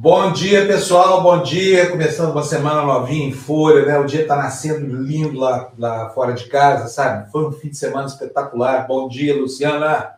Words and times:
Bom 0.00 0.30
dia, 0.30 0.64
pessoal. 0.64 1.20
Bom 1.22 1.42
dia. 1.42 1.90
Começando 1.90 2.30
uma 2.30 2.44
semana 2.44 2.82
novinha 2.82 3.26
em 3.26 3.32
folha, 3.32 3.84
né? 3.84 3.98
O 3.98 4.04
dia 4.04 4.22
está 4.22 4.36
nascendo 4.36 4.86
lindo 5.02 5.36
lá, 5.36 5.72
lá 5.76 6.08
fora 6.10 6.34
de 6.34 6.44
casa, 6.46 6.86
sabe? 6.86 7.28
Foi 7.32 7.44
um 7.44 7.50
fim 7.50 7.70
de 7.70 7.76
semana 7.76 8.06
espetacular. 8.06 8.86
Bom 8.86 9.08
dia, 9.08 9.34
Luciana. 9.34 10.12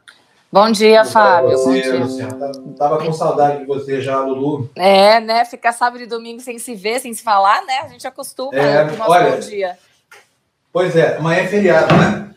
Bom 0.53 0.71
dia, 0.71 1.03
Fábio. 1.06 1.53
Você, 1.53 1.64
Bom 1.64 1.72
dia. 1.72 1.98
Luciana. 1.98 2.53
Tava 2.77 2.98
com 2.98 3.11
saudade 3.11 3.61
de 3.61 3.64
você 3.64 4.03
já, 4.03 4.21
Lulu. 4.21 4.69
É, 4.77 5.19
né? 5.19 5.46
Ficar 5.46 5.73
sábado 5.73 6.03
e 6.03 6.07
domingo 6.07 6.43
sem 6.43 6.59
se 6.59 6.75
ver, 6.75 7.01
sem 7.01 7.15
se 7.15 7.23
falar, 7.23 7.65
né? 7.65 7.79
A 7.83 7.89
gente 7.89 8.07
acostuma 8.07 8.55
É, 8.55 8.85
com 8.85 8.97
nosso 8.97 9.11
olha, 9.11 9.31
bom 9.31 9.39
dia. 9.41 9.79
Pois 10.71 10.95
é, 10.95 11.17
amanhã 11.17 11.41
é 11.41 11.47
feriado, 11.47 11.97
né? 11.97 12.29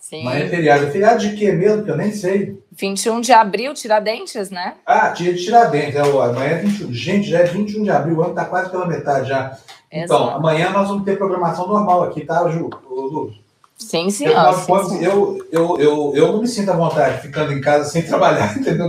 Sim. 0.00 0.22
Amanhã 0.22 0.46
é 0.46 0.48
feriado. 0.48 0.86
Feriado 0.90 1.18
de 1.20 1.36
quê 1.36 1.52
mesmo? 1.52 1.84
Que 1.84 1.90
eu 1.90 1.96
nem 1.98 2.10
sei. 2.10 2.58
21 2.80 3.20
de 3.20 3.32
abril, 3.32 3.74
Tiradentes, 3.74 4.50
né? 4.50 4.74
Ah, 4.86 5.08
dia 5.08 5.34
de 5.34 5.44
Tiradentes. 5.44 5.96
É, 5.96 6.02
o- 6.02 6.20
amanhã 6.22 6.52
é 6.52 6.58
21. 6.58 6.92
Gente, 6.92 7.28
já 7.28 7.40
é 7.40 7.44
21 7.44 7.82
de 7.84 7.90
abril. 7.90 8.16
O 8.16 8.22
ano 8.22 8.30
está 8.30 8.46
quase 8.46 8.70
pela 8.70 8.86
metade 8.86 9.28
já. 9.28 9.56
Então, 9.92 10.16
Exato. 10.22 10.36
amanhã 10.36 10.70
nós 10.70 10.88
vamos 10.88 11.04
ter 11.04 11.18
programação 11.18 11.66
normal 11.66 12.04
aqui, 12.04 12.24
tá, 12.24 12.48
Ju? 12.48 12.70
Lu? 12.88 13.32
Sim, 13.76 14.10
senhor. 14.10 14.50
de 14.50 14.56
sim, 14.56 14.98
senhor. 14.98 15.02
eu, 15.02 15.46
eu, 15.50 15.78
eu, 15.80 16.12
eu 16.14 16.32
não 16.32 16.40
me 16.40 16.46
sinto 16.48 16.70
à 16.70 16.76
vontade 16.76 17.22
ficando 17.22 17.52
em 17.52 17.60
casa 17.60 17.88
sem 17.90 18.02
trabalhar, 18.06 18.56
entendeu? 18.56 18.88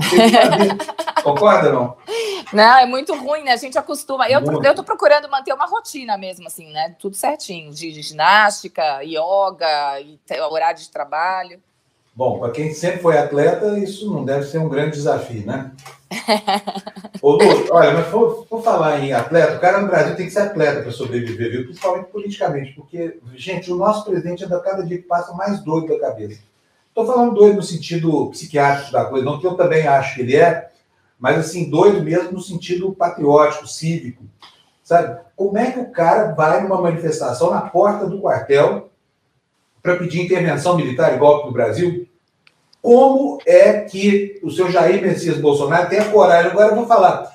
Concorda, 1.23 1.71
não? 1.71 1.95
Não, 2.53 2.77
é 2.77 2.85
muito 2.85 3.15
ruim, 3.15 3.43
né? 3.43 3.53
A 3.53 3.57
gente 3.57 3.77
acostuma. 3.77 4.27
Eu, 4.29 4.41
Muito. 4.41 4.65
eu 4.65 4.75
tô 4.75 4.83
procurando 4.83 5.29
manter 5.29 5.53
uma 5.53 5.65
rotina 5.65 6.17
mesmo, 6.17 6.45
assim, 6.47 6.69
né? 6.71 6.93
Tudo 6.99 7.15
certinho. 7.15 7.71
De, 7.73 8.01
ginástica, 8.01 9.01
yoga, 9.03 10.01
e 10.01 10.19
horário 10.49 10.79
de 10.79 10.89
trabalho. 10.89 11.61
Bom, 12.13 12.39
para 12.39 12.51
quem 12.51 12.73
sempre 12.73 12.99
foi 12.99 13.17
atleta, 13.17 13.79
isso 13.79 14.11
não 14.11 14.25
deve 14.25 14.45
ser 14.45 14.57
um 14.57 14.67
grande 14.67 14.97
desafio, 14.97 15.45
né? 15.45 15.71
Ô, 17.21 17.33
Lu, 17.33 17.67
olha, 17.71 17.93
mas 17.93 18.07
for, 18.07 18.45
for 18.47 18.61
falar 18.61 18.99
em 18.99 19.13
atleta, 19.13 19.55
o 19.55 19.59
cara 19.59 19.79
no 19.79 19.87
Brasil 19.87 20.15
tem 20.15 20.25
que 20.25 20.31
ser 20.31 20.41
atleta 20.41 20.81
para 20.81 20.91
sobreviver, 20.91 21.51
viu? 21.51 21.63
principalmente 21.65 22.11
politicamente, 22.11 22.73
porque, 22.73 23.17
gente, 23.35 23.71
o 23.71 23.77
nosso 23.77 24.03
presidente 24.03 24.43
anda 24.43 24.59
cada 24.59 24.83
dia 24.83 24.97
que 24.97 25.07
passa 25.07 25.33
mais 25.33 25.63
doido 25.63 25.87
da 25.87 25.99
cabeça. 25.99 26.41
Estou 26.89 27.05
falando 27.05 27.33
doido 27.33 27.55
no 27.55 27.63
sentido 27.63 28.29
psiquiátrico 28.31 28.91
da 28.91 29.05
coisa, 29.05 29.23
não 29.23 29.39
que 29.39 29.47
eu 29.47 29.55
também 29.55 29.87
acho 29.87 30.15
que 30.15 30.21
ele 30.21 30.35
é, 30.35 30.69
mas 31.17 31.37
assim, 31.37 31.69
doido 31.69 32.03
mesmo 32.03 32.33
no 32.33 32.41
sentido 32.41 32.91
patriótico, 32.93 33.65
cívico. 33.67 34.25
Sabe? 34.83 35.21
Como 35.37 35.57
é 35.57 35.71
que 35.71 35.79
o 35.79 35.89
cara 35.91 36.33
vai 36.33 36.61
numa 36.61 36.81
manifestação 36.81 37.51
na 37.51 37.61
porta 37.61 38.05
do 38.05 38.19
quartel 38.19 38.90
para 39.81 39.95
pedir 39.97 40.21
intervenção 40.21 40.75
militar 40.75 41.13
e 41.13 41.17
golpe 41.17 41.47
no 41.47 41.53
Brasil? 41.53 42.07
Como 42.81 43.39
é 43.45 43.81
que 43.81 44.39
o 44.43 44.49
seu 44.49 44.71
Jair 44.71 45.01
Messias 45.01 45.37
Bolsonaro 45.37 45.89
tem 45.89 45.99
a 45.99 46.05
coragem? 46.05 46.51
Agora 46.51 46.69
eu 46.69 46.75
vou 46.75 46.87
falar. 46.87 47.31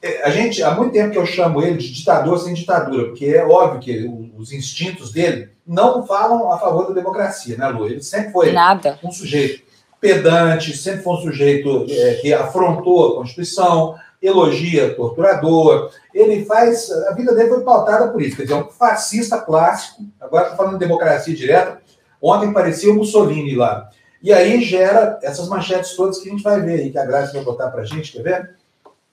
É, 0.00 0.22
A 0.24 0.30
gente, 0.30 0.62
há 0.62 0.70
muito 0.72 0.92
tempo 0.92 1.10
que 1.10 1.18
eu 1.18 1.26
chamo 1.26 1.62
ele 1.62 1.78
de 1.78 1.92
ditador 1.92 2.38
sem 2.38 2.54
ditadura, 2.54 3.06
porque 3.06 3.26
é 3.26 3.44
óbvio 3.44 3.80
que 3.80 4.30
os 4.36 4.52
instintos 4.52 5.12
dele 5.12 5.50
não 5.66 6.06
falam 6.06 6.52
a 6.52 6.58
favor 6.58 6.86
da 6.88 6.94
democracia, 6.94 7.56
né, 7.56 7.66
Lu? 7.68 7.86
Ele 7.86 8.02
sempre 8.02 8.30
foi 8.30 8.52
Nada. 8.52 8.98
um 9.02 9.10
sujeito 9.10 9.64
pedante, 10.00 10.76
sempre 10.76 11.02
foi 11.02 11.14
um 11.14 11.22
sujeito 11.22 11.86
é, 11.88 12.14
que 12.14 12.32
afrontou 12.32 13.14
a 13.14 13.16
Constituição, 13.16 13.96
elogia 14.20 14.94
torturador. 14.94 15.90
Ele 16.12 16.44
faz. 16.44 16.90
A 17.08 17.12
vida 17.12 17.34
dele 17.34 17.48
foi 17.48 17.62
pautada 17.62 18.08
por 18.08 18.20
isso. 18.22 18.36
Quer 18.36 18.42
dizer, 18.42 18.54
é 18.54 18.58
um 18.58 18.68
fascista 18.68 19.38
clássico. 19.38 20.02
Agora 20.20 20.44
estou 20.44 20.56
falando 20.58 20.74
de 20.74 20.86
democracia 20.86 21.34
direta. 21.34 21.82
Ontem 22.26 22.54
parecia 22.54 22.90
o 22.90 22.96
Mussolini 22.96 23.54
lá. 23.54 23.90
E 24.22 24.32
aí 24.32 24.62
gera 24.64 25.18
essas 25.22 25.46
manchetes 25.46 25.94
todas 25.94 26.16
que 26.18 26.30
a 26.30 26.32
gente 26.32 26.42
vai 26.42 26.58
ver 26.62 26.80
aí, 26.80 26.90
que 26.90 26.96
a 26.96 27.04
Graça 27.04 27.34
vai 27.34 27.44
botar 27.44 27.68
para 27.68 27.82
a 27.82 27.84
gente, 27.84 28.12
quer 28.12 28.22
ver? 28.22 28.54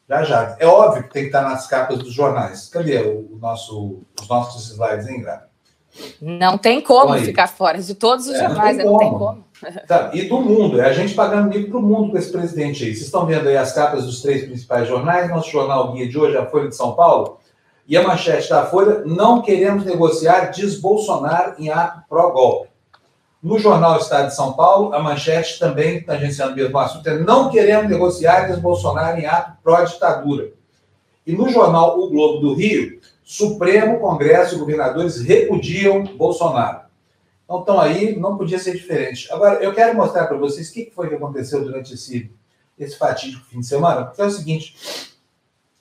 Já, 0.07 0.23
já. 0.23 0.55
É 0.57 0.65
óbvio 0.65 1.03
que 1.03 1.09
tem 1.09 1.23
que 1.23 1.27
estar 1.27 1.41
nas 1.41 1.67
capas 1.67 1.99
dos 1.99 2.13
jornais. 2.13 2.69
Cadê 2.69 2.99
o, 2.99 3.37
nosso, 3.37 4.03
os 4.21 4.29
nossos 4.29 4.71
slides, 4.71 5.09
hein, 5.09 5.21
Graça? 5.21 5.49
Não 6.21 6.57
tem 6.57 6.79
como 6.79 7.11
Aí. 7.11 7.25
ficar 7.25 7.47
fora 7.47 7.81
de 7.81 7.93
todos 7.93 8.27
os 8.27 8.33
É, 8.33 8.43
não 8.43 8.47
jornais, 8.47 8.77
tem 8.77 8.85
né? 8.85 8.91
não 8.91 8.97
tem 8.97 9.09
como. 9.09 9.19
como. 9.19 9.51
Tá, 9.85 10.09
e 10.13 10.23
do 10.29 10.39
mundo, 10.39 10.79
é 10.79 10.85
a 10.85 10.93
gente 10.93 11.13
pagando 11.13 11.49
mico 11.49 11.69
para 11.69 11.79
o 11.79 11.83
mundo 11.83 12.11
com 12.11 12.17
esse 12.17 12.31
presidente 12.31 12.85
aí. 12.85 12.95
Vocês 12.95 13.05
estão 13.07 13.25
vendo 13.25 13.49
aí 13.49 13.57
as 13.57 13.73
capas 13.73 14.05
dos 14.05 14.21
três 14.21 14.45
principais 14.45 14.87
jornais, 14.87 15.29
nosso 15.29 15.51
jornal 15.51 15.91
guia 15.91 16.07
de 16.07 16.17
hoje, 16.17 16.37
a 16.37 16.45
Folha 16.45 16.69
de 16.69 16.75
São 16.77 16.95
Paulo, 16.95 17.39
e 17.85 17.97
a 17.97 18.07
manchete 18.07 18.49
da 18.49 18.65
Folha, 18.65 19.03
não 19.05 19.41
queremos 19.41 19.83
negociar, 19.83 20.45
diz 20.45 20.79
Bolsonaro 20.79 21.55
em 21.59 21.69
ato 21.69 22.01
pró-golpe. 22.09 22.70
No 23.41 23.57
jornal 23.57 23.97
Estado 23.97 24.27
de 24.27 24.35
São 24.35 24.53
Paulo, 24.53 24.93
a 24.93 24.99
manchete 24.99 25.57
também, 25.57 26.03
tangenciando 26.03 26.53
o 26.53 26.55
mesmo 26.55 26.77
assunto, 26.77 27.07
é 27.07 27.17
não 27.17 27.49
queremos 27.49 27.89
negociar, 27.89 28.47
diz 28.47 28.59
Bolsonaro 28.59 29.17
em 29.17 29.25
ato 29.25 29.57
pró-ditadura. 29.63 30.51
E 31.25 31.33
no 31.33 31.49
jornal 31.49 31.99
O 31.99 32.09
Globo 32.09 32.39
do 32.39 32.53
Rio, 32.53 32.99
Supremo, 33.23 33.99
Congresso 33.99 34.55
e 34.55 34.59
governadores 34.59 35.21
repudiam 35.21 36.03
Bolsonaro. 36.03 36.81
Então, 37.45 37.59
estão 37.59 37.79
aí, 37.81 38.15
não 38.17 38.37
podia 38.37 38.59
ser 38.59 38.73
diferente. 38.73 39.31
Agora, 39.31 39.61
eu 39.63 39.73
quero 39.73 39.95
mostrar 39.95 40.27
para 40.27 40.37
vocês 40.37 40.69
o 40.69 40.73
que 40.73 40.85
que 40.85 40.93
foi 40.93 41.09
que 41.09 41.15
aconteceu 41.15 41.63
durante 41.63 41.95
esse, 41.95 42.31
esse 42.77 42.97
fatídico 42.97 43.45
fim 43.45 43.59
de 43.59 43.65
semana, 43.65 44.05
porque 44.05 44.21
é 44.21 44.25
o 44.25 44.31
seguinte: 44.31 44.75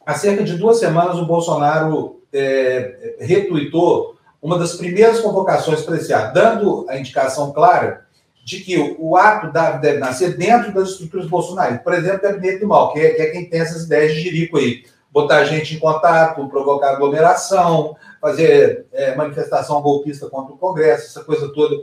há 0.05 0.15
cerca 0.15 0.43
de 0.43 0.57
duas 0.57 0.79
semanas, 0.79 1.19
o 1.19 1.27
Bolsonaro 1.27 2.23
é, 2.33 3.17
retuitou 3.21 4.17
uma 4.43 4.59
das 4.59 4.75
primeiras 4.75 5.21
convocações 5.21 5.83
para 5.83 5.97
esse 5.97 6.13
ato, 6.13 6.35
dando 6.35 6.87
a 6.89 6.99
indicação 6.99 7.53
clara 7.53 8.07
de 8.45 8.61
que 8.61 8.97
o, 8.99 9.17
ato 9.17 9.53
deve 9.53 9.99
nascer 9.99 10.37
dentro 10.37 10.73
das 10.73 10.91
estruturas 10.91 11.27
bolsonaristas. 11.27 11.85
Por 11.85 11.93
exemplo, 11.93 12.19
o 12.19 12.23
gabinete 12.23 12.61
do 12.61 12.69
mal, 12.69 12.93
que 12.93 12.99
é, 12.99 13.21
é 13.21 13.27
quem 13.31 13.49
tem 13.49 13.61
essas 13.61 13.85
ideias 13.85 14.15
de 14.15 14.23
jirico 14.23 14.57
aí. 14.57 14.85
Botar 15.13 15.39
a 15.39 15.45
gente 15.45 15.75
em 15.75 15.79
contato, 15.79 16.49
provocar 16.49 16.91
aglomeração, 16.91 17.97
fazer 18.21 18.87
é, 18.93 19.15
manifestação 19.15 19.81
golpista 19.83 20.29
contra 20.29 20.55
o 20.55 20.59
Congresso, 20.59 21.07
essa 21.07 21.25
coisa 21.25 21.53
toda. 21.53 21.77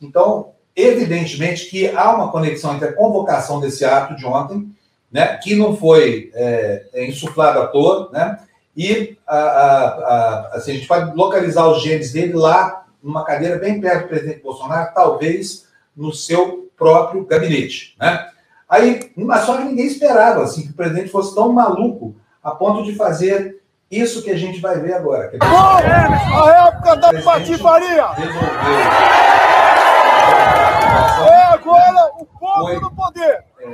Então, 0.00 0.52
evidentemente 0.76 1.66
que 1.66 1.88
há 1.88 2.14
uma 2.14 2.30
conexão 2.30 2.74
entre 2.74 2.88
a 2.88 2.92
convocação 2.92 3.58
desse 3.58 3.84
ato 3.84 4.14
de 4.14 4.24
ontem, 4.24 4.70
né, 5.10 5.38
que 5.38 5.54
não 5.56 5.76
foi 5.76 6.30
é, 6.34 6.86
é, 6.92 7.06
insuflado 7.06 7.58
à 7.58 7.66
toa, 7.66 8.10
né, 8.12 8.38
e 8.78 9.18
a, 9.26 9.36
a, 9.36 9.86
a, 9.88 10.48
assim, 10.54 10.70
a 10.70 10.74
gente 10.74 10.86
pode 10.86 11.12
localizar 11.16 11.66
os 11.66 11.82
genes 11.82 12.12
dele 12.12 12.34
lá, 12.34 12.84
numa 13.02 13.24
cadeira 13.24 13.58
bem 13.58 13.80
perto 13.80 14.02
do 14.02 14.08
presidente 14.08 14.40
Bolsonaro, 14.40 14.94
talvez 14.94 15.66
no 15.96 16.12
seu 16.12 16.70
próprio 16.78 17.26
gabinete. 17.26 17.96
Né? 17.98 18.28
Aí, 18.68 19.10
mas 19.16 19.40
só 19.40 19.56
que 19.56 19.64
ninguém 19.64 19.86
esperava 19.86 20.44
assim, 20.44 20.62
que 20.62 20.70
o 20.70 20.76
presidente 20.76 21.10
fosse 21.10 21.34
tão 21.34 21.52
maluco 21.52 22.14
a 22.40 22.52
ponto 22.52 22.84
de 22.84 22.94
fazer 22.94 23.60
isso 23.90 24.22
que 24.22 24.30
a 24.30 24.36
gente 24.36 24.60
vai 24.60 24.78
ver 24.78 24.92
agora. 24.92 25.26
Quer 25.28 25.38
dizer, 25.38 25.52
A 25.52 26.68
época 26.68 26.96
da 26.98 27.20
patifaria 27.20 28.06
é 31.26 31.42
agora 31.52 32.12
o 32.16 32.24
povo 32.26 32.66
Foi. 32.66 32.78
no 32.78 32.94
poder. 32.94 33.44
É, 33.60 33.64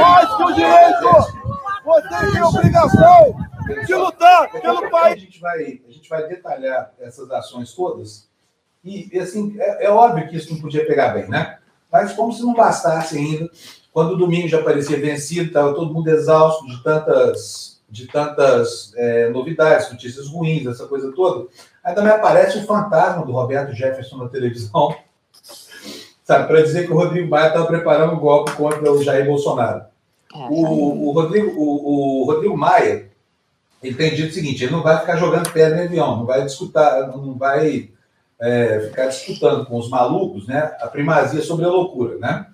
Mais 0.00 0.34
que 0.36 0.42
o 0.42 0.52
direito, 0.54 1.40
você 1.90 2.08
tem 2.08 2.38
a 2.38 2.48
obrigação 2.48 3.36
de 3.86 3.94
lutar 3.94 4.44
a 4.44 4.48
pelo 4.48 4.86
A 4.86 4.90
país. 4.90 5.20
gente, 5.20 5.40
vai, 5.40 5.80
a 5.86 5.90
gente 5.90 6.08
vai 6.08 6.28
detalhar 6.28 6.92
essas 7.00 7.30
ações 7.30 7.72
todas. 7.72 8.28
E, 8.84 9.14
e, 9.14 9.18
assim, 9.18 9.56
é, 9.58 9.86
é 9.86 9.90
óbvio 9.90 10.28
que 10.28 10.36
isso 10.36 10.52
não 10.52 10.60
podia 10.60 10.86
pegar 10.86 11.10
bem, 11.10 11.28
né? 11.28 11.58
Mas 11.90 12.12
como 12.12 12.32
se 12.32 12.42
não 12.42 12.54
bastasse 12.54 13.18
ainda, 13.18 13.50
quando 13.92 14.12
o 14.12 14.16
domingo 14.16 14.48
já 14.48 14.62
parecia 14.62 15.00
vencido, 15.00 15.48
estava 15.48 15.74
todo 15.74 15.92
mundo 15.92 16.08
exausto 16.08 16.66
de 16.66 16.82
tantas, 16.82 17.82
de 17.88 18.06
tantas 18.06 18.92
é, 18.96 19.28
novidades, 19.28 19.90
notícias 19.90 20.28
ruins, 20.28 20.66
essa 20.66 20.86
coisa 20.86 21.12
toda, 21.12 21.48
aí 21.82 21.94
também 21.94 22.12
aparece 22.12 22.58
o 22.58 22.66
fantasma 22.66 23.26
do 23.26 23.32
Roberto 23.32 23.74
Jefferson 23.74 24.18
na 24.18 24.28
televisão, 24.28 24.94
sabe, 26.22 26.46
para 26.46 26.62
dizer 26.62 26.86
que 26.86 26.92
o 26.92 26.96
Rodrigo 26.96 27.28
Maia 27.28 27.48
estava 27.48 27.66
preparando 27.66 28.14
um 28.14 28.20
golpe 28.20 28.52
contra 28.52 28.92
o 28.92 29.02
Jair 29.02 29.26
Bolsonaro. 29.26 29.89
O, 30.32 31.08
o 31.08 31.12
Rodrigo, 31.12 31.50
o, 31.58 32.22
o 32.22 32.24
Rodrigo 32.24 32.56
Maia, 32.56 33.10
ele 33.82 33.94
tem 33.94 34.14
dito 34.14 34.30
o 34.30 34.34
seguinte: 34.34 34.62
ele 34.62 34.72
não 34.72 34.82
vai 34.82 34.98
ficar 34.98 35.16
jogando 35.16 35.52
pedra 35.52 35.82
em 35.82 35.86
avião, 35.86 36.18
não 36.18 36.26
vai 36.26 36.44
disputar, 36.44 37.08
não 37.08 37.34
vai 37.36 37.90
é, 38.38 38.80
ficar 38.88 39.06
disputando 39.06 39.66
com 39.66 39.76
os 39.76 39.88
malucos, 39.88 40.46
né? 40.46 40.76
A 40.80 40.86
primazia 40.86 41.42
sobre 41.42 41.64
a 41.64 41.68
loucura, 41.68 42.16
né? 42.18 42.46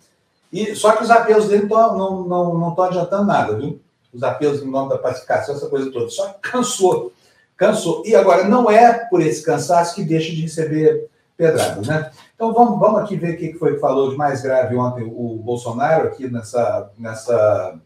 E 0.53 0.75
só 0.75 0.93
que 0.93 1.03
os 1.03 1.11
apelos 1.11 1.49
dele 1.49 1.69
tão, 1.69 1.97
não 1.97 2.25
não 2.25 2.59
não 2.59 2.71
estão 2.71 2.85
adiantando 2.85 3.25
nada, 3.25 3.57
viu? 3.57 3.81
Os 4.13 4.23
apelos 4.23 4.63
em 4.63 4.71
nome 4.71 4.89
da 4.89 4.99
pacificação, 4.99 5.55
essa 5.55 5.69
coisa 5.69 5.91
toda. 5.93 6.09
Só 6.09 6.29
que 6.29 6.51
cansou, 6.51 7.13
cansou. 7.57 8.03
E 8.07 8.15
agora 8.15 8.49
não 8.49 8.71
é 8.71 8.93
por 9.11 9.21
esse 9.21 9.43
cansaço 9.43 9.95
que 9.95 10.03
deixa 10.03 10.31
de 10.31 10.41
receber 10.41 11.11
pedradas, 11.37 11.87
né? 11.87 12.11
Então 12.35 12.53
vamos, 12.53 12.79
vamos 12.79 13.01
aqui 13.01 13.17
ver 13.17 13.35
o 13.35 13.37
que 13.37 13.55
foi 13.55 13.75
que 13.75 13.81
falou 13.81 14.11
de 14.11 14.17
mais 14.17 14.43
grave 14.43 14.75
ontem 14.77 15.05
o 15.05 15.41
Bolsonaro 15.43 16.09
aqui 16.09 16.29
nessa 16.29 16.91
nessa 16.99 17.79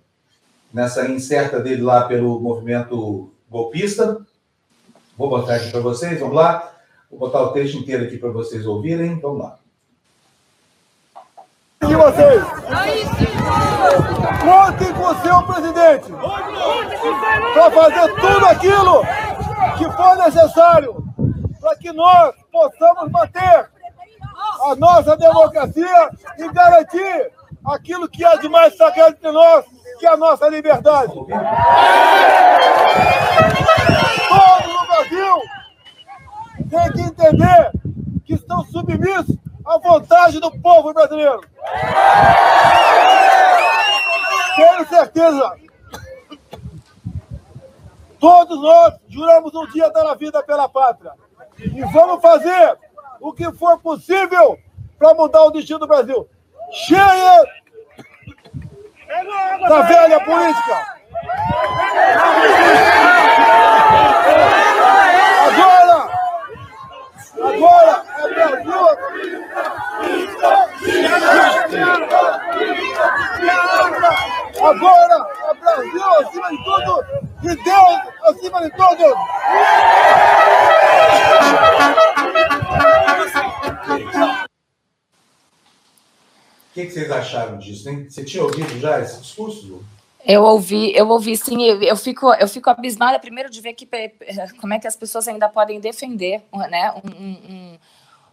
nessa 0.73 1.09
incerta 1.09 1.61
dele 1.61 1.83
lá 1.83 2.05
pelo 2.05 2.41
movimento 2.41 3.33
golpista. 3.51 4.21
Vou 5.19 5.29
botar 5.29 5.57
aqui 5.57 5.71
para 5.71 5.81
vocês, 5.81 6.19
vamos 6.21 6.37
lá. 6.37 6.73
Vou 7.11 7.19
botar 7.19 7.43
o 7.43 7.53
texto 7.53 7.77
inteiro 7.77 8.05
aqui 8.05 8.17
para 8.17 8.31
vocês 8.31 8.65
ouvirem. 8.67 9.19
Vamos 9.19 9.41
lá. 9.41 9.59
De 11.83 11.95
vocês. 11.95 12.43
Contem 14.41 14.93
com 14.95 15.03
o 15.03 15.23
seu 15.23 15.43
presidente 15.43 16.13
para 17.53 17.71
fazer 17.71 18.15
tudo 18.15 18.47
aquilo 18.47 19.03
que 19.77 19.91
for 19.97 20.17
necessário 20.17 21.00
para 21.61 21.77
que 21.77 21.93
nós 21.93 22.35
possamos 22.51 23.11
manter 23.11 23.71
a 24.65 24.75
nossa 24.77 25.17
democracia 25.17 26.11
e 26.39 26.49
garantir 26.53 27.33
aquilo 27.65 28.09
que 28.09 28.25
é 28.25 28.39
de 28.39 28.49
mais 28.49 28.77
sagrado 28.77 29.17
entre 29.17 29.31
nós, 29.31 29.65
que 29.99 30.07
é 30.07 30.11
a 30.11 30.17
nossa 30.17 30.49
liberdade. 30.49 31.13
Todos 31.13 31.29
no 34.73 34.87
Brasil 34.87 35.37
têm 36.71 36.93
que 36.93 37.01
entender 37.03 37.73
que 38.25 38.35
estão 38.35 38.65
submissos 38.65 39.37
à 39.67 39.79
vontade 39.79 40.41
do 40.41 40.51
povo 40.61 40.93
brasileiro. 40.95 41.41
Tenho 44.57 44.89
certeza. 44.89 45.53
Todos 48.19 48.61
nós 48.61 48.95
juramos 49.09 49.55
um 49.55 49.67
dia 49.69 49.91
dar 49.91 50.07
a 50.07 50.15
vida 50.15 50.43
pela 50.43 50.69
pátria. 50.69 51.13
E 51.63 51.85
vamos 51.93 52.21
fazer 52.23 52.79
o 53.21 53.33
que 53.33 53.51
for 53.53 53.79
possível 53.81 54.59
para 54.99 55.15
mudar 55.15 55.43
o 55.43 55.51
destino 55.51 55.79
do 55.79 55.87
Brasil. 55.87 56.29
Cheia 56.73 57.45
da 59.69 59.83
velha 59.83 60.21
política. 60.21 61.01
Agora, 67.43 68.05
é 68.19 68.35
Brasil. 68.35 68.81
Agora 74.63 75.29
é 75.49 75.55
Brasil 75.55 76.09
acima 76.21 76.51
de 76.51 76.65
tudo 76.65 77.05
e 77.43 77.57
Deus 77.65 78.01
acima 78.25 78.63
de 78.63 78.71
todos. 78.77 79.15
O 86.71 86.73
que, 86.75 86.87
que, 86.87 86.93
vocês 86.93 87.11
acharam 87.11 87.59
disso? 87.59 87.91
Você 88.09 88.25
tinha 88.25 88.45
ouvido 88.45 88.79
já 88.79 89.01
esse 89.01 89.21
discurso, 89.21 89.67
Lu? 89.67 89.85
Eu 90.25 90.43
ouvi, 90.45 90.95
eu 90.95 91.09
ouvi 91.09 91.37
sim, 91.37 91.63
eu 91.63 91.97
fico, 91.97 92.33
eu 92.35 92.47
fico 92.47 92.69
abismada 92.69 93.19
primeiro 93.19 93.49
de 93.49 93.61
ver 93.61 93.73
que 93.73 93.89
como 94.61 94.75
é 94.75 94.79
que 94.79 94.87
as 94.87 94.97
pessoas 94.97 95.27
ainda 95.27 95.49
podem 95.49 95.81
defender 95.81 96.43
né, 96.69 96.93
um, 97.03 97.31
um, 97.31 97.79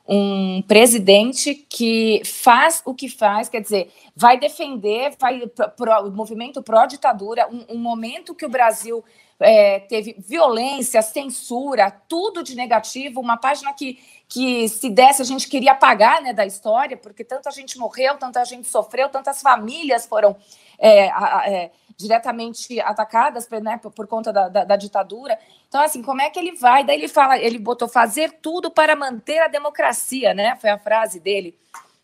um 0.07 0.61
presidente 0.63 1.53
que 1.55 2.21
faz 2.25 2.81
o 2.85 2.93
que 2.93 3.07
faz, 3.07 3.47
quer 3.47 3.61
dizer, 3.61 3.91
vai 4.15 4.37
defender, 4.37 5.15
vai 5.19 5.47
pro, 5.47 6.07
o 6.07 6.11
movimento 6.11 6.61
pró-ditadura, 6.61 7.47
um, 7.49 7.75
um, 7.75 7.77
momento 7.77 8.35
que 8.35 8.45
o 8.45 8.49
Brasil 8.49 9.03
é, 9.39 9.79
teve 9.79 10.15
violência, 10.17 11.01
censura, 11.01 11.91
tudo 11.91 12.43
de 12.43 12.55
negativo, 12.55 13.21
uma 13.21 13.37
página 13.37 13.71
que, 13.73 13.99
que 14.27 14.67
se 14.67 14.89
desse 14.89 15.21
a 15.21 15.25
gente 15.25 15.47
queria 15.47 15.71
apagar 15.71 16.21
né, 16.21 16.33
da 16.33 16.45
história, 16.45 16.97
porque 16.97 17.23
tanta 17.23 17.49
gente 17.51 17.77
morreu, 17.77 18.17
tanta 18.17 18.43
gente 18.43 18.67
sofreu, 18.67 19.09
tantas 19.09 19.41
famílias 19.41 20.05
foram 20.05 20.35
é, 20.79 21.07
é, 21.07 21.71
diretamente 21.97 22.79
atacadas 22.79 23.49
né, 23.61 23.79
por, 23.81 23.91
por 23.91 24.07
conta 24.07 24.31
da, 24.31 24.47
da, 24.47 24.63
da, 24.63 24.75
ditadura. 24.75 25.37
Então, 25.67 25.81
assim, 25.81 26.01
como 26.01 26.21
é 26.21 26.29
que 26.29 26.39
ele 26.39 26.55
vai? 26.55 26.83
Daí 26.83 26.97
ele 26.97 27.07
fala, 27.07 27.37
ele 27.37 27.57
botou 27.57 27.87
fazer 27.87 28.33
tudo 28.41 28.69
para 28.69 28.95
manter 28.95 29.39
a 29.39 29.47
democracia, 29.47 30.33
né? 30.33 30.55
Foi 30.61 30.69
a 30.69 30.77
frase 30.77 31.19
dele. 31.19 31.55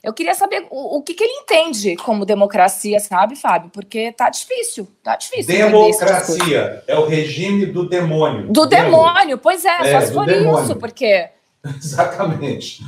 Eu 0.03 0.11
queria 0.11 0.35
saber 0.35 0.67
o, 0.69 0.97
o 0.97 1.01
que, 1.01 1.13
que, 1.13 1.23
ele 1.23 1.31
entende 1.31 1.95
como 1.95 2.25
democracia, 2.25 2.99
sabe, 2.99 3.37
Fábio? 3.37 3.69
Porque 3.69 4.11
tá 4.11 4.29
difícil, 4.29 4.85
tá 5.01 5.15
difícil. 5.15 5.55
Democracia 5.55 6.83
é 6.85 6.97
o 6.97 7.05
regime 7.05 7.67
do 7.67 7.87
demônio. 7.87 8.51
Do 8.51 8.65
demônio, 8.65 9.37
pois 9.37 9.63
é, 9.63 9.69
é 9.69 9.91
só 10.01 10.05
se 10.05 10.13
for 10.13 10.25
demônio. 10.25 10.61
isso, 10.61 10.75
porque. 10.75 11.29
Exatamente. 11.77 12.83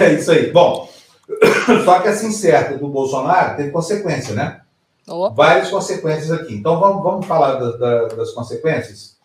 É 0.00 0.14
isso 0.14 0.30
aí. 0.30 0.50
Bom, 0.50 0.88
só 1.84 2.00
que 2.00 2.08
essa 2.08 2.24
incerta 2.24 2.78
do 2.78 2.88
Bolsonaro 2.88 3.58
teve 3.58 3.70
consequência, 3.70 4.34
né? 4.34 4.62
Várias 5.34 5.68
consequências 5.68 6.30
aqui. 6.30 6.54
Então 6.54 6.78
vamos, 6.78 7.02
vamos 7.02 7.26
falar 7.26 7.54
da, 7.54 7.76
da, 7.76 8.08
das 8.08 8.32
consequências. 8.32 9.18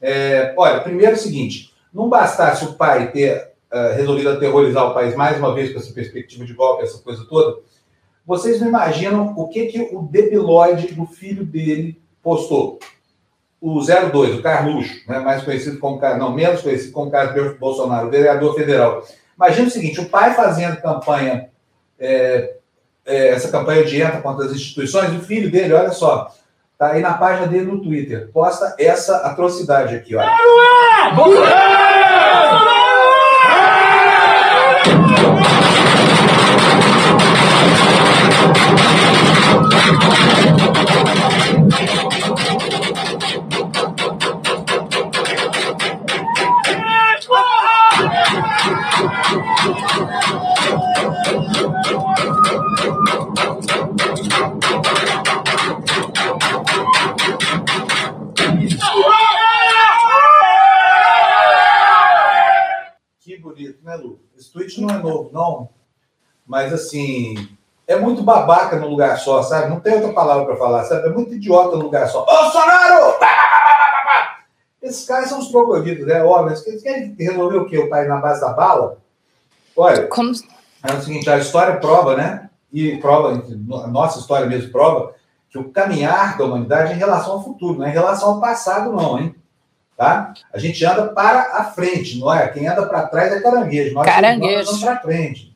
É, 0.00 0.54
olha, 0.56 0.80
primeiro 0.80 1.12
é 1.12 1.14
o 1.14 1.18
seguinte: 1.18 1.72
não 1.92 2.08
bastasse 2.08 2.64
o 2.64 2.74
pai 2.74 3.10
ter 3.10 3.52
uh, 3.72 3.94
resolvido 3.94 4.30
aterrorizar 4.30 4.90
o 4.90 4.94
país 4.94 5.14
mais 5.14 5.38
uma 5.38 5.54
vez 5.54 5.72
com 5.72 5.78
essa 5.78 5.92
perspectiva 5.92 6.44
de 6.44 6.52
golpe, 6.52 6.82
essa 6.82 6.98
coisa 6.98 7.24
toda, 7.28 7.60
vocês 8.26 8.60
não 8.60 8.68
imaginam 8.68 9.34
o 9.36 9.48
que, 9.48 9.66
que 9.66 9.80
o 9.92 10.02
debilóide 10.02 10.94
do 10.94 11.06
filho 11.06 11.44
dele 11.44 12.00
postou. 12.22 12.78
O 13.60 13.80
02, 13.80 14.38
o 14.38 14.42
Carluxo, 14.42 15.08
né, 15.08 15.20
mais 15.20 15.44
conhecido 15.44 15.78
como, 15.78 16.00
não, 16.00 16.32
menos 16.32 16.62
conhecido 16.62 16.92
como 16.92 17.10
Carlos 17.10 17.56
Bolsonaro, 17.58 18.10
vereador 18.10 18.54
federal. 18.56 19.04
Imagina 19.36 19.68
o 19.68 19.70
seguinte, 19.70 20.00
o 20.00 20.08
pai 20.08 20.34
fazendo 20.34 20.80
campanha, 20.80 21.48
é, 21.98 22.56
é, 23.06 23.28
essa 23.28 23.50
campanha 23.50 23.84
de 23.84 24.00
entra 24.00 24.20
contra 24.20 24.46
as 24.46 24.52
instituições, 24.52 25.12
o 25.14 25.20
filho 25.20 25.50
dele, 25.50 25.72
olha 25.72 25.92
só, 25.92 26.32
tá 26.78 26.92
aí 26.92 27.00
na 27.00 27.14
página 27.14 27.46
dele 27.46 27.66
no 27.66 27.80
Twitter, 27.80 28.30
posta 28.32 28.74
essa 28.78 29.16
atrocidade 29.18 29.94
aqui, 29.94 30.16
olha. 30.16 30.30
tweet 39.92 40.21
Mas, 66.52 66.70
assim, 66.70 67.48
é 67.88 67.96
muito 67.96 68.22
babaca 68.22 68.76
no 68.76 68.86
lugar 68.86 69.18
só, 69.18 69.42
sabe? 69.42 69.70
Não 69.70 69.80
tem 69.80 69.94
outra 69.94 70.12
palavra 70.12 70.44
para 70.44 70.56
falar, 70.56 70.84
sabe? 70.84 71.08
É 71.08 71.10
muito 71.10 71.32
idiota 71.32 71.78
no 71.78 71.84
lugar 71.84 72.06
só. 72.08 72.26
Bolsonaro! 72.26 73.14
Esses 74.82 75.06
caras 75.06 75.30
são 75.30 75.38
os 75.38 75.50
crocodilos, 75.50 76.06
né? 76.06 76.22
Ó, 76.22 76.42
mas 76.42 76.66
eles 76.66 76.82
querem 76.82 77.16
resolver 77.18 77.56
o 77.56 77.64
quê? 77.64 77.78
O 77.78 77.88
país 77.88 78.06
na 78.06 78.18
base 78.18 78.42
da 78.42 78.50
bala? 78.52 78.98
Olha, 79.74 80.06
Como... 80.08 80.30
é 80.86 80.92
o 80.92 81.00
seguinte, 81.00 81.30
a 81.30 81.38
história 81.38 81.76
prova, 81.76 82.16
né? 82.16 82.50
E 82.70 82.98
prova, 82.98 83.42
a 83.84 83.86
nossa 83.86 84.18
história 84.18 84.46
mesmo 84.46 84.70
prova, 84.70 85.14
que 85.48 85.56
o 85.56 85.70
caminhar 85.70 86.36
da 86.36 86.44
humanidade 86.44 86.92
é 86.92 86.96
em 86.96 86.98
relação 86.98 87.32
ao 87.32 87.44
futuro, 87.44 87.78
não 87.78 87.86
é 87.86 87.88
em 87.88 87.94
relação 87.94 88.28
ao 88.28 88.40
passado, 88.42 88.92
não, 88.92 89.18
hein? 89.18 89.34
Tá? 89.96 90.34
A 90.52 90.58
gente 90.58 90.84
anda 90.84 91.08
para 91.08 91.56
a 91.56 91.64
frente, 91.64 92.18
não 92.18 92.30
é? 92.30 92.46
Quem 92.48 92.68
anda 92.68 92.84
para 92.84 93.06
trás 93.06 93.32
é 93.32 93.40
caranguejo. 93.40 93.94
Nós 93.94 94.04
caranguejo. 94.04 94.60
andamos 94.60 94.84
para 94.84 95.00
frente. 95.00 95.51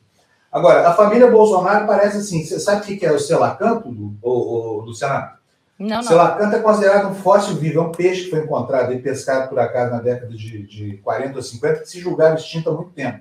Agora, 0.51 0.87
a 0.87 0.93
família 0.93 1.29
Bolsonaro 1.29 1.85
parece 1.85 2.17
assim. 2.17 2.43
Você 2.43 2.59
sabe 2.59 2.81
o 2.81 2.97
que 2.97 3.05
é 3.05 3.11
o 3.11 3.19
selacanto, 3.19 3.89
Luciana? 4.23 5.37
Não, 5.77 5.97
não. 5.97 6.03
Selacanto 6.03 6.55
é 6.55 6.59
considerado 6.59 7.09
um 7.09 7.15
fóssil 7.15 7.55
vivo, 7.55 7.79
é 7.79 7.83
um 7.83 7.91
peixe 7.91 8.23
que 8.23 8.29
foi 8.31 8.39
encontrado 8.39 8.91
e 8.93 8.99
pescado 8.99 9.47
por 9.47 9.59
acaso 9.59 9.91
na 9.91 10.01
década 10.01 10.33
de, 10.33 10.65
de 10.65 10.97
40 10.97 11.35
ou 11.35 11.43
50, 11.43 11.79
que 11.81 11.89
se 11.89 11.99
julgava 11.99 12.35
extinto 12.35 12.69
há 12.69 12.73
muito 12.73 12.91
tempo. 12.91 13.19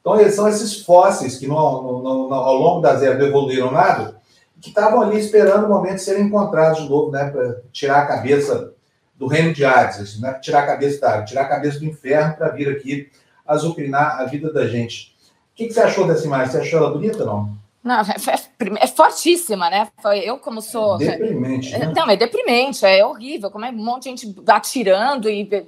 Então, 0.00 0.20
eles 0.20 0.34
são 0.34 0.48
esses 0.48 0.82
fósseis 0.82 1.38
que 1.38 1.46
no, 1.46 1.54
no, 1.54 2.34
ao 2.34 2.56
longo 2.56 2.80
das 2.80 3.02
eras 3.02 3.22
evoluíram 3.22 3.70
nada, 3.70 4.18
que 4.60 4.68
estavam 4.68 5.00
ali 5.00 5.18
esperando 5.18 5.66
o 5.66 5.68
momento 5.68 5.96
de 5.96 6.02
serem 6.02 6.24
encontrados 6.24 6.82
de 6.82 6.88
novo, 6.88 7.10
né, 7.10 7.30
para 7.30 7.60
tirar 7.72 8.02
a 8.02 8.06
cabeça 8.06 8.72
do 9.16 9.26
reino 9.26 9.52
de 9.52 9.64
Hades, 9.64 10.00
assim, 10.00 10.20
né? 10.20 10.34
tirar 10.34 10.60
a 10.60 10.66
cabeça 10.66 11.00
da 11.00 11.12
água, 11.12 11.24
tirar 11.24 11.42
a 11.42 11.48
cabeça 11.48 11.80
do 11.80 11.84
inferno 11.84 12.36
para 12.36 12.48
vir 12.50 12.68
aqui 12.68 13.10
azucrinar 13.46 14.20
a 14.20 14.24
vida 14.24 14.52
da 14.52 14.66
gente. 14.66 15.16
O 15.58 15.60
que, 15.60 15.66
que, 15.66 15.72
você 15.72 15.80
achou 15.80 16.06
dessa 16.06 16.24
imagem? 16.24 16.52
Você 16.52 16.58
achou 16.58 16.78
ela 16.78 16.92
bonita 16.92 17.24
ou 17.24 17.26
não? 17.26 17.58
Não, 17.82 18.00
é, 18.00 18.04
é, 18.04 18.84
é, 18.84 18.86
fortíssima, 18.86 19.68
né? 19.68 19.88
Eu, 20.22 20.38
como 20.38 20.62
sou. 20.62 21.02
É 21.02 21.16
deprimente. 21.16 21.76
Né? 21.76 21.92
Não, 21.96 22.08
é 22.08 22.16
deprimente, 22.16 22.86
é 22.86 23.04
horrível. 23.04 23.50
Como 23.50 23.64
é 23.64 23.70
um 23.70 23.72
monte 23.72 24.04
de 24.04 24.10
gente 24.10 24.40
atirando 24.46 25.28
e. 25.28 25.66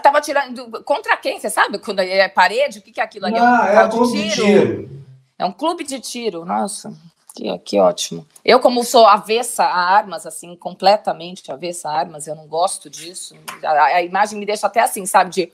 Tava 0.00 0.18
atirando. 0.18 0.84
Contra 0.84 1.16
quem? 1.16 1.40
Você 1.40 1.50
sabe? 1.50 1.78
Quando 1.78 1.98
é 1.98 2.28
parede? 2.28 2.78
O 2.78 2.82
que, 2.82 2.92
que 2.92 3.00
é 3.00 3.02
aquilo 3.02 3.26
ali? 3.26 3.38
Ah, 3.38 3.66
é 3.68 3.76
um, 3.76 3.80
é 3.80 3.84
um 3.84 3.90
clube 3.90 4.12
de 4.12 4.30
tiro. 4.30 4.46
de 4.46 4.66
tiro. 4.66 4.90
É 5.36 5.44
um 5.44 5.52
clube 5.52 5.84
de 5.84 6.00
tiro, 6.00 6.44
nossa. 6.44 6.94
Que, 7.34 7.58
que 7.58 7.80
ótimo. 7.80 8.24
Eu, 8.44 8.60
como 8.60 8.84
sou 8.84 9.04
avessa 9.04 9.64
a 9.64 9.96
armas, 9.96 10.26
assim, 10.26 10.54
completamente 10.54 11.50
avessa 11.50 11.88
a 11.88 11.98
armas, 11.98 12.28
eu 12.28 12.36
não 12.36 12.46
gosto 12.46 12.88
disso. 12.88 13.34
A, 13.64 13.84
a 13.84 14.02
imagem 14.02 14.38
me 14.38 14.46
deixa 14.46 14.68
até 14.68 14.80
assim, 14.80 15.04
sabe, 15.06 15.30
de 15.30 15.52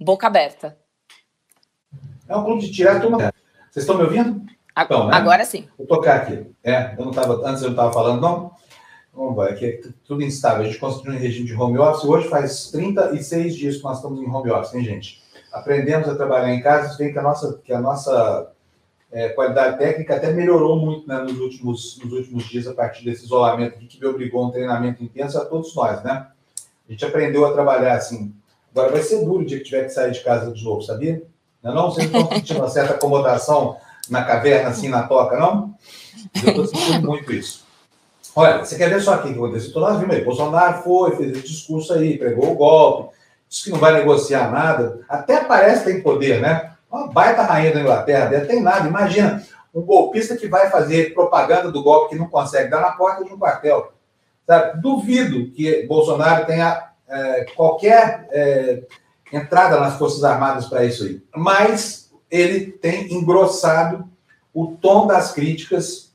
boca 0.00 0.26
aberta. 0.26 0.76
É 2.28 2.36
um 2.36 2.44
clube 2.44 2.62
de 2.62 2.72
tiro, 2.72 2.88
é 2.88 2.98
turma. 2.98 3.18
Vocês 3.70 3.84
estão 3.84 3.96
me 3.96 4.04
ouvindo? 4.04 4.44
Então, 4.76 5.08
né? 5.08 5.14
Agora 5.14 5.44
sim. 5.44 5.66
Vou 5.78 5.86
tocar 5.86 6.16
aqui. 6.16 6.46
É, 6.62 6.94
eu 6.98 7.04
não 7.04 7.12
tava, 7.12 7.34
antes 7.48 7.62
eu 7.62 7.68
não 7.68 7.74
estava 7.74 7.92
falando, 7.92 8.20
não. 8.20 8.52
Vamos 9.12 9.36
ver, 9.36 9.52
aqui 9.52 9.66
é 9.66 9.80
tudo 10.04 10.22
instável. 10.22 10.62
A 10.62 10.66
gente 10.66 10.78
construiu 10.78 11.16
em 11.16 11.20
regime 11.20 11.46
de 11.46 11.54
home 11.54 11.78
office. 11.78 12.04
Hoje 12.04 12.28
faz 12.28 12.70
36 12.72 13.54
dias 13.54 13.76
que 13.76 13.84
nós 13.84 13.98
estamos 13.98 14.20
em 14.20 14.28
home 14.28 14.50
office, 14.50 14.74
hein, 14.74 14.84
gente? 14.84 15.22
Aprendemos 15.52 16.08
a 16.08 16.16
trabalhar 16.16 16.52
em 16.52 16.60
casa, 16.60 16.96
vê 16.96 17.12
que 17.12 17.18
a 17.18 17.22
nossa, 17.22 17.60
que 17.64 17.72
a 17.72 17.80
nossa 17.80 18.50
é, 19.12 19.28
qualidade 19.28 19.78
técnica 19.78 20.16
até 20.16 20.32
melhorou 20.32 20.76
muito 20.76 21.06
né, 21.06 21.18
nos, 21.18 21.38
últimos, 21.38 22.00
nos 22.02 22.12
últimos 22.12 22.44
dias, 22.44 22.66
a 22.66 22.74
partir 22.74 23.04
desse 23.04 23.24
isolamento 23.24 23.76
aqui, 23.76 23.86
que 23.86 24.00
me 24.00 24.06
obrigou 24.06 24.42
a 24.42 24.48
um 24.48 24.50
treinamento 24.50 25.04
intenso 25.04 25.38
a 25.38 25.44
todos 25.44 25.72
nós, 25.76 26.02
né? 26.02 26.26
A 26.88 26.92
gente 26.92 27.04
aprendeu 27.04 27.46
a 27.46 27.52
trabalhar 27.52 27.94
assim. 27.94 28.34
Agora 28.72 28.90
vai 28.90 29.02
ser 29.02 29.24
duro 29.24 29.42
o 29.42 29.46
dia 29.46 29.58
que 29.58 29.64
tiver 29.64 29.84
que 29.84 29.90
sair 29.90 30.10
de 30.10 30.24
casa 30.24 30.52
de 30.52 30.64
novo, 30.64 30.82
sabia? 30.82 31.22
Não, 31.64 31.72
é 31.72 31.74
não? 31.74 31.90
Vocês 31.90 32.06
estão 32.06 32.28
sentindo 32.28 32.60
uma 32.60 32.68
certa 32.68 32.94
acomodação 32.94 33.78
na 34.10 34.22
caverna, 34.22 34.68
assim, 34.68 34.88
na 34.88 35.04
toca, 35.04 35.38
não? 35.38 35.74
Eu 36.44 36.50
estou 36.50 36.66
sentindo 36.66 37.08
muito 37.08 37.32
isso. 37.32 37.64
Olha, 38.36 38.58
você 38.58 38.76
quer 38.76 38.90
ver 38.90 39.00
só 39.00 39.14
aqui 39.14 39.28
o 39.28 39.32
que 39.32 39.38
aconteceu? 39.38 39.70
Então, 39.70 39.82
nós 39.82 39.98
vimos 39.98 40.14
aí, 40.14 40.24
Bolsonaro 40.24 40.82
foi, 40.82 41.16
fez 41.16 41.32
esse 41.32 41.48
discurso 41.48 41.94
aí, 41.94 42.18
pregou 42.18 42.52
o 42.52 42.54
golpe, 42.54 43.14
disse 43.48 43.64
que 43.64 43.70
não 43.70 43.78
vai 43.78 43.94
negociar 43.94 44.50
nada, 44.50 45.00
até 45.08 45.42
parece 45.42 45.84
que 45.84 45.92
tem 45.92 46.02
poder, 46.02 46.40
né? 46.40 46.72
Uma 46.90 47.08
baita 47.08 47.42
rainha 47.42 47.72
da 47.72 47.80
Inglaterra, 47.80 48.38
não 48.38 48.46
tem 48.46 48.60
nada. 48.60 48.86
Imagina, 48.86 49.42
um 49.74 49.82
golpista 49.82 50.36
que 50.36 50.48
vai 50.48 50.70
fazer 50.70 51.14
propaganda 51.14 51.70
do 51.72 51.82
golpe 51.82 52.10
que 52.10 52.18
não 52.18 52.28
consegue 52.28 52.70
dar 52.70 52.80
na 52.80 52.92
porta 52.92 53.24
de 53.24 53.32
um 53.32 53.38
quartel. 53.38 53.92
Sabe? 54.46 54.80
Duvido 54.80 55.50
que 55.52 55.86
Bolsonaro 55.86 56.44
tenha 56.44 56.90
é, 57.08 57.46
qualquer 57.56 58.28
é, 58.30 58.82
entrada 59.32 59.80
nas 59.80 59.96
Forças 59.98 60.22
Armadas 60.24 60.66
para 60.66 60.84
isso 60.84 61.04
aí. 61.04 61.22
Mas 61.34 62.10
ele 62.30 62.66
tem 62.66 63.12
engrossado 63.12 64.08
o 64.52 64.76
tom 64.80 65.06
das 65.06 65.32
críticas 65.32 66.12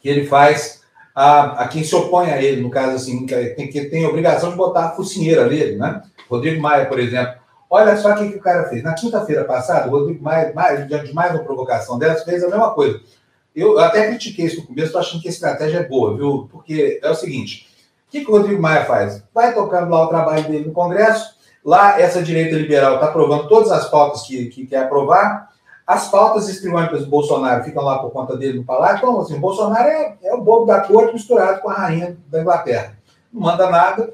que 0.00 0.08
ele 0.08 0.26
faz 0.26 0.82
a, 1.14 1.62
a 1.64 1.68
quem 1.68 1.84
se 1.84 1.94
opõe 1.94 2.30
a 2.30 2.42
ele, 2.42 2.60
no 2.60 2.70
caso 2.70 2.96
assim, 2.96 3.24
que 3.24 3.34
tem, 3.50 3.68
que 3.68 3.84
tem 3.86 4.04
obrigação 4.06 4.50
de 4.50 4.56
botar 4.56 4.86
a 4.86 4.90
focinheira 4.90 5.46
nele, 5.46 5.76
né? 5.76 6.02
Rodrigo 6.28 6.60
Maia, 6.60 6.86
por 6.86 6.98
exemplo. 6.98 7.34
Olha 7.70 7.96
só 7.96 8.12
o 8.12 8.16
que, 8.16 8.30
que 8.30 8.36
o 8.36 8.40
cara 8.40 8.68
fez. 8.68 8.82
Na 8.82 8.94
quinta-feira 8.94 9.44
passada, 9.44 9.88
o 9.88 9.90
Rodrigo 9.90 10.22
Maia, 10.22 10.52
mais, 10.52 10.86
diante 10.86 11.06
de 11.06 11.14
mais 11.14 11.32
uma 11.32 11.44
provocação 11.44 11.98
dessa, 11.98 12.24
fez 12.24 12.42
a 12.42 12.48
mesma 12.48 12.70
coisa. 12.70 13.00
Eu 13.54 13.78
até 13.78 14.08
critiquei 14.08 14.46
isso 14.46 14.60
no 14.60 14.66
começo, 14.66 14.86
estou 14.86 15.00
achando 15.00 15.22
que 15.22 15.28
a 15.28 15.30
estratégia 15.30 15.78
é 15.78 15.88
boa, 15.88 16.16
viu? 16.16 16.48
Porque 16.50 16.98
é 17.02 17.10
o 17.10 17.14
seguinte: 17.14 17.68
o 18.08 18.10
que, 18.10 18.24
que 18.24 18.30
o 18.30 18.36
Rodrigo 18.36 18.60
Maia 18.60 18.84
faz? 18.84 19.22
Vai 19.32 19.54
tocando 19.54 19.90
lá 19.90 20.04
o 20.04 20.08
trabalho 20.08 20.44
dele 20.44 20.66
no 20.66 20.72
Congresso, 20.72 21.33
lá 21.64 22.00
essa 22.00 22.22
direita 22.22 22.54
liberal 22.56 22.94
está 22.94 23.06
aprovando 23.06 23.48
todas 23.48 23.72
as 23.72 23.88
pautas 23.88 24.22
que, 24.22 24.46
que 24.46 24.66
quer 24.66 24.84
aprovar, 24.84 25.50
as 25.86 26.08
pautas 26.08 26.48
estriônicas 26.48 27.00
do 27.00 27.10
Bolsonaro 27.10 27.64
ficam 27.64 27.84
lá 27.84 27.98
por 27.98 28.10
conta 28.10 28.36
dele 28.36 28.58
no 28.58 28.64
palácio. 28.64 28.98
Então, 28.98 29.20
assim, 29.20 29.36
o 29.36 29.40
Bolsonaro 29.40 29.88
é, 29.88 30.16
é 30.22 30.34
o 30.34 30.40
bobo 30.40 30.66
da 30.66 30.80
corte 30.80 31.12
misturado 31.12 31.60
com 31.60 31.68
a 31.68 31.74
rainha 31.74 32.16
da 32.28 32.40
Inglaterra. 32.40 32.96
Não 33.32 33.42
manda 33.42 33.68
nada. 33.68 34.12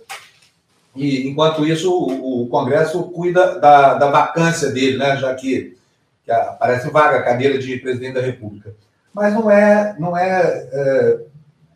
E, 0.97 1.29
enquanto 1.29 1.65
isso, 1.65 1.93
o, 1.93 2.43
o 2.43 2.49
Congresso 2.49 3.05
cuida 3.05 3.61
da, 3.61 3.95
da, 3.95 4.11
vacância 4.11 4.71
dele, 4.71 4.99
né? 4.99 5.17
já 5.17 5.33
que, 5.35 5.77
que 6.25 6.33
aparece 6.33 6.91
vaga 6.91 7.19
a 7.19 7.23
cadeira 7.23 7.57
de 7.59 7.77
presidente 7.77 8.15
da 8.15 8.21
República. 8.21 8.75
Mas 9.15 9.33
não 9.33 9.49
é, 9.49 9.95
não 9.99 10.17
é, 10.17 10.69
é 10.73 11.21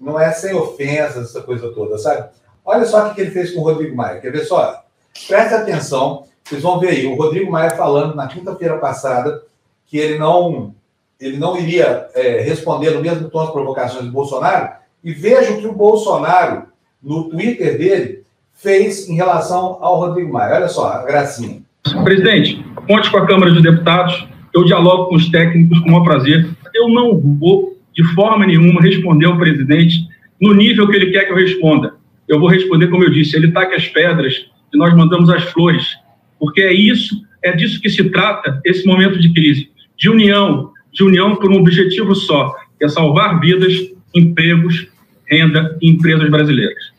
não 0.01 0.19
é 0.21 0.33
sem 0.33 0.55
ofensas, 0.55 1.31
essa 1.31 1.41
coisa 1.41 1.73
toda, 1.73 1.97
sabe? 1.99 2.29
Olha 2.65 2.85
só 2.85 3.09
o 3.09 3.15
que 3.15 3.21
ele 3.21 3.31
fez 3.31 3.53
com 3.53 3.61
o 3.61 3.65
Rodrigo 3.65 3.97
Maia. 3.97 4.21
Quer 4.21 4.33
ver 4.33 4.45
só? 4.45 4.84
Preste 5.29 5.55
atenção, 5.55 6.25
vocês 6.43 6.63
vão 6.63 6.79
ver 6.79 6.89
aí. 6.89 7.07
O 7.07 7.15
Rodrigo 7.15 7.51
Maia 7.51 7.71
falando 7.71 8.15
na 8.15 8.27
quinta-feira 8.27 8.79
passada 8.79 9.43
que 9.87 9.97
ele 9.97 10.19
não, 10.19 10.75
ele 11.21 11.37
não 11.37 11.59
iria 11.59 12.09
é, 12.15 12.41
responder 12.41 12.91
no 12.91 13.01
mesmo 13.01 13.31
tom 13.31 13.41
as 13.41 13.51
provocações 13.51 14.05
do 14.05 14.13
Bolsonaro, 14.13 14.71
e 15.03 15.13
veja 15.13 15.53
o 15.53 15.61
que 15.61 15.67
o 15.67 15.73
Bolsonaro, 15.73 16.65
no 17.03 17.29
Twitter 17.29 17.79
dele, 17.79 18.23
fez 18.55 19.09
em 19.09 19.15
relação 19.15 19.79
ao 19.81 19.99
Rodrigo 19.99 20.33
Maia. 20.33 20.57
Olha 20.57 20.69
só, 20.69 20.89
a 20.89 21.05
gracinha. 21.05 21.63
Presidente, 22.03 22.65
conte 22.87 23.11
com 23.11 23.19
a 23.19 23.27
Câmara 23.27 23.53
de 23.53 23.63
Deputados, 23.63 24.27
eu 24.55 24.65
dialogo 24.65 25.09
com 25.09 25.17
os 25.17 25.29
técnicos 25.31 25.79
com 25.81 25.89
o 25.89 25.93
maior 25.93 26.05
prazer. 26.05 26.49
Eu 26.73 26.89
não 26.89 27.19
vou, 27.19 27.77
de 27.93 28.03
forma 28.15 28.47
nenhuma, 28.47 28.81
responder 28.81 29.27
ao 29.27 29.37
presidente 29.37 30.09
no 30.41 30.55
nível 30.55 30.89
que 30.89 30.97
ele 30.97 31.13
quer 31.13 31.27
que 31.27 31.33
eu 31.33 31.37
responda. 31.37 31.95
Eu 32.27 32.41
vou 32.41 32.49
responder, 32.49 32.89
como 32.89 33.05
eu 33.05 33.11
disse, 33.11 33.37
ele 33.37 33.53
taca 33.53 33.77
as 33.77 33.87
pedras 33.87 34.47
e 34.75 34.79
nós 34.79 34.95
mandamos 34.95 35.31
as 35.31 35.45
flores, 35.45 35.97
porque 36.39 36.61
é 36.61 36.73
isso, 36.73 37.23
é 37.43 37.53
disso 37.53 37.81
que 37.81 37.89
se 37.89 38.11
trata 38.11 38.61
esse 38.65 38.87
momento 38.87 39.19
de 39.21 39.33
crise 39.33 39.71
de 39.97 40.11
união, 40.11 40.71
de 40.93 41.05
união 41.05 41.37
por 41.37 41.51
um 41.51 41.57
objetivo 41.57 42.15
só, 42.15 42.55
que 42.79 42.85
é 42.85 42.89
salvar 42.89 43.39
vidas, 43.41 43.73
empregos, 44.15 44.87
renda 45.31 45.77
e 45.81 45.91
empresas 45.91 46.29
brasileiras. 46.31 46.93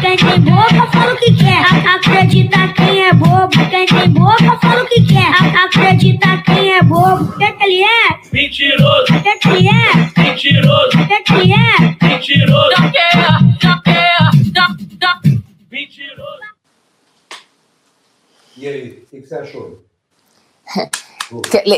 Quem 0.00 0.16
tem 0.16 0.40
boca 0.40 0.86
fala 0.92 1.14
o 1.14 1.16
que 1.16 1.32
quer, 1.32 1.88
acredita 1.88 2.68
quem 2.68 3.04
é 3.04 3.12
bobo. 3.12 3.48
Quem 3.70 3.86
tem 3.86 4.10
boca 4.10 4.58
fala 4.60 4.82
o 4.82 4.86
que 4.86 5.02
quer, 5.02 5.64
acredita 5.64 6.42
quem 6.44 6.74
é 6.74 6.82
bobo. 6.82 7.24
O 7.24 7.38
que, 7.38 7.52
que 7.52 7.64
ele 7.64 7.82
é? 7.82 8.20
Mentiroso. 8.32 9.14
O 9.14 9.22
que, 9.22 9.36
que 9.38 9.48
ele 9.48 9.68
é? 9.68 10.22
Mentiroso. 10.22 10.98
O 10.98 11.08
que, 11.08 11.22
que 11.22 11.34
ele 11.34 11.52
é? 11.52 12.06
Mentiroso. 12.06 12.82
Não 12.82 12.90
quer, 12.90 13.42
não 13.62 13.80
quer. 13.82 13.93
Mentiroso. 15.74 16.40
E 18.56 18.68
aí, 18.68 18.90
o 18.90 19.06
que, 19.06 19.20
que 19.22 19.26
você 19.26 19.34
achou? 19.34 19.84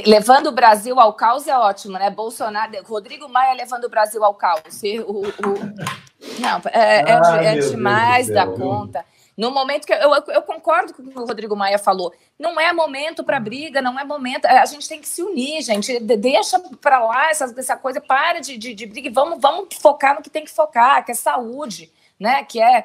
Levando 0.06 0.48
o 0.48 0.52
Brasil 0.52 1.00
ao 1.00 1.14
caos 1.14 1.48
é 1.48 1.56
ótimo, 1.56 1.94
né? 1.94 2.10
Bolsonaro, 2.10 2.72
Rodrigo 2.84 3.26
Maia 3.26 3.54
levando 3.54 3.84
o 3.84 3.88
Brasil 3.88 4.22
ao 4.22 4.34
caos. 4.34 4.82
O, 5.06 5.20
o... 5.20 5.30
Não, 6.40 6.60
é, 6.70 6.98
é, 6.98 7.04
ah, 7.12 7.42
é 7.42 7.58
demais 7.58 8.28
da 8.28 8.46
conta. 8.46 9.02
No 9.34 9.50
momento 9.50 9.86
que 9.86 9.92
eu, 9.92 10.14
eu, 10.14 10.24
eu, 10.28 10.42
concordo 10.42 10.92
com 10.92 11.02
o 11.02 11.10
que 11.10 11.18
o 11.18 11.24
Rodrigo 11.24 11.56
Maia 11.56 11.78
falou, 11.78 12.12
não 12.38 12.60
é 12.60 12.72
momento 12.72 13.24
para 13.24 13.40
briga, 13.40 13.80
não 13.80 13.98
é 13.98 14.04
momento. 14.04 14.44
A 14.44 14.66
gente 14.66 14.86
tem 14.88 15.00
que 15.00 15.08
se 15.08 15.22
unir, 15.22 15.62
gente. 15.62 15.98
Deixa 16.00 16.58
para 16.80 16.98
lá 16.98 17.30
essa, 17.30 17.54
essa 17.56 17.76
coisa, 17.76 18.00
para 18.00 18.40
de, 18.40 18.58
de, 18.58 18.74
de 18.74 18.84
briga 18.84 19.08
e 19.08 19.12
vamos, 19.12 19.40
vamos 19.40 19.68
focar 19.80 20.14
no 20.14 20.22
que 20.22 20.28
tem 20.28 20.44
que 20.44 20.50
focar, 20.50 21.02
que 21.04 21.12
é 21.12 21.14
saúde, 21.14 21.90
né? 22.18 22.44
Que 22.44 22.60
é 22.60 22.84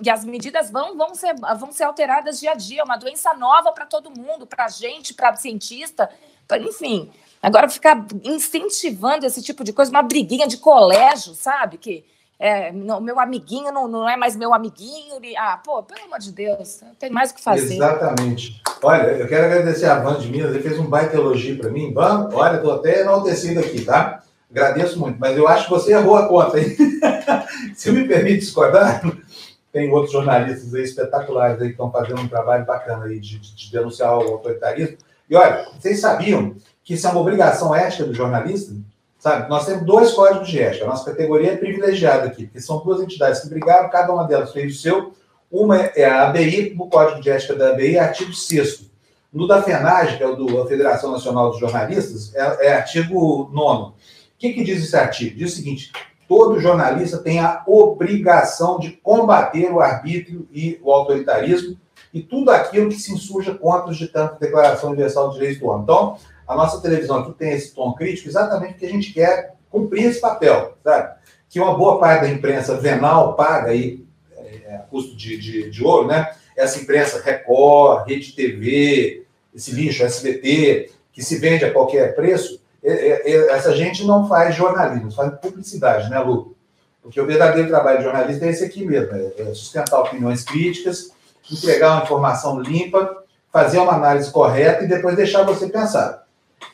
e 0.00 0.10
as 0.10 0.24
medidas 0.24 0.70
vão, 0.70 0.96
vão, 0.96 1.14
ser, 1.14 1.34
vão 1.58 1.72
ser 1.72 1.84
alteradas 1.84 2.40
dia 2.40 2.52
a 2.52 2.54
dia, 2.54 2.80
é 2.80 2.84
uma 2.84 2.96
doença 2.96 3.34
nova 3.34 3.72
para 3.72 3.86
todo 3.86 4.10
mundo, 4.10 4.46
para 4.46 4.64
a 4.64 4.68
gente, 4.68 5.14
para 5.14 5.34
cientista, 5.36 6.10
pra, 6.46 6.58
enfim. 6.58 7.10
Agora 7.42 7.68
ficar 7.68 8.06
incentivando 8.22 9.24
esse 9.26 9.42
tipo 9.42 9.64
de 9.64 9.72
coisa, 9.72 9.90
uma 9.90 10.02
briguinha 10.02 10.46
de 10.46 10.58
colégio, 10.58 11.34
sabe? 11.34 11.78
Que 11.78 12.04
é, 12.38 12.72
não, 12.72 13.02
meu 13.02 13.20
amiguinho 13.20 13.70
não, 13.70 13.86
não 13.86 14.08
é 14.08 14.16
mais 14.16 14.34
meu 14.34 14.54
amiguinho. 14.54 15.22
E, 15.22 15.36
ah, 15.36 15.60
pô, 15.62 15.82
pelo 15.82 16.04
amor 16.04 16.18
de 16.18 16.32
Deus, 16.32 16.80
tem 16.98 17.10
mais 17.10 17.30
o 17.30 17.34
que 17.34 17.42
fazer. 17.42 17.74
Exatamente. 17.74 18.62
Olha, 18.82 19.08
eu 19.08 19.28
quero 19.28 19.44
agradecer 19.44 19.86
a 19.86 19.98
Van 19.98 20.18
de 20.18 20.28
Minas, 20.28 20.50
ele 20.50 20.62
fez 20.62 20.78
um 20.78 20.86
baita 20.86 21.16
elogio 21.16 21.58
para 21.58 21.70
mim. 21.70 21.92
Van, 21.92 22.30
olha, 22.32 22.56
estou 22.56 22.72
até 22.72 23.00
enaltecido 23.00 23.60
aqui, 23.60 23.84
tá? 23.84 24.22
Agradeço 24.50 24.98
muito, 24.98 25.18
mas 25.18 25.36
eu 25.36 25.46
acho 25.46 25.64
que 25.64 25.70
você 25.70 25.92
errou 25.92 26.16
a 26.16 26.26
conta? 26.26 26.58
Se 27.76 27.92
me 27.92 28.06
permite 28.06 28.40
discordar, 28.40 29.00
tem 29.72 29.92
outros 29.92 30.12
jornalistas 30.12 30.74
aí 30.74 30.82
espetaculares 30.82 31.60
aí 31.60 31.68
que 31.68 31.72
estão 31.74 31.90
fazendo 31.90 32.20
um 32.20 32.28
trabalho 32.28 32.64
bacana 32.66 33.04
aí 33.04 33.20
de, 33.20 33.38
de, 33.38 33.54
de 33.54 33.70
denunciar 33.70 34.18
o 34.18 34.32
autoritarismo. 34.32 34.96
E 35.28 35.36
olha, 35.36 35.68
vocês 35.78 36.00
sabiam 36.00 36.56
que 36.82 36.94
isso 36.94 37.06
é 37.06 37.10
uma 37.10 37.20
obrigação 37.20 37.72
ética 37.72 38.04
do 38.04 38.12
jornalista? 38.12 38.74
Sabe? 39.20 39.48
Nós 39.48 39.66
temos 39.66 39.86
dois 39.86 40.10
códigos 40.12 40.48
de 40.48 40.60
ética. 40.60 40.84
A 40.84 40.88
nossa 40.88 41.08
categoria 41.08 41.52
é 41.52 41.56
privilegiada 41.56 42.26
aqui, 42.26 42.46
porque 42.46 42.60
são 42.60 42.82
duas 42.82 43.00
entidades 43.00 43.40
que 43.40 43.48
brigaram, 43.48 43.88
cada 43.88 44.12
uma 44.12 44.24
delas 44.24 44.52
fez 44.52 44.74
o 44.74 44.78
seu. 44.80 45.12
Uma 45.48 45.76
é 45.76 46.04
a 46.04 46.28
ABI, 46.28 46.74
o 46.78 46.88
código 46.88 47.20
de 47.20 47.30
ética 47.30 47.54
da 47.54 47.70
ABI 47.70 47.96
é 47.96 48.00
artigo 48.00 48.32
6 48.32 48.90
No 49.32 49.46
da 49.46 49.62
FENAGE, 49.62 50.16
que 50.16 50.22
é 50.22 50.26
o 50.26 50.34
da 50.34 50.66
Federação 50.66 51.12
Nacional 51.12 51.50
dos 51.50 51.60
Jornalistas, 51.60 52.34
é, 52.34 52.66
é 52.66 52.72
artigo 52.72 53.48
9 53.52 53.99
que, 54.40 54.54
que 54.54 54.64
diz 54.64 54.82
esse 54.82 54.96
artigo? 54.96 55.36
Diz 55.36 55.52
o 55.52 55.56
seguinte: 55.56 55.92
todo 56.26 56.58
jornalista 56.58 57.18
tem 57.18 57.38
a 57.38 57.62
obrigação 57.66 58.78
de 58.78 58.92
combater 58.92 59.70
o 59.70 59.80
arbítrio 59.80 60.48
e 60.50 60.80
o 60.82 60.90
autoritarismo 60.90 61.78
e 62.12 62.22
tudo 62.22 62.50
aquilo 62.50 62.88
que 62.88 62.98
se 62.98 63.12
insurja 63.12 63.54
contra 63.54 63.90
os 63.90 63.98
ditantes 63.98 64.32
da 64.32 64.46
Declaração 64.46 64.88
Universal 64.90 65.28
dos 65.28 65.34
Direitos 65.36 65.60
do 65.60 65.68
Homem. 65.68 65.82
Então, 65.82 66.16
a 66.48 66.56
nossa 66.56 66.80
televisão 66.80 67.18
aqui 67.18 67.32
tem 67.32 67.52
esse 67.52 67.74
tom 67.74 67.92
crítico 67.92 68.28
exatamente 68.28 68.72
porque 68.72 68.86
a 68.86 68.90
gente 68.90 69.12
quer 69.12 69.54
cumprir 69.68 70.06
esse 70.06 70.20
papel, 70.20 70.76
sabe? 70.82 71.14
Que 71.48 71.60
uma 71.60 71.76
boa 71.76 72.00
parte 72.00 72.22
da 72.22 72.30
imprensa 72.30 72.76
venal 72.76 73.36
paga 73.36 73.70
aí 73.70 74.04
é, 74.36 74.76
a 74.76 74.78
custo 74.78 75.14
de, 75.14 75.36
de, 75.36 75.70
de 75.70 75.84
ouro, 75.84 76.08
né? 76.08 76.32
Essa 76.56 76.80
imprensa 76.80 77.20
Record, 77.20 78.08
Rede 78.08 78.32
TV, 78.32 79.26
esse 79.54 79.70
lixo, 79.72 80.02
SBT, 80.02 80.90
que 81.12 81.22
se 81.22 81.36
vende 81.36 81.64
a 81.64 81.72
qualquer 81.72 82.14
preço, 82.14 82.54
é, 82.54 82.54
é, 82.54 82.58
é, 82.58 82.59
essa 82.82 83.74
gente 83.74 84.04
não 84.04 84.26
faz 84.26 84.54
jornalismo, 84.54 85.10
faz 85.10 85.34
publicidade, 85.38 86.08
né, 86.08 86.18
Lu? 86.20 86.56
Porque 87.02 87.20
o 87.20 87.26
verdadeiro 87.26 87.68
trabalho 87.68 87.98
de 87.98 88.04
jornalista 88.04 88.46
é 88.46 88.50
esse 88.50 88.64
aqui 88.64 88.84
mesmo: 88.84 89.14
é 89.14 89.54
sustentar 89.54 90.00
opiniões 90.00 90.44
críticas, 90.44 91.10
entregar 91.50 91.94
uma 91.94 92.04
informação 92.04 92.60
limpa, 92.60 93.24
fazer 93.52 93.78
uma 93.78 93.94
análise 93.94 94.30
correta 94.30 94.84
e 94.84 94.88
depois 94.88 95.16
deixar 95.16 95.42
você 95.42 95.68
pensar. 95.68 96.26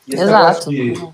E 0.07 0.15
esse 0.15 0.23
Exato. 0.23 0.71
negócio 0.71 0.71
de, 0.71 1.13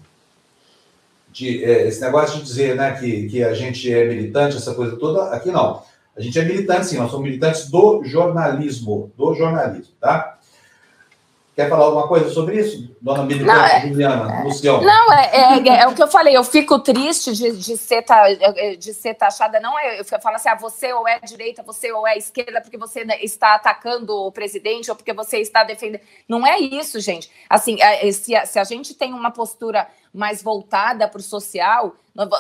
de, 1.31 1.65
é, 1.65 1.89
esse 1.89 2.01
negócio 2.01 2.39
de 2.39 2.45
dizer 2.45 2.75
né, 2.75 2.93
que, 2.93 3.29
que 3.29 3.45
a 3.45 3.55
gente 3.55 3.93
é 3.93 4.05
militante, 4.05 4.57
essa 4.57 4.75
coisa 4.75 4.97
toda, 4.97 5.31
aqui 5.31 5.51
não. 5.51 5.83
A 6.17 6.21
gente 6.21 6.39
é 6.39 6.45
militante, 6.45 6.87
sim, 6.87 6.99
nós 6.99 7.11
somos 7.11 7.25
militantes 7.25 7.71
do 7.71 8.05
jornalismo, 8.05 9.11
do 9.17 9.35
jornalismo, 9.35 9.95
tá? 9.99 10.39
Quer 11.55 11.69
falar 11.69 11.85
alguma 11.85 12.09
coisa 12.09 12.31
sobre 12.31 12.59
isso, 12.59 12.97
dona 12.99 13.25
militante 13.25 13.47
Não, 13.59 13.65
é- 13.65 13.81
Juliana, 13.87 14.43
Lucião? 14.43 14.81
Não, 14.81 15.13
é, 15.13 15.59
é, 15.59 15.81
é 15.83 15.87
o 15.87 15.95
que 15.95 16.03
eu 16.03 16.09
falei, 16.09 16.35
eu 16.35 16.43
fico 16.43 16.79
triste 16.79 17.33
de, 17.35 17.53
de, 17.53 17.77
ser, 17.77 18.03
de 18.79 18.95
ser 18.95 19.13
taxada, 19.13 19.61
não 19.61 19.79
é, 19.79 20.01
eu 20.01 20.05
falo 20.05 20.37
assim, 20.37 20.49
ah, 20.49 20.55
você 20.55 20.95
ou 20.95 21.07
é 21.07 21.21
direita, 21.21 21.63
você 21.63 21.93
ou 21.93 22.07
é 22.07 22.17
esquerda, 22.17 22.63
porque 22.63 22.79
você 22.79 23.01
está 23.21 23.55
atacando 23.55 24.17
o 24.17 24.33
presidente 24.33 24.91
ou 24.91 24.97
porque 24.97 25.13
você 25.13 25.41
está 25.41 25.63
defendendo. 25.63 26.01
Não 26.27 26.47
é 26.47 26.59
isso, 26.59 26.99
gente. 27.01 27.31
Assim, 27.51 27.77
é, 27.83 28.09
é, 28.09 28.13
se 28.13 28.33
se 28.47 28.59
a 28.59 28.65
gente 28.65 28.95
tem 28.95 29.13
uma 29.13 29.31
postura 29.31 29.87
mais 30.13 30.43
voltada 30.43 31.09
para 31.09 31.21
o 31.21 31.23
social, 31.23 31.95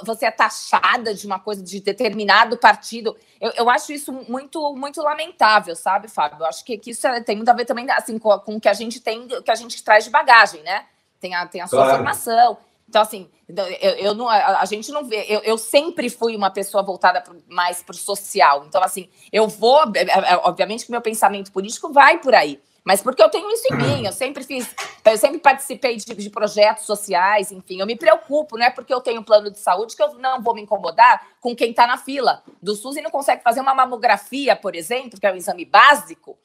você 0.04 0.26
é 0.26 0.30
taxada 0.30 1.14
de 1.14 1.26
uma 1.26 1.38
coisa 1.38 1.62
de 1.62 1.80
determinado 1.80 2.56
partido. 2.58 3.16
Eu, 3.40 3.50
eu 3.56 3.70
acho 3.70 3.92
isso 3.92 4.12
muito, 4.28 4.74
muito 4.76 5.00
lamentável, 5.00 5.74
sabe, 5.74 6.08
Fábio? 6.08 6.38
Eu 6.40 6.46
acho 6.46 6.64
que, 6.64 6.76
que 6.76 6.90
isso 6.90 7.06
é- 7.06 7.20
tem 7.22 7.36
muito 7.36 7.48
a 7.48 7.54
ver 7.54 7.64
também 7.64 7.90
assim, 7.90 8.18
com, 8.18 8.38
com 8.40 8.56
o 8.56 8.60
que 8.60 8.68
a 8.68 8.74
gente 8.74 9.00
tem, 9.00 9.20
o 9.24 9.42
que 9.42 9.50
a 9.50 9.54
gente 9.54 9.82
traz 9.82 10.04
de 10.04 10.10
bagagem, 10.10 10.62
né? 10.62 10.84
Tem 11.20 11.34
a, 11.34 11.46
tem 11.46 11.60
a 11.62 11.66
sua 11.66 11.78
Claro. 11.78 11.96
formação. 11.96 12.58
Então, 12.88 13.00
assim, 13.00 13.30
eu, 13.48 13.90
eu 13.94 14.14
não, 14.14 14.28
a, 14.28 14.60
a 14.60 14.64
gente 14.66 14.92
não 14.92 15.04
vê. 15.04 15.24
Eu, 15.26 15.40
eu 15.40 15.56
sempre 15.56 16.10
fui 16.10 16.36
uma 16.36 16.50
pessoa 16.50 16.82
voltada 16.82 17.22
pro- 17.22 17.42
mais 17.48 17.82
para 17.82 17.94
o 17.94 17.96
social. 17.96 18.66
Então, 18.66 18.82
assim, 18.82 19.08
eu 19.32 19.48
vou. 19.48 19.80
é, 19.94 20.02
é, 20.32 20.36
Obviamente 20.44 20.84
que 20.84 20.90
meu 20.90 21.00
pensamento 21.00 21.50
político 21.52 21.90
vai 21.90 22.18
por 22.18 22.34
aí. 22.34 22.60
Mas 22.84 23.00
porque 23.00 23.22
eu 23.22 23.28
tenho 23.28 23.48
isso 23.50 23.72
em 23.72 23.76
mim, 23.76 24.06
eu 24.06 24.12
sempre 24.12 24.42
fiz, 24.42 24.74
eu 25.04 25.16
sempre 25.16 25.38
participei 25.38 25.96
de, 25.96 26.04
de 26.04 26.30
projetos 26.30 26.84
sociais, 26.84 27.52
enfim, 27.52 27.78
eu 27.78 27.86
me 27.86 27.96
preocupo, 27.96 28.58
não 28.58 28.66
é 28.66 28.70
porque 28.70 28.92
eu 28.92 29.00
tenho 29.00 29.22
plano 29.22 29.50
de 29.50 29.58
saúde 29.58 29.94
que 29.94 30.02
eu 30.02 30.14
não 30.14 30.42
vou 30.42 30.54
me 30.54 30.62
incomodar 30.62 31.24
com 31.40 31.54
quem 31.54 31.70
está 31.70 31.86
na 31.86 31.96
fila 31.96 32.42
do 32.60 32.74
SUS 32.74 32.96
e 32.96 33.02
não 33.02 33.10
consegue 33.10 33.42
fazer 33.42 33.60
uma 33.60 33.74
mamografia, 33.74 34.56
por 34.56 34.74
exemplo, 34.74 35.20
que 35.20 35.26
é 35.26 35.32
um 35.32 35.36
exame 35.36 35.64
básico, 35.64 36.36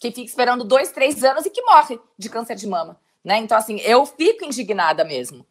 que 0.00 0.10
fica 0.10 0.22
esperando 0.22 0.64
dois, 0.64 0.90
três 0.90 1.22
anos 1.22 1.44
e 1.44 1.50
que 1.50 1.62
morre 1.62 2.00
de 2.18 2.30
câncer 2.30 2.56
de 2.56 2.66
mama. 2.66 2.98
Né? 3.22 3.36
Então, 3.38 3.56
assim, 3.56 3.78
eu 3.80 4.04
fico 4.06 4.44
indignada 4.44 5.04
mesmo. 5.04 5.46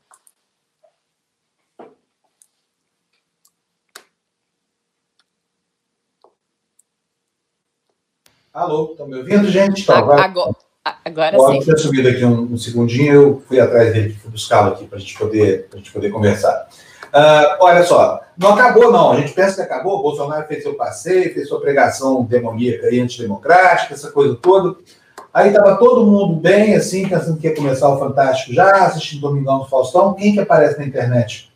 Alô, 8.53 8.89
estão 8.91 9.07
me 9.07 9.17
ouvindo, 9.17 9.47
gente? 9.49 9.83
Então, 9.83 9.95
A- 9.95 9.99
agora, 9.99 10.55
Agora, 11.05 11.35
agora 11.37 11.53
sim. 11.53 11.59
tinha 11.61 11.77
subido 11.77 12.09
aqui 12.09 12.25
um, 12.25 12.53
um 12.53 12.57
segundinho, 12.57 13.13
eu 13.13 13.43
fui 13.47 13.59
atrás 13.59 13.93
dele, 13.93 14.17
fui 14.21 14.31
buscá-lo 14.31 14.73
aqui 14.73 14.85
para 14.85 14.97
a 14.97 14.99
gente 15.01 15.17
poder, 15.17 15.69
conversar. 16.11 16.67
Ah, 17.13 17.57
olha 17.61 17.83
só, 17.83 18.19
não 18.37 18.53
acabou 18.53 18.91
não, 18.91 19.11
a 19.11 19.17
gente 19.17 19.31
pensa 19.33 19.55
que 19.55 19.61
acabou, 19.61 19.99
o 19.99 20.01
Bolsonaro 20.01 20.47
fez 20.47 20.63
seu 20.63 20.73
passeio, 20.73 21.33
fez 21.33 21.47
sua 21.47 21.61
pregação 21.61 22.23
demoníaca 22.23 22.89
e 22.93 22.99
antidemocrática, 22.99 23.93
essa 23.93 24.11
coisa 24.11 24.35
toda. 24.35 24.75
Aí 25.33 25.49
estava 25.49 25.75
todo 25.77 26.05
mundo 26.05 26.35
bem, 26.35 26.75
assim, 26.75 27.07
pensando 27.07 27.37
que 27.37 27.47
ia 27.47 27.55
começar 27.55 27.87
o 27.89 27.99
Fantástico 27.99 28.53
já, 28.53 28.85
assistindo 28.85 29.21
Domingão 29.21 29.59
do 29.59 29.65
Faustão. 29.65 30.13
Quem 30.13 30.33
que 30.33 30.39
aparece 30.39 30.77
na 30.79 30.85
internet 30.85 31.51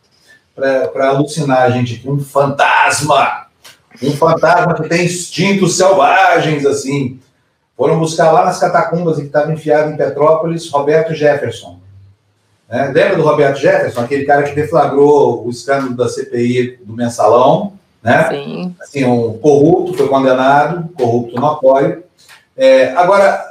para 0.54 1.08
alucinar 1.08 1.62
a 1.62 1.70
gente 1.70 1.96
aqui? 1.96 2.08
Um 2.08 2.18
fantasma! 2.20 3.45
Um 4.02 4.12
fantasma 4.12 4.74
que 4.74 4.88
tem 4.88 5.04
instintos 5.04 5.76
selvagens, 5.76 6.64
assim. 6.66 7.20
Foram 7.76 7.98
buscar 7.98 8.32
lá 8.32 8.44
nas 8.44 8.58
catacumbas 8.58 9.16
que 9.16 9.24
estava 9.24 9.52
enfiado 9.52 9.90
em 9.90 9.96
Petrópolis, 9.96 10.70
Roberto 10.70 11.14
Jefferson. 11.14 11.78
Né? 12.68 12.90
Lembra 12.94 13.16
do 13.16 13.22
Roberto 13.22 13.58
Jefferson? 13.58 14.00
Aquele 14.00 14.24
cara 14.24 14.42
que 14.42 14.54
deflagrou 14.54 15.46
o 15.46 15.50
escândalo 15.50 15.94
da 15.94 16.08
CPI 16.08 16.78
do 16.82 16.94
mensalão, 16.94 17.74
né? 18.02 18.28
Sim. 18.30 18.76
assim, 18.80 19.04
um 19.04 19.36
corrupto, 19.38 19.94
foi 19.94 20.08
condenado, 20.08 20.88
corrupto 20.94 21.38
no 21.38 21.46
apoio. 21.46 22.02
É, 22.56 22.92
agora, 22.94 23.44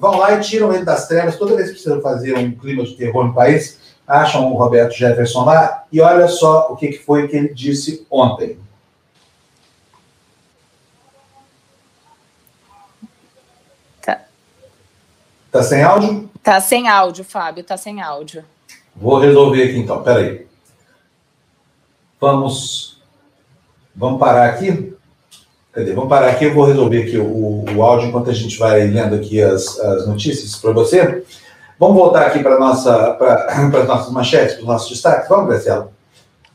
vão 0.00 0.18
lá 0.18 0.34
e 0.34 0.40
tiram 0.40 0.72
ele 0.72 0.84
das 0.84 1.06
trevas, 1.06 1.36
toda 1.36 1.54
vez 1.54 1.68
que 1.68 1.74
precisam 1.74 2.00
fazer 2.00 2.36
um 2.36 2.50
clima 2.50 2.82
de 2.84 2.94
terror 2.94 3.24
no 3.24 3.34
país, 3.34 3.78
acham 4.06 4.52
o 4.52 4.56
Roberto 4.56 4.94
Jefferson 4.94 5.44
lá, 5.44 5.84
e 5.92 6.00
olha 6.00 6.28
só 6.28 6.68
o 6.70 6.76
que, 6.76 6.88
que 6.88 6.98
foi 6.98 7.28
que 7.28 7.36
ele 7.36 7.54
disse 7.54 8.06
ontem. 8.10 8.58
Tá 15.56 15.62
sem 15.62 15.82
áudio? 15.82 16.30
Tá 16.42 16.60
sem 16.60 16.86
áudio, 16.86 17.24
Fábio, 17.24 17.64
tá 17.64 17.78
sem 17.78 18.02
áudio. 18.02 18.44
Vou 18.94 19.18
resolver 19.18 19.62
aqui 19.62 19.78
então, 19.78 20.02
peraí. 20.02 20.46
Vamos, 22.20 23.00
vamos 23.94 24.20
parar 24.20 24.50
aqui? 24.50 24.94
Cadê? 25.72 25.94
Vamos 25.94 26.10
parar 26.10 26.28
aqui, 26.28 26.44
eu 26.44 26.52
vou 26.52 26.66
resolver 26.66 27.04
aqui 27.04 27.16
o, 27.16 27.64
o 27.74 27.82
áudio 27.82 28.08
enquanto 28.08 28.28
a 28.28 28.34
gente 28.34 28.58
vai 28.58 28.86
lendo 28.86 29.14
aqui 29.14 29.42
as, 29.42 29.80
as 29.80 30.06
notícias 30.06 30.56
para 30.56 30.72
você. 30.72 31.24
Vamos 31.80 31.96
voltar 31.96 32.26
aqui 32.26 32.40
para 32.42 32.58
nossa, 32.58 33.12
para 33.12 33.46
as 33.80 33.88
nossas 33.88 34.12
manchetes, 34.12 34.56
para 34.56 34.62
os 34.62 34.68
nossos 34.68 34.90
destaques. 34.90 35.26
Vamos, 35.30 35.48
Graciela? 35.48 35.90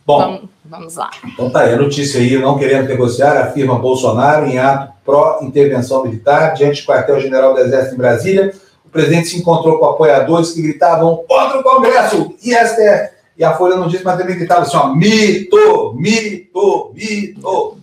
Bom, 0.05 0.19
Vamos, 0.19 0.49
vamos 0.63 0.95
lá. 0.95 1.09
então 1.25 1.49
tá 1.49 1.61
aí 1.61 1.73
a 1.73 1.77
notícia 1.77 2.19
aí, 2.21 2.37
não 2.37 2.55
querendo 2.55 2.87
negociar, 2.87 3.35
afirma 3.41 3.79
Bolsonaro 3.79 4.45
em 4.45 4.59
ato 4.59 4.93
pró-intervenção 5.03 6.03
militar 6.03 6.53
diante 6.53 6.83
do 6.83 6.87
quartel-general 6.87 7.55
do 7.55 7.61
Exército 7.61 7.95
em 7.95 7.97
Brasília. 7.97 8.53
O 8.91 8.99
presidente 8.99 9.29
se 9.29 9.37
encontrou 9.37 9.79
com 9.79 9.85
apoiadores 9.85 10.51
que 10.51 10.61
gritavam 10.61 11.23
contra 11.25 11.61
o 11.61 11.63
Congresso 11.63 12.35
e 12.43 12.53
STF. 12.53 13.15
E 13.37 13.43
a 13.43 13.55
Folha 13.55 13.77
não 13.77 13.87
disse, 13.87 14.03
mas 14.03 14.17
também 14.17 14.35
gritava 14.35 14.63
assim, 14.63 14.75
ó, 14.75 14.93
mito, 14.93 15.93
mito, 15.95 16.91
mito. 16.93 17.79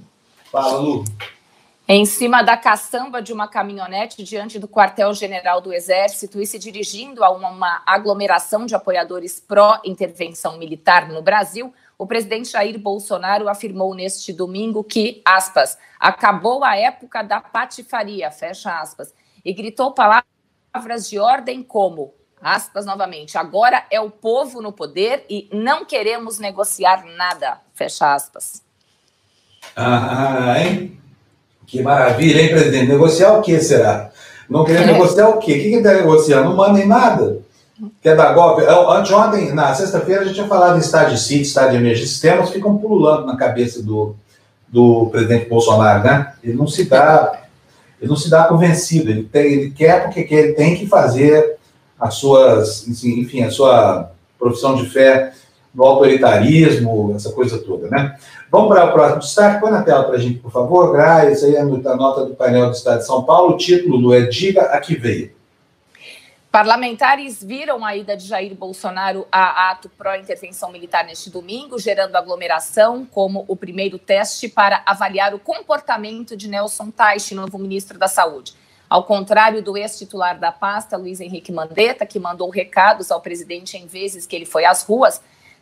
Fala, 0.52 0.76
Lu. 0.76 1.04
Em 1.88 2.04
cima 2.04 2.42
da 2.42 2.58
caçamba 2.58 3.22
de 3.22 3.32
uma 3.32 3.48
caminhonete 3.48 4.22
diante 4.22 4.58
do 4.58 4.68
quartel-general 4.68 5.62
do 5.62 5.72
Exército 5.72 6.42
e 6.42 6.46
se 6.46 6.58
dirigindo 6.58 7.24
a 7.24 7.30
uma, 7.30 7.82
aglomeração 7.86 8.66
de 8.66 8.74
apoiadores 8.74 9.40
pró-intervenção 9.40 10.58
militar 10.58 11.08
no 11.08 11.22
Brasil, 11.22 11.72
o 11.96 12.06
presidente 12.06 12.50
Jair 12.50 12.78
Bolsonaro 12.78 13.48
afirmou 13.48 13.94
neste 13.94 14.30
domingo 14.30 14.84
que, 14.84 15.22
aspas, 15.24 15.78
acabou 15.98 16.62
a 16.62 16.76
época 16.76 17.22
da 17.22 17.40
patifaria, 17.40 18.30
fecha 18.30 18.78
aspas, 18.78 19.14
e 19.42 19.54
gritou 19.54 19.92
palavras 19.92 20.37
de 21.08 21.18
ordem 21.18 21.62
como, 21.62 22.14
aspas 22.40 22.86
novamente, 22.86 23.36
agora 23.36 23.84
é 23.90 24.00
o 24.00 24.10
povo 24.10 24.60
no 24.62 24.72
poder 24.72 25.24
e 25.28 25.48
não 25.52 25.84
queremos 25.84 26.38
negociar 26.38 27.04
nada, 27.16 27.58
fecha 27.74 28.14
aspas. 28.14 28.62
Ah, 29.74 30.54
hein? 30.58 30.98
Que 31.66 31.82
maravilha, 31.82 32.40
hein, 32.40 32.48
presidente? 32.48 32.88
Negociar 32.88 33.34
o 33.38 33.42
que 33.42 33.60
será? 33.60 34.10
Não 34.48 34.64
querer 34.64 34.82
É. 34.82 34.92
negociar 34.92 35.28
o 35.28 35.38
quê? 35.38 35.52
O 35.52 35.54
que 35.56 35.70
que 35.70 35.76
está 35.76 35.92
negociando? 35.92 36.48
Não 36.48 36.56
mandem 36.56 36.86
nada. 36.86 37.38
Quer 38.02 38.16
dar 38.16 38.32
golpe? 38.32 38.62
Anteontem, 38.64 39.52
na 39.52 39.74
sexta-feira, 39.74 40.22
a 40.22 40.24
gente 40.24 40.34
tinha 40.34 40.48
falado 40.48 40.76
em 40.76 40.80
estado 40.80 41.10
de 41.10 41.20
sítio, 41.20 41.42
estado 41.42 41.70
de 41.70 41.76
emergência. 41.76 42.04
Esses 42.06 42.20
temas 42.20 42.50
ficam 42.50 42.76
pululando 42.78 43.26
na 43.26 43.36
cabeça 43.36 43.82
do, 43.82 44.16
do 44.66 45.06
presidente 45.10 45.48
Bolsonaro, 45.48 46.02
né? 46.02 46.32
Ele 46.42 46.54
não 46.54 46.66
se 46.66 46.84
dá, 46.86 47.38
ele 48.00 48.08
não 48.08 48.16
se 48.16 48.30
dá 48.30 48.44
convencido. 48.44 49.10
Ele, 49.10 49.24
tem, 49.24 49.52
ele 49.52 49.70
quer 49.70 50.04
porque 50.04 50.24
quer, 50.24 50.44
ele 50.44 50.52
tem 50.54 50.76
que 50.76 50.86
fazer 50.86 51.56
as 51.98 52.14
suas, 52.14 52.86
enfim, 53.04 53.42
a 53.42 53.50
sua 53.50 54.10
profissão 54.38 54.76
de 54.76 54.88
fé 54.88 55.32
no 55.74 55.84
autoritarismo, 55.84 57.12
essa 57.14 57.32
coisa 57.32 57.58
toda, 57.58 57.88
né? 57.88 58.16
Vamos 58.50 58.68
para 58.68 58.86
o 58.86 58.92
próximo 58.92 59.20
destaque. 59.20 59.60
Põe 59.60 59.70
na 59.70 59.82
tela 59.82 60.04
para 60.04 60.16
a 60.16 60.18
gente, 60.18 60.38
por 60.38 60.50
favor, 60.50 60.90
Gra. 60.92 61.30
Isso 61.30 61.44
aí 61.44 61.56
a 61.56 61.64
nota 61.64 62.24
do 62.24 62.34
painel 62.34 62.66
do 62.66 62.72
Estado 62.72 62.98
de 62.98 63.06
São 63.06 63.22
Paulo. 63.24 63.54
O 63.54 63.56
título 63.56 64.14
é 64.14 64.22
Diga 64.22 64.62
a 64.62 64.80
que 64.80 64.96
veio. 64.96 65.37
Parlamentares 66.50 67.44
viram 67.44 67.84
a 67.84 67.94
ida 67.94 68.16
de 68.16 68.26
Jair 68.26 68.54
Bolsonaro 68.54 69.28
a 69.30 69.70
ato 69.70 69.90
pró-intervenção 69.90 70.72
militar 70.72 71.04
neste 71.04 71.28
domingo, 71.28 71.78
gerando 71.78 72.16
aglomeração 72.16 73.04
como 73.04 73.44
o 73.46 73.54
primeiro 73.54 73.98
teste 73.98 74.48
para 74.48 74.82
avaliar 74.86 75.34
o 75.34 75.38
comportamento 75.38 76.34
de 76.34 76.48
Nelson 76.48 76.90
Teich, 76.90 77.34
novo 77.34 77.58
ministro 77.58 77.98
da 77.98 78.08
Saúde. 78.08 78.54
Ao 78.88 79.04
contrário 79.04 79.62
do 79.62 79.76
ex-titular 79.76 80.38
da 80.38 80.50
pasta, 80.50 80.96
Luiz 80.96 81.20
Henrique 81.20 81.52
Mandetta, 81.52 82.06
que 82.06 82.18
mandou 82.18 82.48
recados 82.48 83.10
ao 83.10 83.20
presidente 83.20 83.76
em 83.76 83.86
vezes 83.86 84.26
que 84.26 84.34
ele 84.34 84.46
foi 84.46 84.64
às 84.64 84.82
ruas, 84.82 85.20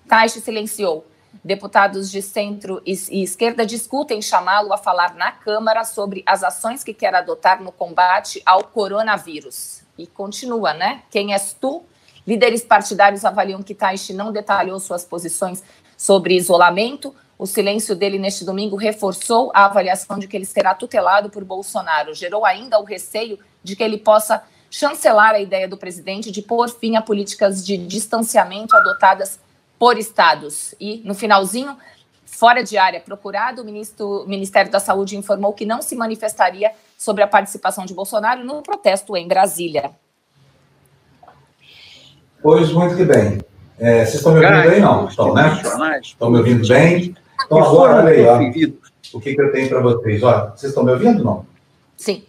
Teich 0.08 0.40
silenciou. 0.40 1.04
Deputados 1.44 2.10
de 2.10 2.20
centro 2.22 2.82
e 2.84 3.22
esquerda 3.22 3.64
discutem 3.64 4.20
chamá-lo 4.20 4.72
a 4.72 4.78
falar 4.78 5.14
na 5.14 5.30
Câmara 5.30 5.84
sobre 5.84 6.22
as 6.26 6.42
ações 6.42 6.82
que 6.82 6.92
quer 6.92 7.14
adotar 7.14 7.62
no 7.62 7.70
combate 7.70 8.42
ao 8.44 8.64
coronavírus. 8.64 9.82
E 9.96 10.06
continua, 10.06 10.74
né? 10.74 11.02
Quem 11.10 11.32
és 11.32 11.52
tu? 11.52 11.84
Líderes 12.26 12.64
partidários 12.64 13.24
avaliam 13.24 13.62
que 13.62 13.74
Taishi 13.74 14.12
não 14.12 14.32
detalhou 14.32 14.80
suas 14.80 15.04
posições 15.04 15.62
sobre 15.96 16.34
isolamento. 16.34 17.14
O 17.38 17.46
silêncio 17.46 17.94
dele 17.94 18.18
neste 18.18 18.44
domingo 18.44 18.76
reforçou 18.76 19.52
a 19.54 19.66
avaliação 19.66 20.18
de 20.18 20.26
que 20.26 20.36
ele 20.36 20.44
será 20.44 20.74
tutelado 20.74 21.30
por 21.30 21.44
Bolsonaro. 21.44 22.14
Gerou 22.14 22.44
ainda 22.44 22.80
o 22.80 22.84
receio 22.84 23.38
de 23.62 23.76
que 23.76 23.82
ele 23.82 23.98
possa 23.98 24.42
chancelar 24.68 25.34
a 25.34 25.40
ideia 25.40 25.68
do 25.68 25.76
presidente 25.76 26.30
de 26.30 26.42
pôr 26.42 26.68
fim 26.68 26.96
a 26.96 27.02
políticas 27.02 27.64
de 27.64 27.76
distanciamento 27.76 28.74
adotadas 28.74 29.38
por 29.78 29.98
estados. 29.98 30.74
E, 30.80 31.02
no 31.04 31.14
finalzinho, 31.14 31.76
fora 32.24 32.62
de 32.62 32.76
área 32.76 33.00
procurada, 33.00 33.62
o 33.62 33.64
ministro, 33.64 34.24
Ministério 34.26 34.70
da 34.70 34.80
Saúde 34.80 35.16
informou 35.16 35.52
que 35.52 35.64
não 35.64 35.80
se 35.80 35.96
manifestaria 35.96 36.72
sobre 36.98 37.22
a 37.22 37.26
participação 37.26 37.84
de 37.84 37.94
Bolsonaro 37.94 38.44
no 38.44 38.62
protesto 38.62 39.16
em 39.16 39.26
Brasília. 39.26 39.90
Pois 42.42 42.70
muito 42.72 42.96
que 42.96 43.04
bem. 43.04 43.40
É, 43.78 44.04
vocês 44.04 44.16
estão 44.16 44.32
me 44.32 44.44
ouvindo 44.44 44.70
bem, 44.70 44.80
não? 44.80 45.08
Estão, 45.08 45.34
né? 45.34 46.00
Estão 46.02 46.30
me 46.30 46.38
ouvindo 46.38 46.66
bem? 46.66 47.14
Então, 47.44 47.62
agora, 47.62 48.02
olha 48.02 48.10
aí, 48.10 48.26
ó, 48.26 48.38
o 49.12 49.20
que, 49.20 49.34
que 49.34 49.40
eu 49.40 49.52
tenho 49.52 49.68
para 49.68 49.80
vocês. 49.80 50.22
Olha, 50.22 50.50
vocês 50.50 50.70
estão 50.70 50.84
me 50.84 50.92
ouvindo, 50.92 51.22
não? 51.22 51.46
Sim. 51.96 52.24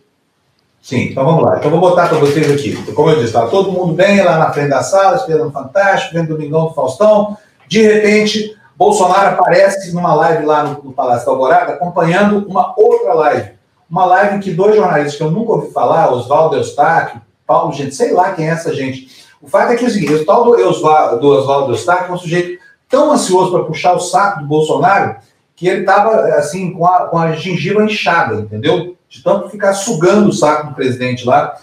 Sim, 0.87 1.09
então 1.09 1.25
vamos 1.25 1.43
lá. 1.43 1.57
Então 1.57 1.69
vou 1.69 1.81
botar 1.81 2.07
para 2.07 2.17
vocês 2.17 2.49
aqui. 2.49 2.73
Como 2.93 3.09
eu 3.09 3.15
disse, 3.15 3.27
estava 3.27 3.49
todo 3.49 3.73
mundo 3.73 3.91
bem 3.91 4.23
lá 4.23 4.37
na 4.37 4.53
frente 4.53 4.69
da 4.69 4.81
sala, 4.81 5.17
esperando 5.17 5.51
Fantástico, 5.51 6.13
vendo 6.13 6.29
Domingão 6.29 6.67
do 6.67 6.73
Faustão. 6.73 7.37
De 7.67 7.81
repente, 7.81 8.55
Bolsonaro 8.73 9.35
aparece 9.35 9.93
numa 9.93 10.13
live 10.13 10.45
lá 10.45 10.63
no, 10.63 10.81
no 10.81 10.93
Palácio 10.93 11.25
da 11.25 11.33
Alvorada, 11.33 11.73
acompanhando 11.73 12.47
uma 12.47 12.73
outra 12.77 13.13
live. 13.15 13.51
Uma 13.91 14.05
live 14.05 14.39
que 14.39 14.53
dois 14.53 14.77
jornalistas 14.77 15.17
que 15.17 15.23
eu 15.23 15.29
nunca 15.29 15.51
ouvi 15.51 15.73
falar, 15.73 16.09
Oswaldo 16.09 16.55
Eustáquio, 16.55 17.21
Paulo, 17.45 17.73
gente, 17.73 17.93
sei 17.93 18.13
lá 18.13 18.31
quem 18.31 18.47
é 18.47 18.51
essa 18.51 18.73
gente. 18.73 19.09
O 19.41 19.47
fato 19.49 19.73
é 19.73 19.75
que 19.75 19.83
é 19.83 19.87
o 19.89 19.91
seguinte, 19.91 20.13
o 20.13 20.25
tal 20.25 20.45
do 20.45 21.31
Oswaldo 21.37 21.73
Eustáquio 21.73 22.11
é 22.11 22.15
um 22.15 22.17
sujeito 22.17 22.63
tão 22.87 23.11
ansioso 23.11 23.51
para 23.51 23.65
puxar 23.65 23.93
o 23.93 23.99
saco 23.99 24.39
do 24.39 24.47
Bolsonaro 24.47 25.17
que 25.53 25.67
ele 25.67 25.81
estava, 25.81 26.15
assim, 26.35 26.71
com 26.71 26.85
a, 26.85 27.07
com 27.07 27.17
a 27.17 27.33
gengiva 27.33 27.83
inchada, 27.83 28.35
entendeu? 28.35 28.95
De 29.09 29.23
tanto 29.23 29.49
ficar 29.49 29.73
sugando 29.73 30.29
o 30.29 30.33
saco 30.33 30.67
do 30.67 30.75
presidente 30.75 31.25
lá. 31.25 31.57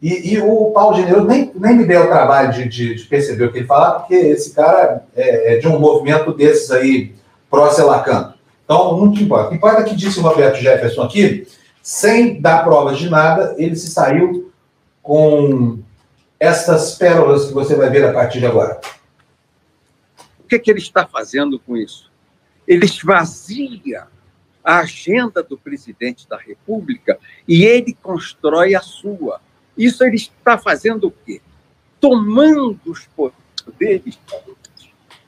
E, 0.00 0.34
e 0.34 0.40
o 0.40 0.72
Paulo 0.72 0.96
Generoso 0.96 1.26
nem, 1.26 1.52
nem 1.54 1.76
me 1.76 1.84
deu 1.84 2.02
o 2.02 2.08
trabalho 2.08 2.52
de, 2.52 2.68
de, 2.68 2.94
de, 2.96 3.04
perceber 3.04 3.44
o 3.44 3.52
que 3.52 3.58
ele 3.58 3.66
falava, 3.66 4.00
porque 4.00 4.14
esse 4.14 4.52
cara 4.52 5.04
é, 5.14 5.54
é 5.54 5.58
de 5.58 5.68
um 5.68 5.78
movimento 5.78 6.32
desses 6.32 6.70
aí, 6.72 7.14
pró-Selacanto. 7.48 8.34
Então, 8.64 8.96
não 8.96 9.12
te 9.12 9.22
importa. 9.22 9.46
O 9.46 9.50
que 9.50 9.56
importa 9.56 9.80
é 9.82 9.84
que 9.84 9.94
disse 9.94 10.18
o 10.18 10.22
Roberto 10.22 10.56
Jefferson 10.56 11.02
aqui, 11.02 11.46
sem 11.82 12.40
dar 12.40 12.64
provas 12.64 12.98
de 12.98 13.08
nada, 13.08 13.54
ele 13.58 13.76
se 13.76 13.90
saiu 13.90 14.50
com 15.02 15.78
estas 16.38 16.96
pérolas 16.96 17.46
que 17.46 17.52
você 17.52 17.76
vai 17.76 17.88
ver 17.88 18.04
a 18.04 18.12
partir 18.12 18.40
de 18.40 18.46
agora. 18.46 18.80
O 20.40 20.48
que, 20.48 20.56
é 20.56 20.58
que 20.58 20.70
ele 20.70 20.80
está 20.80 21.06
fazendo 21.06 21.58
com 21.60 21.76
isso? 21.76 22.10
Ele 22.66 22.84
esvazia 22.84 24.08
a 24.64 24.80
agenda 24.80 25.42
do 25.42 25.58
presidente 25.58 26.28
da 26.28 26.36
República 26.36 27.18
e 27.46 27.64
ele 27.64 27.96
constrói 28.00 28.74
a 28.74 28.80
sua. 28.80 29.40
Isso 29.76 30.04
ele 30.04 30.16
está 30.16 30.56
fazendo 30.56 31.08
o 31.08 31.10
quê? 31.10 31.40
Tomando 32.00 32.80
os 32.86 33.06
poderes 33.06 34.18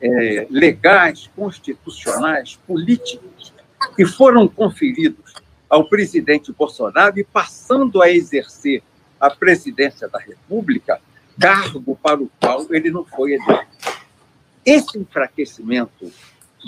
é, 0.00 0.46
legais, 0.50 1.30
constitucionais, 1.34 2.58
políticos 2.66 3.52
que 3.96 4.06
foram 4.06 4.46
conferidos 4.48 5.34
ao 5.68 5.88
presidente 5.88 6.52
Bolsonaro 6.52 7.18
e 7.18 7.24
passando 7.24 8.02
a 8.02 8.10
exercer 8.10 8.82
a 9.18 9.30
presidência 9.30 10.08
da 10.08 10.18
República, 10.18 11.00
cargo 11.40 11.98
para 12.00 12.22
o 12.22 12.30
qual 12.40 12.66
ele 12.70 12.90
não 12.90 13.04
foi 13.04 13.32
eleito. 13.34 13.66
Esse 14.64 14.98
enfraquecimento 14.98 16.12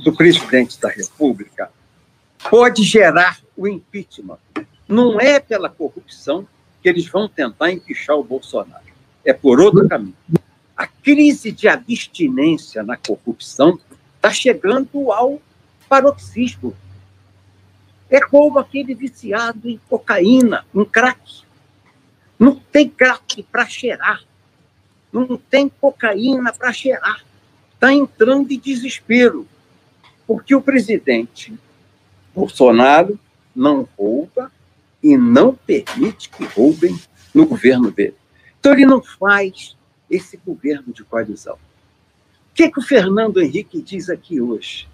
do 0.05 0.14
presidente 0.14 0.81
da 0.81 0.88
República 0.88 1.70
pode 2.50 2.82
gerar 2.82 3.40
o 3.56 3.66
impeachment. 3.66 4.38
Não 4.88 5.20
é 5.20 5.40
pela 5.40 5.68
corrupção 5.68 6.46
que 6.82 6.88
eles 6.88 7.06
vão 7.09 7.28
tentar 7.28 7.72
empichar 7.72 8.16
o 8.16 8.24
Bolsonaro. 8.24 8.85
É 9.24 9.32
por 9.32 9.61
outro 9.61 9.88
caminho. 9.88 10.14
A 10.76 10.87
crise 10.87 11.50
de 11.50 11.66
abstinência 11.68 12.82
na 12.82 12.96
corrupção 12.96 13.78
está 14.16 14.30
chegando 14.30 15.11
ao 15.11 15.40
paroxismo. 15.88 16.76
É 18.09 18.20
como 18.20 18.59
aquele 18.59 18.94
viciado 18.94 19.68
em 19.68 19.80
cocaína, 19.88 20.64
em 20.74 20.85
crack. 20.85 21.42
Não 22.38 22.54
tem 22.54 22.88
crack 22.88 23.42
para 23.44 23.66
cheirar. 23.66 24.22
Não 25.12 25.37
tem 25.37 25.68
cocaína 25.68 26.52
para 26.52 26.72
cheirar. 26.72 27.24
Está 27.74 27.92
entrando 27.92 28.52
em 28.52 28.59
desespero. 28.59 29.46
Porque 30.26 30.54
o 30.54 30.61
presidente 30.61 31.52
Bolsonaro 32.37 33.18
não 33.55 33.88
rouba 33.99 34.53
e 35.03 35.16
não 35.16 35.55
permite 35.55 36.29
que 36.29 36.44
roubem 36.44 36.94
no 37.35 37.46
governo 37.46 37.90
dele. 37.90 38.14
Então, 38.61 38.75
ele 38.75 38.85
não 38.85 39.03
faz 39.03 39.75
esse 40.11 40.37
governo 40.37 40.92
de 40.92 41.03
coalizão. 41.03 41.55
O 41.55 42.55
que, 42.55 42.70
que 42.70 42.79
o 42.79 42.83
Fernando 42.83 43.40
Henrique 43.40 43.81
diz 43.81 44.11
aqui 44.11 44.38
hoje? 44.38 44.87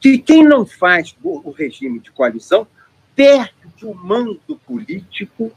Que 0.00 0.18
quem 0.18 0.42
não 0.42 0.66
faz 0.66 1.14
o 1.22 1.50
regime 1.50 2.00
de 2.00 2.10
coalizão 2.10 2.66
perde 3.14 3.54
o 3.84 3.94
mando 3.94 4.56
político 4.66 5.52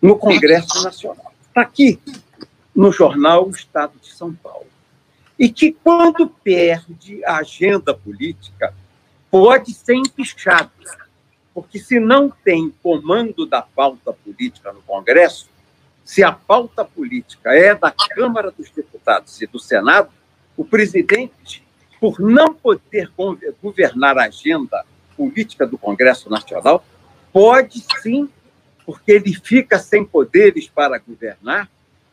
no 0.00 0.16
Congresso 0.18 0.84
Nacional. 0.84 1.32
Está 1.48 1.62
aqui 1.62 1.98
no 2.74 2.92
jornal 2.92 3.48
O 3.48 3.50
Estado 3.50 3.92
de 4.00 4.12
São 4.12 4.34
Paulo. 4.34 4.66
E 5.38 5.48
que, 5.48 5.72
quando 5.72 6.28
perde 6.28 7.24
a 7.24 7.38
agenda 7.38 7.94
política, 7.94 8.74
pode 9.32 9.72
ser 9.72 9.94
empichado 9.94 10.70
porque 11.54 11.78
se 11.78 11.98
não 11.98 12.30
tem 12.30 12.72
comando 12.82 13.46
da 13.46 13.62
pauta 13.62 14.12
política 14.12 14.72
no 14.72 14.82
Congresso, 14.82 15.48
se 16.04 16.22
a 16.22 16.32
pauta 16.32 16.84
política 16.84 17.54
é 17.54 17.74
da 17.74 17.90
Câmara 17.90 18.50
dos 18.50 18.70
Deputados 18.70 19.40
e 19.40 19.46
do 19.46 19.58
Senado, 19.58 20.10
o 20.56 20.64
presidente, 20.64 21.62
por 22.00 22.20
não 22.20 22.52
poder 22.54 23.10
governar 23.62 24.18
a 24.18 24.24
agenda 24.24 24.84
política 25.16 25.66
do 25.66 25.78
Congresso 25.78 26.28
Nacional, 26.28 26.84
pode 27.32 27.84
sim, 28.02 28.28
porque 28.84 29.12
ele 29.12 29.34
fica 29.34 29.78
sem 29.78 30.04
poderes 30.04 30.68
para 30.68 30.98
governar, 30.98 31.70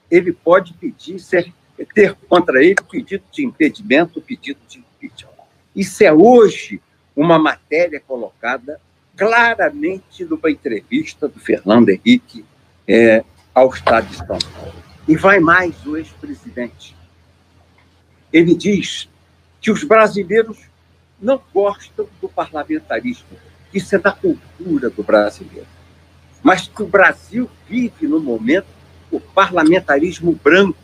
ele 0.10 0.32
pode 0.32 0.74
pedir, 0.74 1.20
ser, 1.20 1.52
ter 1.94 2.14
contra 2.28 2.64
ele 2.64 2.76
pedido 2.90 3.24
de 3.32 3.46
impedimento, 3.46 4.22
pedido 4.22 4.60
de 4.68 4.80
impeachment. 4.80 5.30
Isso 5.76 6.04
é 6.04 6.14
hoje 6.14 6.82
uma 7.20 7.38
matéria 7.38 8.00
colocada 8.00 8.80
claramente 9.18 10.24
numa 10.24 10.50
entrevista 10.50 11.28
do 11.28 11.38
Fernando 11.38 11.90
Henrique 11.90 12.46
é, 12.88 13.26
ao 13.54 13.68
Estado 13.74 14.08
de 14.08 14.16
São 14.16 14.40
Paulo. 14.40 14.74
E 15.06 15.18
vai 15.18 15.38
mais 15.42 15.86
o 15.86 15.98
ex-presidente. 15.98 16.96
Ele 18.32 18.56
diz 18.56 19.10
que 19.60 19.70
os 19.70 19.84
brasileiros 19.84 20.60
não 21.22 21.42
gostam 21.54 22.08
do 22.22 22.30
parlamentarismo. 22.30 23.38
Isso 23.74 23.94
é 23.94 24.00
da 24.00 24.14
cultura 24.14 24.90
do 24.90 25.04
brasileiro. 25.04 25.68
Mas 26.42 26.70
que 26.70 26.84
o 26.84 26.88
Brasil 26.88 27.50
vive, 27.68 28.08
no 28.08 28.22
momento, 28.22 28.68
o 29.12 29.20
parlamentarismo 29.20 30.40
branco. 30.42 30.80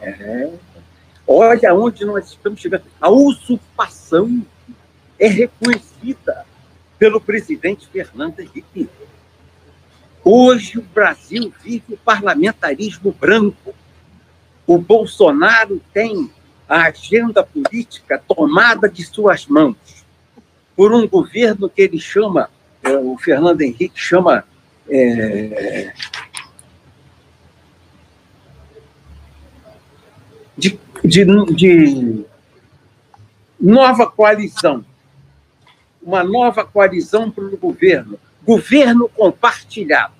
É. 0.00 0.50
Olha 1.26 1.74
onde 1.74 2.06
nós 2.06 2.28
estamos 2.28 2.58
chegando. 2.58 2.84
A 2.98 3.10
usurpação 3.10 4.46
é 5.18 5.26
reconhecida 5.26 6.46
pelo 6.98 7.20
presidente 7.20 7.88
Fernando 7.88 8.40
Henrique. 8.40 8.88
Hoje 10.24 10.78
o 10.78 10.82
Brasil 10.82 11.52
vive 11.62 11.94
o 11.94 11.96
parlamentarismo 11.96 13.12
branco. 13.12 13.74
O 14.66 14.78
Bolsonaro 14.78 15.80
tem 15.92 16.30
a 16.68 16.82
agenda 16.86 17.42
política 17.42 18.22
tomada 18.26 18.88
de 18.88 19.04
suas 19.04 19.46
mãos 19.46 19.76
por 20.76 20.92
um 20.92 21.08
governo 21.08 21.68
que 21.68 21.82
ele 21.82 21.98
chama, 21.98 22.50
é, 22.82 22.96
o 22.96 23.16
Fernando 23.18 23.62
Henrique 23.62 23.98
chama 23.98 24.44
é, 24.88 25.92
de, 30.56 30.78
de, 31.04 31.24
de 31.54 32.24
nova 33.58 34.08
coalizão 34.08 34.84
uma 36.02 36.22
nova 36.22 36.64
coalizão 36.64 37.30
para 37.30 37.44
o 37.44 37.56
governo, 37.56 38.18
governo 38.44 39.08
compartilhado. 39.08 40.14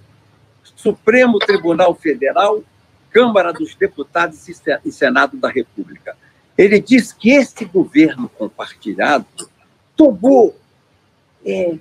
Supremo 0.76 1.38
Tribunal 1.38 1.94
Federal, 1.94 2.62
Câmara 3.10 3.52
dos 3.52 3.74
Deputados 3.74 4.48
e 4.48 4.92
Senado 4.92 5.36
da 5.36 5.50
República. 5.50 6.16
Ele 6.56 6.80
diz 6.80 7.12
que 7.12 7.30
esse 7.30 7.64
governo 7.64 8.28
compartilhado 8.28 9.26
tomou, 9.96 10.56
é, 11.44 11.76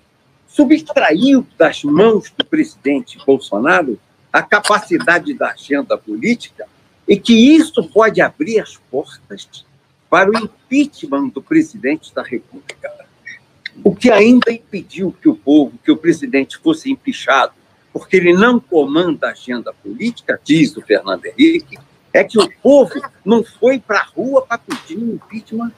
subtraiu 0.48 1.46
das 1.58 1.84
mãos 1.84 2.32
do 2.36 2.46
presidente 2.46 3.18
Bolsonaro 3.26 4.00
a 4.32 4.42
capacidade 4.42 5.34
da 5.34 5.52
agenda 5.52 5.98
política 5.98 6.68
e 7.08 7.18
que 7.18 7.34
isso 7.56 7.84
pode 7.90 8.22
abrir 8.22 8.60
as 8.60 8.78
portas 8.90 9.66
para 10.10 10.30
o 10.30 10.38
impeachment 10.38 11.30
do 11.30 11.42
presidente 11.42 12.14
da 12.14 12.24
República. 12.24 12.97
O 13.84 13.96
que 13.96 14.12
ainda 14.12 14.52
impediu 14.52 15.16
que 15.22 15.30
o 15.30 15.36
povo, 15.36 15.78
que 15.84 15.92
o 15.92 15.98
presidente 15.98 16.58
fosse 16.58 16.92
empichado 16.92 17.54
porque 17.98 18.18
ele 18.18 18.32
não 18.32 18.60
comanda 18.60 19.28
a 19.28 19.32
agenda 19.32 19.74
política, 19.74 20.40
diz 20.44 20.78
o 20.78 20.82
Fernando 20.82 21.26
Henrique, 21.26 21.80
é 22.14 22.24
que 22.24 22.38
o 22.38 22.48
povo 22.62 23.02
não 23.26 23.44
foi 23.44 23.80
para 23.80 24.00
a 24.00 24.04
rua 24.04 24.46
para 24.46 24.60
pedir 24.60 25.00
impeachment. 25.00 25.72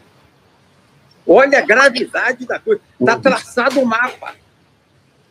Olha 1.25 1.59
a 1.59 1.65
gravidade 1.65 2.45
da 2.45 2.59
coisa. 2.59 2.81
Está 2.99 3.17
traçado 3.17 3.79
o 3.79 3.85
mapa. 3.85 4.35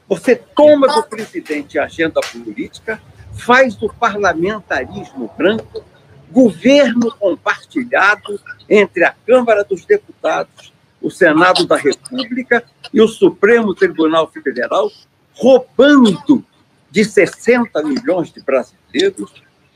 Você 0.09 0.35
toma 0.35 0.87
do 0.89 1.03
presidente 1.03 1.79
a 1.79 1.85
agenda 1.85 2.21
política, 2.23 3.01
faz 3.35 3.77
do 3.77 3.93
parlamentarismo 3.93 5.31
branco 5.37 5.85
governo 6.31 7.15
compartilhado 7.17 8.41
entre 8.69 9.05
a 9.05 9.15
Câmara 9.27 9.63
dos 9.65 9.85
Deputados, 9.85 10.73
o 11.01 11.11
Senado 11.11 11.67
da 11.67 11.77
República 11.77 12.65
e 12.93 13.01
o 13.01 13.09
Supremo 13.09 13.75
Tribunal 13.75 14.31
Federal, 14.31 14.91
roubando 15.35 16.45
de 16.91 17.05
60 17.05 17.83
milhões 17.83 18.33
de 18.33 18.41
brasileiros 18.41 19.33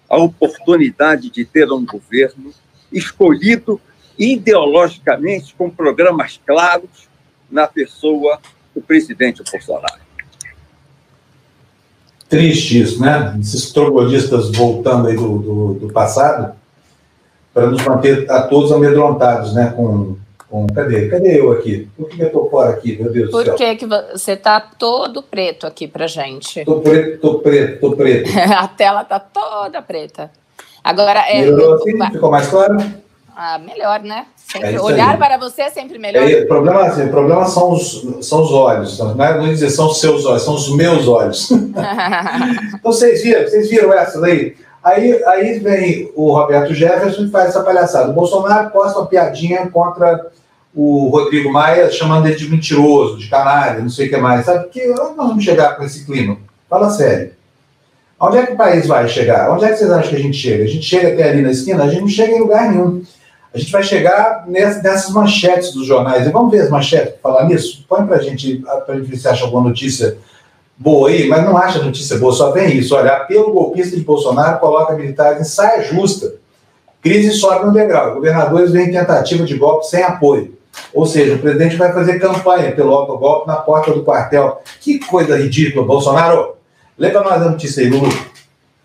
a 0.08 0.16
oportunidade 0.16 1.30
de 1.30 1.44
ter 1.44 1.70
um 1.72 1.84
governo 1.86 2.52
escolhido 2.92 3.80
ideologicamente 4.18 5.54
com 5.54 5.70
programas 5.70 6.38
claros 6.44 7.08
na 7.50 7.66
pessoa 7.66 8.38
do 8.74 8.80
presidente 8.80 9.42
Bolsonaro. 9.50 10.00
Triste 12.28 12.80
isso, 12.80 13.00
né? 13.00 13.36
Esses 13.40 13.72
troglodistas 13.72 14.50
voltando 14.52 15.08
aí 15.08 15.16
do, 15.16 15.38
do, 15.38 15.74
do 15.74 15.92
passado 15.92 16.54
para 17.52 17.66
nos 17.66 17.82
manter 17.84 18.30
a 18.30 18.42
todos 18.42 18.72
amedrontados, 18.72 19.54
né? 19.54 19.70
Com, 19.76 20.16
com 20.52 20.66
cadê? 20.66 21.08
Cadê 21.08 21.40
eu 21.40 21.50
aqui? 21.50 21.88
Por 21.96 22.10
que 22.10 22.20
eu 22.20 22.26
estou 22.26 22.50
fora 22.50 22.70
aqui, 22.70 22.98
meu 23.00 23.10
Deus 23.10 23.30
Por 23.30 23.42
do 23.42 23.46
céu? 23.46 23.56
que, 23.56 23.76
que 23.76 23.86
você 23.86 24.36
tá 24.36 24.60
todo 24.60 25.22
preto 25.22 25.66
aqui 25.66 25.88
pra 25.88 26.06
gente? 26.06 26.62
Tô 26.66 26.80
preto, 26.80 27.18
tô 27.20 27.38
preto, 27.38 27.80
tô 27.80 27.96
preto. 27.96 28.30
A 28.58 28.68
tela 28.68 29.02
tá 29.02 29.18
toda 29.18 29.80
preta. 29.80 30.30
Agora 30.84 31.20
é. 31.20 31.40
Melhorou 31.40 31.74
assim? 31.76 32.12
Ficou 32.12 32.30
mais 32.30 32.48
claro? 32.48 32.76
Ah, 33.34 33.58
melhor, 33.58 34.02
né? 34.02 34.26
É 34.60 34.78
olhar 34.78 35.12
aí. 35.12 35.16
para 35.16 35.38
você 35.38 35.62
é 35.62 35.70
sempre 35.70 35.98
melhor. 35.98 36.30
É, 36.30 36.42
o 36.42 36.46
problema, 36.46 36.82
assim, 36.82 37.06
o 37.06 37.08
problema 37.08 37.46
são, 37.46 37.72
os, 37.72 38.06
são 38.20 38.42
os 38.42 38.52
olhos, 38.52 38.98
não 38.98 39.24
é 39.24 39.38
não 39.38 39.48
dizer 39.48 39.70
são 39.70 39.86
os 39.86 39.98
seus 39.98 40.26
olhos, 40.26 40.42
são 40.42 40.54
os 40.54 40.70
meus 40.76 41.08
olhos. 41.08 41.48
Então 42.74 42.92
vocês 42.92 43.22
viram, 43.22 43.42
vocês 43.42 43.70
viram 43.70 43.92
essa 43.92 44.20
daí? 44.20 44.56
Aí, 44.82 45.22
aí 45.24 45.58
vem 45.60 46.10
o 46.16 46.32
Roberto 46.32 46.74
Jefferson 46.74 47.22
e 47.22 47.30
faz 47.30 47.50
essa 47.50 47.62
palhaçada. 47.62 48.10
O 48.10 48.14
Bolsonaro 48.14 48.70
posta 48.70 48.98
uma 48.98 49.06
piadinha 49.06 49.68
contra 49.70 50.26
o 50.74 51.08
Rodrigo 51.08 51.52
Maia, 51.52 51.90
chamando 51.90 52.26
ele 52.26 52.34
de 52.34 52.50
mentiroso, 52.50 53.18
de 53.18 53.28
canalha, 53.28 53.80
não 53.80 53.88
sei 53.90 54.06
o 54.06 54.10
que 54.10 54.16
mais. 54.16 54.44
Sabe 54.46 54.68
que 54.70 54.86
nós 54.88 55.14
vamos 55.14 55.44
chegar 55.44 55.76
com 55.76 55.84
esse 55.84 56.04
clima? 56.04 56.38
Fala 56.68 56.90
sério. 56.90 57.32
Onde 58.18 58.38
é 58.38 58.46
que 58.46 58.52
o 58.52 58.56
país 58.56 58.86
vai 58.86 59.08
chegar? 59.08 59.50
Onde 59.50 59.64
é 59.64 59.68
que 59.68 59.76
vocês 59.76 59.90
acham 59.90 60.10
que 60.10 60.16
a 60.16 60.20
gente 60.20 60.36
chega? 60.36 60.64
A 60.64 60.66
gente 60.66 60.84
chega 60.84 61.08
até 61.12 61.28
ali 61.28 61.42
na 61.42 61.50
esquina? 61.50 61.84
A 61.84 61.88
gente 61.88 62.00
não 62.00 62.08
chega 62.08 62.32
em 62.32 62.40
lugar 62.40 62.70
nenhum. 62.70 63.02
A 63.52 63.58
gente 63.58 63.70
vai 63.70 63.82
chegar 63.82 64.44
ness- 64.48 64.82
nessas 64.82 65.10
manchetes 65.10 65.72
dos 65.72 65.86
jornais. 65.86 66.26
E 66.26 66.30
vamos 66.30 66.50
ver 66.50 66.60
as 66.62 66.70
manchetes 66.70 67.14
falar 67.22 67.44
nisso? 67.44 67.84
Põe 67.88 68.06
para 68.06 68.16
a 68.16 68.22
gente, 68.22 68.64
para 68.86 68.94
gente 68.96 69.10
ver 69.10 69.16
se 69.18 69.28
acha 69.28 69.44
alguma 69.44 69.68
notícia 69.68 70.16
boa 70.76 71.08
aí, 71.08 71.28
mas 71.28 71.44
não 71.44 71.56
acha 71.56 71.82
notícia 71.82 72.18
boa, 72.18 72.32
só 72.32 72.50
vem 72.50 72.76
isso. 72.76 72.94
Olha, 72.94 73.12
apelo 73.12 73.52
golpista 73.52 73.96
de 73.96 74.02
Bolsonaro 74.02 74.58
coloca 74.58 74.94
militares 74.94 75.40
em 75.40 75.44
saia 75.44 75.82
justa. 75.82 76.34
Crise 77.00 77.32
sobe 77.32 77.66
no 77.66 77.72
degrau. 77.72 78.14
Governadores 78.14 78.70
veem 78.70 78.92
tentativa 78.92 79.44
de 79.44 79.56
golpe 79.56 79.86
sem 79.86 80.02
apoio. 80.02 80.56
Ou 80.94 81.04
seja, 81.04 81.34
o 81.34 81.38
presidente 81.38 81.76
vai 81.76 81.92
fazer 81.92 82.18
campanha 82.18 82.72
pelo 82.72 82.94
autogolpe 82.94 83.46
na 83.46 83.56
porta 83.56 83.92
do 83.92 84.02
quartel. 84.02 84.62
Que 84.80 84.98
coisa 84.98 85.36
ridícula, 85.36 85.84
Bolsonaro. 85.84 86.56
Para 86.96 87.22
nós 87.22 87.42
a 87.42 87.50
notícia 87.50 87.82
aí, 87.82 87.90
Lulu. 87.90 88.08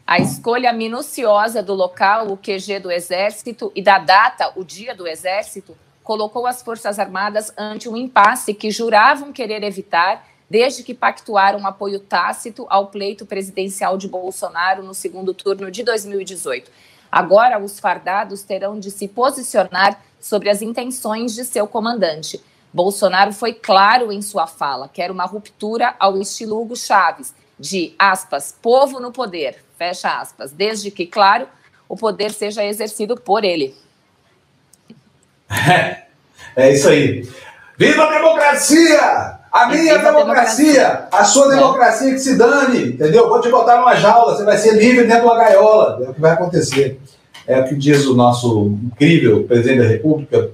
A 0.05 0.19
escolha 0.19 0.71
minuciosa 0.71 1.61
do 1.61 1.73
local, 1.73 2.31
o 2.31 2.37
QG 2.37 2.79
do 2.79 2.89
Exército, 2.89 3.71
e 3.75 3.81
da 3.81 3.99
data, 3.99 4.53
o 4.55 4.63
dia 4.63 4.95
do 4.95 5.05
Exército, 5.05 5.75
colocou 6.01 6.47
as 6.47 6.61
Forças 6.61 6.97
Armadas 6.97 7.51
ante 7.57 7.89
um 7.89 7.97
impasse 7.97 8.53
que 8.53 8.71
juravam 8.71 9.33
querer 9.33 9.63
evitar 9.63 10.25
desde 10.49 10.83
que 10.83 10.93
pactuaram 10.93 11.65
apoio 11.67 11.99
tácito 11.99 12.65
ao 12.69 12.87
pleito 12.87 13.25
presidencial 13.25 13.97
de 13.97 14.07
Bolsonaro 14.07 14.83
no 14.83 14.93
segundo 14.93 15.33
turno 15.33 15.69
de 15.69 15.83
2018. 15.83 16.71
Agora, 17.11 17.59
os 17.59 17.79
fardados 17.79 18.43
terão 18.43 18.79
de 18.79 18.91
se 18.91 19.07
posicionar 19.07 20.01
sobre 20.19 20.49
as 20.49 20.61
intenções 20.61 21.33
de 21.33 21.45
seu 21.45 21.67
comandante. 21.67 22.41
Bolsonaro 22.73 23.33
foi 23.33 23.53
claro 23.53 24.11
em 24.11 24.21
sua 24.21 24.45
fala, 24.45 24.89
quer 24.89 25.09
uma 25.09 25.25
ruptura 25.25 25.95
ao 25.99 26.17
estilo 26.17 26.61
Hugo 26.61 26.75
Chaves, 26.75 27.33
de 27.59 27.95
aspas, 27.97 28.55
povo 28.61 28.99
no 28.99 29.11
poder, 29.11 29.63
fecha 29.77 30.19
aspas, 30.19 30.51
desde 30.51 30.91
que, 30.91 31.07
claro, 31.07 31.47
o 31.89 31.95
poder 31.95 32.31
seja 32.31 32.63
exercido 32.63 33.15
por 33.15 33.43
ele. 33.43 33.75
É 36.55 36.73
isso 36.73 36.89
aí. 36.89 37.21
Viva 37.77 38.05
a 38.05 38.11
democracia! 38.13 39.36
A 39.51 39.67
minha 39.67 39.95
a 39.95 40.11
democracia! 40.11 41.07
A 41.11 41.23
sua 41.23 41.53
É. 41.53 41.55
democracia 41.57 42.11
que 42.11 42.19
se 42.19 42.37
dane, 42.37 42.89
entendeu? 42.89 43.29
Vou 43.29 43.39
te 43.41 43.49
botar 43.49 43.77
numa 43.77 43.95
jaula, 43.95 44.35
você 44.35 44.43
vai 44.43 44.57
ser 44.57 44.73
livre 44.73 45.05
dentro 45.05 45.21
de 45.21 45.25
uma 45.27 45.37
gaiola. 45.37 45.99
É 46.05 46.09
o 46.09 46.13
que 46.13 46.21
vai 46.21 46.31
acontecer. 46.31 46.99
É 47.47 47.59
o 47.59 47.63
que 47.63 47.75
diz 47.75 48.05
o 48.05 48.13
nosso 48.13 48.77
incrível 48.83 49.43
presidente 49.43 49.79
da 49.81 49.87
República, 49.87 50.49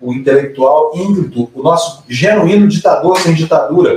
o 0.00 0.12
intelectual 0.12 0.92
ínclito, 0.94 1.50
o 1.52 1.62
nosso 1.62 2.04
genuíno 2.08 2.68
ditador 2.68 3.18
sem 3.18 3.34
ditadura, 3.34 3.96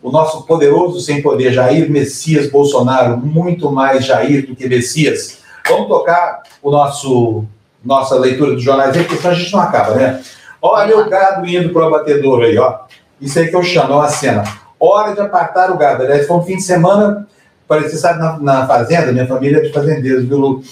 o 0.00 0.10
nosso 0.10 0.46
poderoso 0.46 1.00
sem 1.00 1.20
poder, 1.20 1.52
Jair 1.52 1.90
Messias 1.90 2.48
Bolsonaro, 2.48 3.16
muito 3.16 3.70
mais 3.70 4.04
Jair 4.04 4.46
do 4.46 4.54
que 4.54 4.68
Messias. 4.68 5.38
Vamos 5.68 5.88
tocar 5.88 6.42
o 6.62 6.70
nosso 6.70 7.44
nossa 7.84 8.14
leitura 8.14 8.52
dos 8.54 8.62
jornais 8.62 8.96
aí, 8.96 9.02
porque 9.02 9.16
senão 9.20 9.34
a 9.34 9.36
gente 9.36 9.52
não 9.52 9.60
acaba, 9.60 9.94
né? 9.96 10.22
Olha 10.60 10.96
o 10.96 11.10
gado 11.10 11.44
indo 11.44 11.70
para 11.70 11.82
o 11.82 11.86
abatedor 11.88 12.42
aí, 12.44 12.56
ó. 12.56 12.78
Isso 13.22 13.38
aí 13.38 13.48
que 13.48 13.54
eu 13.54 13.62
chamo, 13.62 13.92
é 13.92 13.96
uma 13.96 14.08
cena. 14.08 14.42
Hora 14.78 15.14
de 15.14 15.20
apartar 15.20 15.70
o 15.70 15.78
gado. 15.78 16.02
Aliás, 16.02 16.26
foi 16.26 16.36
um 16.36 16.42
fim 16.42 16.56
de 16.56 16.62
semana, 16.62 17.26
parecia, 17.68 17.96
sabe, 17.96 18.18
na, 18.18 18.38
na 18.38 18.66
fazenda, 18.66 19.12
minha 19.12 19.28
família 19.28 19.58
é 19.58 19.60
de 19.60 19.72
fazendeiros, 19.72 20.24
viu, 20.24 20.38
Lu? 20.38 20.62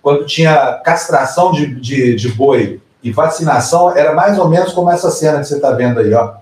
Quando 0.00 0.24
tinha 0.24 0.80
castração 0.84 1.50
de, 1.50 1.66
de, 1.74 2.14
de 2.14 2.28
boi 2.28 2.80
e 3.02 3.10
vacinação, 3.10 3.94
era 3.96 4.14
mais 4.14 4.38
ou 4.38 4.48
menos 4.48 4.72
como 4.72 4.88
essa 4.88 5.10
cena 5.10 5.40
que 5.40 5.46
você 5.46 5.56
está 5.56 5.72
vendo 5.72 5.98
aí, 5.98 6.14
ó. 6.14 6.34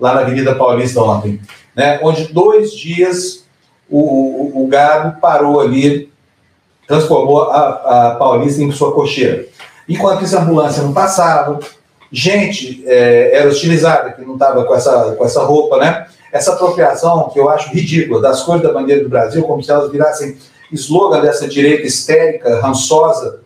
Lá 0.00 0.14
na 0.14 0.22
Avenida 0.22 0.56
Paulista 0.56 1.00
ontem. 1.00 1.40
Né? 1.76 2.00
Onde 2.02 2.32
dois 2.32 2.72
dias 2.72 3.44
o, 3.88 4.00
o, 4.00 4.64
o 4.64 4.66
gado 4.66 5.20
parou 5.20 5.60
ali, 5.60 6.12
transformou 6.88 7.44
a, 7.44 8.08
a 8.08 8.14
Paulista 8.16 8.60
em 8.60 8.72
sua 8.72 8.92
cocheira. 8.92 9.46
Enquanto 9.88 10.24
isso, 10.24 10.36
a 10.36 10.42
ambulância 10.42 10.82
não 10.82 10.92
passava, 10.92 11.60
gente 12.12 12.84
é, 12.86 13.36
era 13.36 13.48
hostilizada, 13.48 14.12
que 14.12 14.22
não 14.22 14.34
estava 14.34 14.64
com 14.64 14.74
essa, 14.74 15.14
com 15.16 15.24
essa 15.24 15.42
roupa, 15.42 15.78
né? 15.78 16.06
Essa 16.30 16.52
apropriação 16.52 17.30
que 17.30 17.38
eu 17.38 17.48
acho 17.48 17.72
ridícula 17.72 18.20
das 18.20 18.42
cores 18.42 18.62
da 18.62 18.72
bandeira 18.72 19.02
do 19.02 19.08
Brasil, 19.08 19.42
como 19.44 19.62
se 19.62 19.70
elas 19.70 19.90
virassem 19.90 20.36
slogan 20.70 21.20
dessa 21.20 21.48
direita 21.48 21.86
histérica, 21.86 22.60
rançosa 22.60 23.40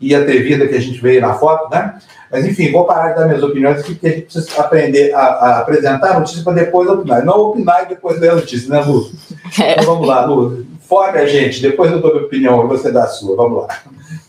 e 0.00 0.14
atrevida 0.14 0.66
que 0.66 0.74
a 0.74 0.80
gente 0.80 1.06
aí 1.06 1.20
na 1.20 1.34
foto, 1.34 1.70
né? 1.70 1.98
Mas, 2.30 2.46
enfim, 2.46 2.72
vou 2.72 2.86
parar 2.86 3.10
de 3.10 3.16
dar 3.16 3.26
minhas 3.26 3.42
opiniões 3.42 3.80
aqui, 3.80 3.92
porque 3.92 4.06
a 4.06 4.10
gente 4.10 4.22
precisa 4.22 4.60
aprender 4.60 5.12
a, 5.12 5.20
a 5.20 5.58
apresentar 5.60 6.12
a 6.12 6.20
notícia 6.20 6.42
para 6.42 6.54
depois 6.54 6.88
opinar. 6.88 7.24
Não 7.24 7.38
opinar 7.38 7.84
e 7.84 7.88
depois 7.90 8.18
ler 8.18 8.30
a 8.30 8.36
notícia, 8.36 8.70
né, 8.70 8.82
Lu? 8.82 9.10
Então 9.58 9.84
vamos 9.84 10.08
lá, 10.08 10.24
Lu. 10.24 10.64
Foge 10.80 11.18
a 11.18 11.26
gente, 11.26 11.60
depois 11.60 11.92
eu 11.92 12.00
dou 12.00 12.12
minha 12.14 12.24
opinião, 12.24 12.66
você 12.66 12.90
dá 12.90 13.04
a 13.04 13.06
sua. 13.06 13.36
Vamos 13.36 13.62
lá. 13.62 13.68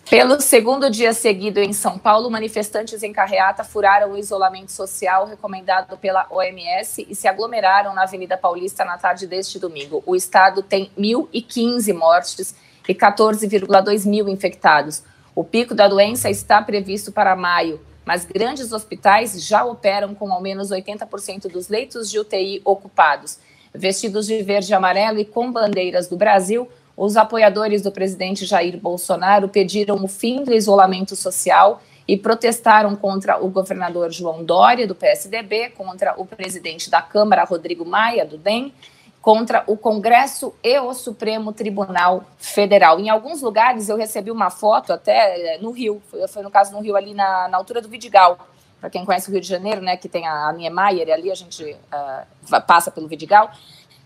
Pelo 0.10 0.40
segundo 0.42 0.90
dia 0.90 1.14
seguido 1.14 1.60
em 1.60 1.72
São 1.72 1.98
Paulo, 1.98 2.30
manifestantes 2.30 3.02
em 3.04 3.14
carreata 3.14 3.64
furaram 3.64 4.12
o 4.12 4.18
isolamento 4.18 4.72
social 4.72 5.26
recomendado 5.26 5.98
pela 5.98 6.28
OMS 6.30 7.08
e 7.10 7.16
se 7.16 7.28
aglomeraram 7.28 7.96
na 7.96 8.04
Avenida 8.04 8.38
Paulista 8.38 8.84
na 8.84 8.98
tarde 8.98 9.26
deste 9.26 9.58
domingo. 9.58 10.04
O 10.06 10.16
estado 10.16 10.62
tem 10.62 10.92
1.015 10.98 11.94
mortes 11.94 12.54
e 12.88 12.94
14,2 12.94 14.06
mil 14.06 14.28
infectados. 14.28 15.04
O 15.34 15.44
pico 15.44 15.74
da 15.74 15.88
doença 15.88 16.30
está 16.30 16.62
previsto 16.62 17.12
para 17.12 17.36
maio, 17.36 17.80
mas 18.06 18.26
grandes 18.26 18.74
hospitais 18.74 19.44
já 19.44 19.64
operam 19.64 20.14
com 20.14 20.32
ao 20.32 20.42
menos 20.42 20.70
80% 20.70 21.50
dos 21.50 21.70
leitos 21.70 22.12
de 22.12 22.20
UTI 22.20 22.62
ocupados. 22.66 23.40
Vestidos 23.74 24.28
de 24.28 24.44
verde 24.44 24.72
e 24.72 24.76
amarelo 24.76 25.18
e 25.18 25.26
com 25.26 25.52
bandeiras 25.52 26.08
do 26.08 26.18
Brasil, 26.18 26.70
os 26.96 27.18
apoiadores 27.18 27.82
do 27.82 27.92
presidente 27.92 28.46
Jair 28.46 28.78
Bolsonaro 28.78 29.50
pediram 29.50 29.96
o 30.04 30.08
fim 30.08 30.44
do 30.44 30.54
isolamento 30.54 31.16
social 31.16 31.82
e 32.08 32.18
protestaram 32.18 32.96
contra 32.96 33.44
o 33.44 33.50
governador 33.50 34.12
João 34.12 34.44
Dória, 34.44 34.86
do 34.86 34.94
PSDB, 34.94 35.70
contra 35.70 36.14
o 36.18 36.26
presidente 36.26 36.90
da 36.90 37.02
Câmara, 37.02 37.46
Rodrigo 37.46 37.86
Maia, 37.86 38.26
do 38.26 38.38
DEM, 38.38 38.74
contra 39.22 39.64
o 39.68 39.78
Congresso 39.78 40.54
e 40.62 40.78
o 40.80 40.94
Supremo 40.94 41.54
Tribunal 41.54 42.26
Federal. 42.38 43.00
Em 43.00 43.10
alguns 43.10 43.42
lugares 43.42 43.88
eu 43.88 43.96
recebi 43.96 44.30
uma 44.30 44.50
foto, 44.50 44.92
até 44.92 45.56
eh, 45.56 45.58
no 45.60 45.72
Rio, 45.72 46.02
foi, 46.28 46.44
no 46.44 46.52
caso 46.52 46.74
no 46.74 46.82
Rio, 46.82 46.96
ali 46.98 47.14
na, 47.14 47.48
na 47.48 47.58
altura 47.58 47.82
do 47.82 47.88
Vidigal. 47.88 48.38
Para 48.82 48.90
quem 48.90 49.06
conhece 49.06 49.30
o 49.30 49.32
Rio 49.32 49.40
de 49.40 49.48
Janeiro, 49.48 49.80
né, 49.80 49.96
que 49.96 50.10
tem 50.10 50.28
a, 50.28 50.50
a 50.50 50.52
Niemeyer, 50.52 51.10
ali 51.10 51.32
a 51.32 51.36
gente 51.36 51.64
uh, 51.64 52.62
passa 52.68 52.92
pelo 52.92 53.08
Vidigal 53.08 53.50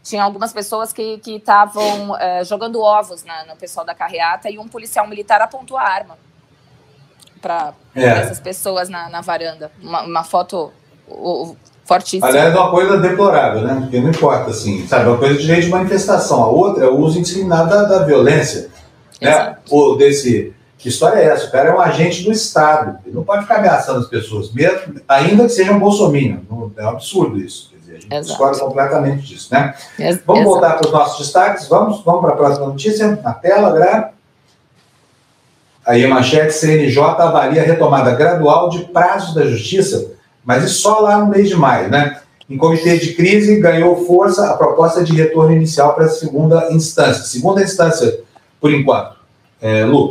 tinha 0.08 0.24
algumas 0.24 0.54
pessoas 0.54 0.94
que 0.94 1.20
estavam 1.26 2.18
é, 2.18 2.44
jogando 2.46 2.80
ovos 2.82 3.24
na, 3.26 3.46
no 3.46 3.56
pessoal 3.58 3.86
da 3.86 3.94
carreata 3.94 4.50
e 4.50 4.58
um 4.58 4.68
policial 4.68 5.08
militar 5.08 5.42
apontou 5.42 5.78
a 5.78 5.84
arma 5.84 6.18
para 7.42 7.74
É. 7.96 8.04
essas 8.06 8.40
pessoas 8.40 8.90
na, 8.90 9.10
na 9.10 9.22
varanda. 9.22 9.72
Uma, 9.82 10.02
uma 10.04 10.24
foto 10.24 10.72
o- 11.08 11.56
fortíssima. 11.86 12.28
Aliás, 12.28 12.54
é 12.54 12.58
uma 12.60 12.72
coisa 12.72 12.98
deplorável, 12.98 13.62
né? 13.62 13.78
Porque 13.82 14.00
não 14.00 14.10
importa, 14.10 14.50
assim, 14.52 14.88
sabe? 14.88 15.08
Uma 15.10 15.18
coisa 15.18 15.36
de 15.36 15.42
direito 15.42 15.66
de 15.66 15.70
manifestação. 15.72 16.44
A 16.44 16.48
outra 16.48 16.86
é 16.86 16.88
o 16.88 16.98
uso 16.98 17.20
indiscriminado 17.20 17.70
da, 17.70 17.84
da 17.84 18.00
violência. 18.06 18.70
Né? 19.22 19.58
Ou 19.70 19.98
desse. 19.98 20.54
Que 20.78 20.90
história 20.90 21.20
é 21.20 21.26
essa? 21.26 21.48
O 21.48 21.52
cara 21.52 21.70
é 21.70 21.74
um 21.74 21.80
agente 21.82 22.24
do 22.24 22.32
Estado. 22.32 23.00
Ele 23.06 23.16
não 23.16 23.24
pode 23.24 23.42
ficar 23.44 23.58
ameaçando 23.58 24.00
as 24.00 24.08
pessoas, 24.08 24.52
mesmo, 24.54 24.96
ainda 25.08 25.44
que 25.44 25.50
seja 25.50 25.72
um 25.72 25.80
bolsominion. 25.80 26.40
É 26.78 26.86
um 26.86 26.90
absurdo 26.90 27.38
isso. 27.40 27.72
Dizer, 27.88 27.98
a 27.98 28.00
gente 28.02 28.14
Exato. 28.14 28.28
discorda 28.28 28.60
completamente 28.60 29.26
disso, 29.26 29.48
né? 29.52 29.74
Ex- 29.98 30.22
Vamos 30.26 30.42
exato. 30.42 30.44
voltar 30.60 30.74
para 30.78 30.86
os 30.88 30.92
nossos 30.94 31.18
destaques. 31.20 31.68
Vamos, 31.70 32.04
vamos 32.04 32.22
para 32.22 32.34
a 32.34 32.36
próxima 32.36 32.68
notícia. 32.68 33.20
Na 33.24 33.34
tela, 33.34 33.72
Gra. 33.72 34.12
Aí 35.86 36.04
a 36.04 36.10
manchete 36.10 36.54
CNJ 36.54 37.00
avalia 37.02 37.62
a 37.62 37.66
retomada 37.66 38.12
gradual 38.14 38.70
de 38.70 38.80
prazos 38.86 39.34
da 39.34 39.46
justiça, 39.46 40.12
mas 40.44 40.66
isso 40.66 40.82
só 40.82 41.00
lá 41.00 41.18
no 41.20 41.28
mês 41.28 41.48
de 41.48 41.56
maio, 41.56 41.90
né? 41.90 42.20
Em 42.50 42.58
comitê 42.58 42.98
de 42.98 43.14
crise, 43.14 43.60
ganhou 43.60 44.06
força 44.06 44.50
a 44.52 44.58
proposta 44.58 45.02
de 45.04 45.14
retorno 45.14 45.54
inicial 45.56 45.94
para 45.94 46.06
a 46.06 46.10
segunda 46.10 46.72
instância. 46.74 47.24
Segunda 47.24 47.62
instância, 47.64 48.20
por 48.60 48.74
enquanto. 48.74 49.16
É, 49.62 49.86
Lu, 49.86 50.08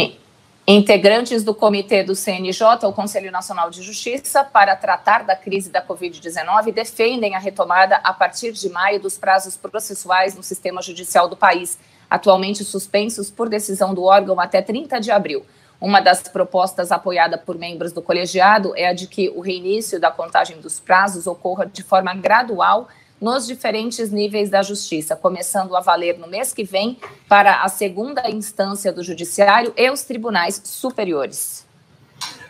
Integrantes 0.69 1.45
do 1.45 1.55
comitê 1.55 2.03
do 2.03 2.17
CNJ, 2.17 2.89
o 2.89 2.93
Conselho 2.93 3.31
Nacional 3.31 3.71
de 3.71 3.83
Justiça, 3.83 4.43
para 4.43 4.75
tratar 4.75 5.23
da 5.23 5.37
crise 5.37 5.71
da 5.71 5.81
Covid-19, 5.81 6.73
defendem 6.73 7.37
a 7.37 7.39
retomada 7.39 8.01
a 8.03 8.13
partir 8.13 8.51
de 8.51 8.69
maio 8.69 8.99
dos 8.99 9.17
prazos 9.17 9.57
processuais 9.57 10.35
no 10.35 10.43
sistema 10.43 10.83
judicial 10.83 11.29
do 11.29 11.37
país, 11.37 11.79
atualmente 12.11 12.65
suspensos 12.65 13.31
por 13.31 13.49
decisão 13.49 13.95
do 13.95 14.03
órgão 14.03 14.41
até 14.41 14.61
30 14.61 15.01
de 15.01 15.13
abril. 15.13 15.47
Uma 15.81 16.01
das 16.01 16.23
propostas 16.23 16.91
apoiada 16.91 17.39
por 17.39 17.57
membros 17.57 17.93
do 17.93 18.03
colegiado 18.03 18.73
é 18.77 18.89
a 18.89 18.93
de 18.93 19.07
que 19.07 19.29
o 19.37 19.41
reinício 19.41 20.01
da 20.01 20.11
contagem 20.11 20.61
dos 20.61 20.81
prazos 20.81 21.29
ocorra 21.29 21.65
de 21.65 21.85
forma 21.85 22.13
gradual 22.13 22.89
nos 23.21 23.47
diferentes 23.47 24.11
níveis 24.11 24.51
da 24.51 24.63
justiça, 24.63 25.17
começando 25.17 25.75
a 25.75 25.81
valer 25.81 26.19
no 26.19 26.27
mês 26.27 26.53
que 26.53 26.65
vem 26.65 26.99
para 27.29 27.63
a 27.63 27.69
segunda 27.69 28.29
instância 28.31 28.93
do 28.93 29.03
judiciário 29.03 29.73
e 29.77 29.91
os 29.91 30.03
tribunais 30.03 30.61
superiores. 30.65 31.65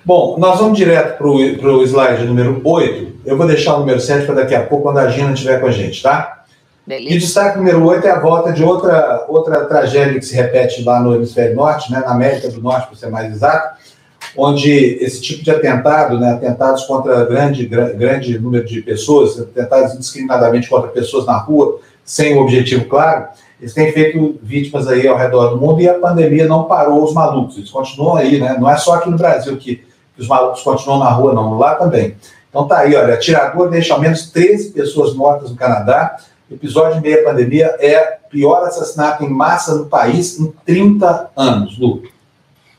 Bom, 0.04 0.38
nós 0.38 0.60
vamos 0.60 0.78
direto 0.78 1.18
para 1.18 1.26
o 1.26 1.82
slide 1.82 2.24
número 2.24 2.60
8. 2.64 3.22
Eu 3.24 3.36
vou 3.36 3.46
deixar 3.46 3.74
o 3.74 3.80
número 3.80 4.00
7 4.00 4.24
para 4.24 4.36
daqui 4.36 4.54
a 4.54 4.64
pouco, 4.64 4.84
quando 4.84 4.98
a 4.98 5.08
Gina 5.08 5.32
estiver 5.32 5.60
com 5.60 5.66
a 5.66 5.72
gente, 5.72 6.00
tá? 6.00 6.44
E 6.86 6.88
Beleza? 6.88 7.18
destaque 7.18 7.58
número 7.58 7.84
8 7.84 8.06
é 8.06 8.10
a 8.10 8.20
volta 8.20 8.52
de 8.52 8.62
outra, 8.62 9.24
outra 9.28 9.64
tragédia 9.64 10.20
que 10.20 10.24
se 10.24 10.36
repete 10.36 10.84
lá 10.84 11.00
no 11.00 11.12
hemisfério 11.12 11.56
norte, 11.56 11.90
né, 11.90 11.98
na 12.06 12.12
América 12.12 12.48
do 12.48 12.62
Norte, 12.62 12.86
para 12.86 12.96
ser 12.96 13.10
mais 13.10 13.32
exato, 13.32 13.76
onde 14.36 14.70
esse 15.00 15.20
tipo 15.20 15.42
de 15.42 15.50
atentado, 15.50 16.18
né, 16.18 16.32
atentados 16.32 16.84
contra 16.84 17.24
grande, 17.24 17.66
gra- 17.66 17.92
grande 17.92 18.38
número 18.38 18.64
de 18.64 18.82
pessoas, 18.82 19.40
atentados 19.40 19.94
indiscriminadamente 19.94 20.68
contra 20.68 20.88
pessoas 20.88 21.26
na 21.26 21.36
rua, 21.38 21.80
sem 22.04 22.36
um 22.36 22.42
objetivo 22.42 22.84
claro, 22.84 23.26
eles 23.60 23.72
têm 23.72 23.90
feito 23.92 24.38
vítimas 24.42 24.86
aí 24.86 25.08
ao 25.08 25.16
redor 25.16 25.48
do 25.48 25.56
mundo 25.56 25.80
e 25.80 25.88
a 25.88 25.94
pandemia 25.94 26.46
não 26.46 26.64
parou 26.64 27.02
os 27.02 27.14
malucos, 27.14 27.56
eles 27.56 27.70
continuam 27.70 28.16
aí, 28.16 28.38
né, 28.38 28.56
não 28.58 28.70
é 28.70 28.76
só 28.76 28.94
aqui 28.94 29.10
no 29.10 29.16
Brasil 29.16 29.56
que, 29.56 29.84
os 30.18 30.28
malucos 30.28 30.62
continuam 30.62 30.98
na 30.98 31.10
rua, 31.10 31.34
não, 31.34 31.58
lá 31.58 31.74
também. 31.74 32.16
Então 32.48 32.66
tá 32.66 32.78
aí, 32.78 32.94
olha, 32.94 33.12
atirador 33.12 33.68
deixa 33.68 33.92
ao 33.92 34.00
menos 34.00 34.30
13 34.30 34.70
pessoas 34.70 35.14
mortas 35.14 35.50
no 35.50 35.56
Canadá, 35.56 36.16
episódio 36.50 36.98
à 36.98 37.24
pandemia 37.24 37.76
é 37.80 38.18
pior 38.30 38.64
assassinato 38.64 39.24
em 39.24 39.28
massa 39.28 39.74
no 39.74 39.86
país 39.86 40.38
em 40.38 40.52
30 40.64 41.30
anos, 41.36 41.78
Lu. 41.78 42.02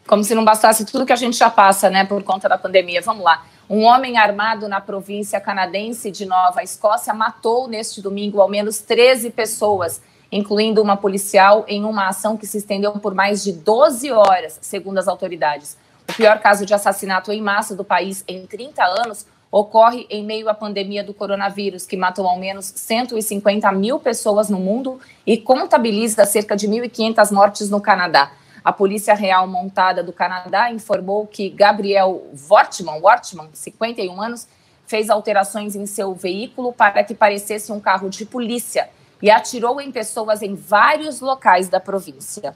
Como 0.08 0.24
se 0.24 0.34
não 0.34 0.46
bastasse 0.46 0.86
tudo 0.86 1.06
que 1.06 1.12
a 1.12 1.18
gente 1.18 1.36
já 1.36 1.50
passa, 1.50 1.90
né, 1.90 2.06
por 2.06 2.24
conta 2.24 2.48
da 2.48 2.58
pandemia. 2.58 3.02
Vamos 3.02 3.26
lá. 3.26 3.46
Um 3.70 3.84
homem 3.84 4.18
armado 4.18 4.70
na 4.70 4.80
província 4.80 5.42
canadense 5.42 6.10
de 6.10 6.26
Nova 6.26 6.64
Escócia 6.64 7.14
matou 7.14 7.68
neste 7.68 8.02
domingo 8.02 8.40
ao 8.40 8.48
menos 8.48 8.80
13 8.80 9.30
pessoas, 9.32 10.02
incluindo 10.32 10.82
uma 10.82 10.96
policial, 10.96 11.66
em 11.68 11.84
uma 11.84 12.08
ação 12.08 12.38
que 12.38 12.48
se 12.48 12.60
estendeu 12.60 12.94
por 12.94 13.14
mais 13.14 13.44
de 13.44 13.52
12 13.52 14.10
horas, 14.10 14.58
segundo 14.62 14.98
as 14.98 15.10
autoridades. 15.10 15.78
O 16.10 16.14
pior 16.14 16.40
caso 16.40 16.66
de 16.66 16.74
assassinato 16.74 17.30
em 17.34 17.42
massa 17.42 17.76
do 17.76 17.84
país 17.84 18.24
em 18.30 18.48
30 18.48 18.82
anos 18.86 19.26
ocorre 19.52 20.08
em 20.10 20.24
meio 20.24 20.48
à 20.48 20.54
pandemia 20.54 21.04
do 21.04 21.14
coronavírus, 21.14 21.86
que 21.86 21.98
matou 21.98 22.26
ao 22.26 22.40
menos 22.40 22.72
150 22.74 23.70
mil 23.74 24.00
pessoas 24.00 24.50
no 24.50 24.58
mundo 24.58 25.02
e 25.26 25.38
contabiliza 25.38 26.26
cerca 26.26 26.56
de 26.56 26.66
1.500 26.66 27.32
mortes 27.34 27.70
no 27.70 27.82
Canadá. 27.82 28.32
A 28.68 28.74
Polícia 28.74 29.14
Real 29.14 29.48
Montada 29.48 30.04
do 30.04 30.12
Canadá 30.12 30.70
informou 30.70 31.26
que 31.26 31.50
Gabriel 31.50 32.24
Wortman, 32.50 33.00
Wortman, 33.02 33.48
51 33.54 34.22
anos, 34.22 34.46
fez 34.86 35.10
alterações 35.10 35.74
em 35.74 35.86
seu 35.86 36.14
veículo 36.14 36.74
para 36.74 37.02
que 37.02 37.16
parecesse 37.16 37.72
um 37.72 37.80
carro 37.80 38.10
de 38.10 38.26
polícia 38.26 38.90
e 39.22 39.32
atirou 39.32 39.80
em 39.80 39.90
pessoas 39.90 40.42
em 40.42 40.54
vários 40.54 41.22
locais 41.22 41.70
da 41.70 41.80
província. 41.80 42.54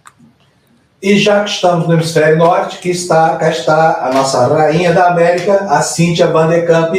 E 1.02 1.18
já 1.18 1.46
que 1.46 1.52
estamos 1.52 1.88
no 1.88 1.94
hemisfério 1.94 2.38
norte, 2.38 2.80
que 2.80 2.90
está, 2.90 3.38
cá 3.38 3.50
está 3.50 4.06
a 4.06 4.14
nossa 4.14 4.46
rainha 4.48 4.92
da 4.92 5.08
América, 5.08 5.64
a 5.70 5.82
Cíntia 5.82 6.28
Van 6.28 6.50
de 6.50 6.64
Camp, 6.64 6.94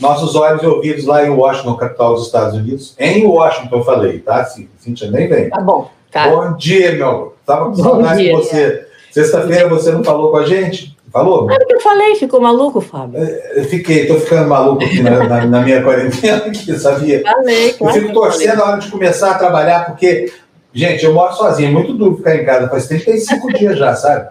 nossos 0.00 0.34
olhos 0.34 0.60
e 0.60 0.66
ouvidos 0.66 1.04
lá 1.04 1.24
em 1.24 1.30
Washington, 1.30 1.76
capital 1.76 2.14
dos 2.14 2.26
Estados 2.26 2.56
Unidos. 2.56 2.96
Em 2.98 3.24
Washington, 3.24 3.76
eu 3.76 3.84
falei, 3.84 4.18
tá? 4.18 4.44
Cíntia 4.44 5.08
nem 5.08 5.28
vem. 5.28 5.48
Tá 5.50 5.60
bom. 5.60 5.88
Tá. 6.10 6.28
Bom 6.28 6.56
dia, 6.56 6.96
meu. 6.96 7.36
Tava 7.54 7.66
com 7.70 7.74
saudade 7.76 8.22
de 8.22 8.32
você. 8.32 8.86
Sexta-feira 9.10 9.68
você 9.68 9.90
não 9.90 10.04
falou 10.04 10.30
com 10.30 10.36
a 10.36 10.46
gente? 10.46 10.96
Falou? 11.12 11.46
Claro 11.48 11.66
que 11.66 11.74
eu 11.74 11.80
falei, 11.80 12.14
ficou 12.14 12.40
maluco, 12.40 12.80
Fábio? 12.80 13.18
Eu 13.20 13.64
fiquei, 13.64 14.06
tô 14.06 14.14
ficando 14.14 14.48
maluco 14.48 14.84
aqui 14.84 15.02
na, 15.02 15.24
na- 15.24 15.44
na 15.46 15.60
minha 15.62 15.82
quarentena, 15.82 16.44
aqui, 16.46 16.78
sabia? 16.78 17.20
Falei, 17.22 17.70
Eu 17.70 17.74
claro. 17.78 17.94
fico 17.94 18.06
eu 18.10 18.14
falei. 18.14 18.30
torcendo 18.30 18.56
na 18.58 18.64
hora 18.64 18.78
de 18.78 18.88
começar 18.92 19.32
a 19.32 19.34
trabalhar, 19.34 19.86
porque, 19.86 20.32
gente, 20.72 21.04
eu 21.04 21.12
moro 21.12 21.34
sozinho, 21.34 21.68
é 21.70 21.72
muito 21.72 21.92
duro 21.94 22.16
ficar 22.18 22.36
em 22.36 22.44
casa, 22.44 22.68
faz 22.68 22.86
35 22.86 23.48
dias 23.58 23.76
já, 23.76 23.92
sabe? 23.96 24.28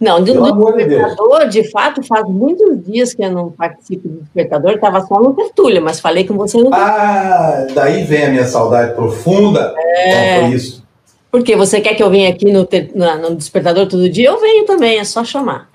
Não, 0.00 0.22
do, 0.24 0.32
Pelo 0.32 0.46
do 0.46 0.52
amor 0.54 0.72
de 0.78 0.84
despertador, 0.86 1.48
de 1.48 1.70
fato, 1.70 2.02
faz 2.02 2.24
muitos 2.26 2.82
dias 2.82 3.12
que 3.12 3.22
eu 3.22 3.30
não 3.30 3.50
participo 3.50 4.08
do 4.08 4.20
despertador, 4.22 4.70
estava 4.72 5.02
só 5.02 5.16
no 5.20 5.34
tertúlia, 5.34 5.82
mas 5.82 6.00
falei 6.00 6.26
com 6.26 6.34
você 6.34 6.56
no 6.56 6.70
Ah, 6.72 7.66
daí 7.74 8.04
vem 8.04 8.24
a 8.24 8.30
minha 8.30 8.46
saudade 8.46 8.94
profunda. 8.94 9.74
É. 9.76 10.36
Então, 10.38 10.48
foi 10.48 10.56
isso. 10.56 10.75
Porque 11.36 11.54
você 11.54 11.82
quer 11.82 11.94
que 11.94 12.02
eu 12.02 12.08
venha 12.08 12.30
aqui 12.30 12.50
no, 12.50 12.66
na- 12.94 13.16
no 13.18 13.36
despertador 13.36 13.86
todo 13.86 14.08
dia? 14.08 14.28
Eu 14.30 14.40
venho 14.40 14.64
também, 14.64 14.98
é 14.98 15.04
só 15.04 15.22
chamar. 15.22 15.68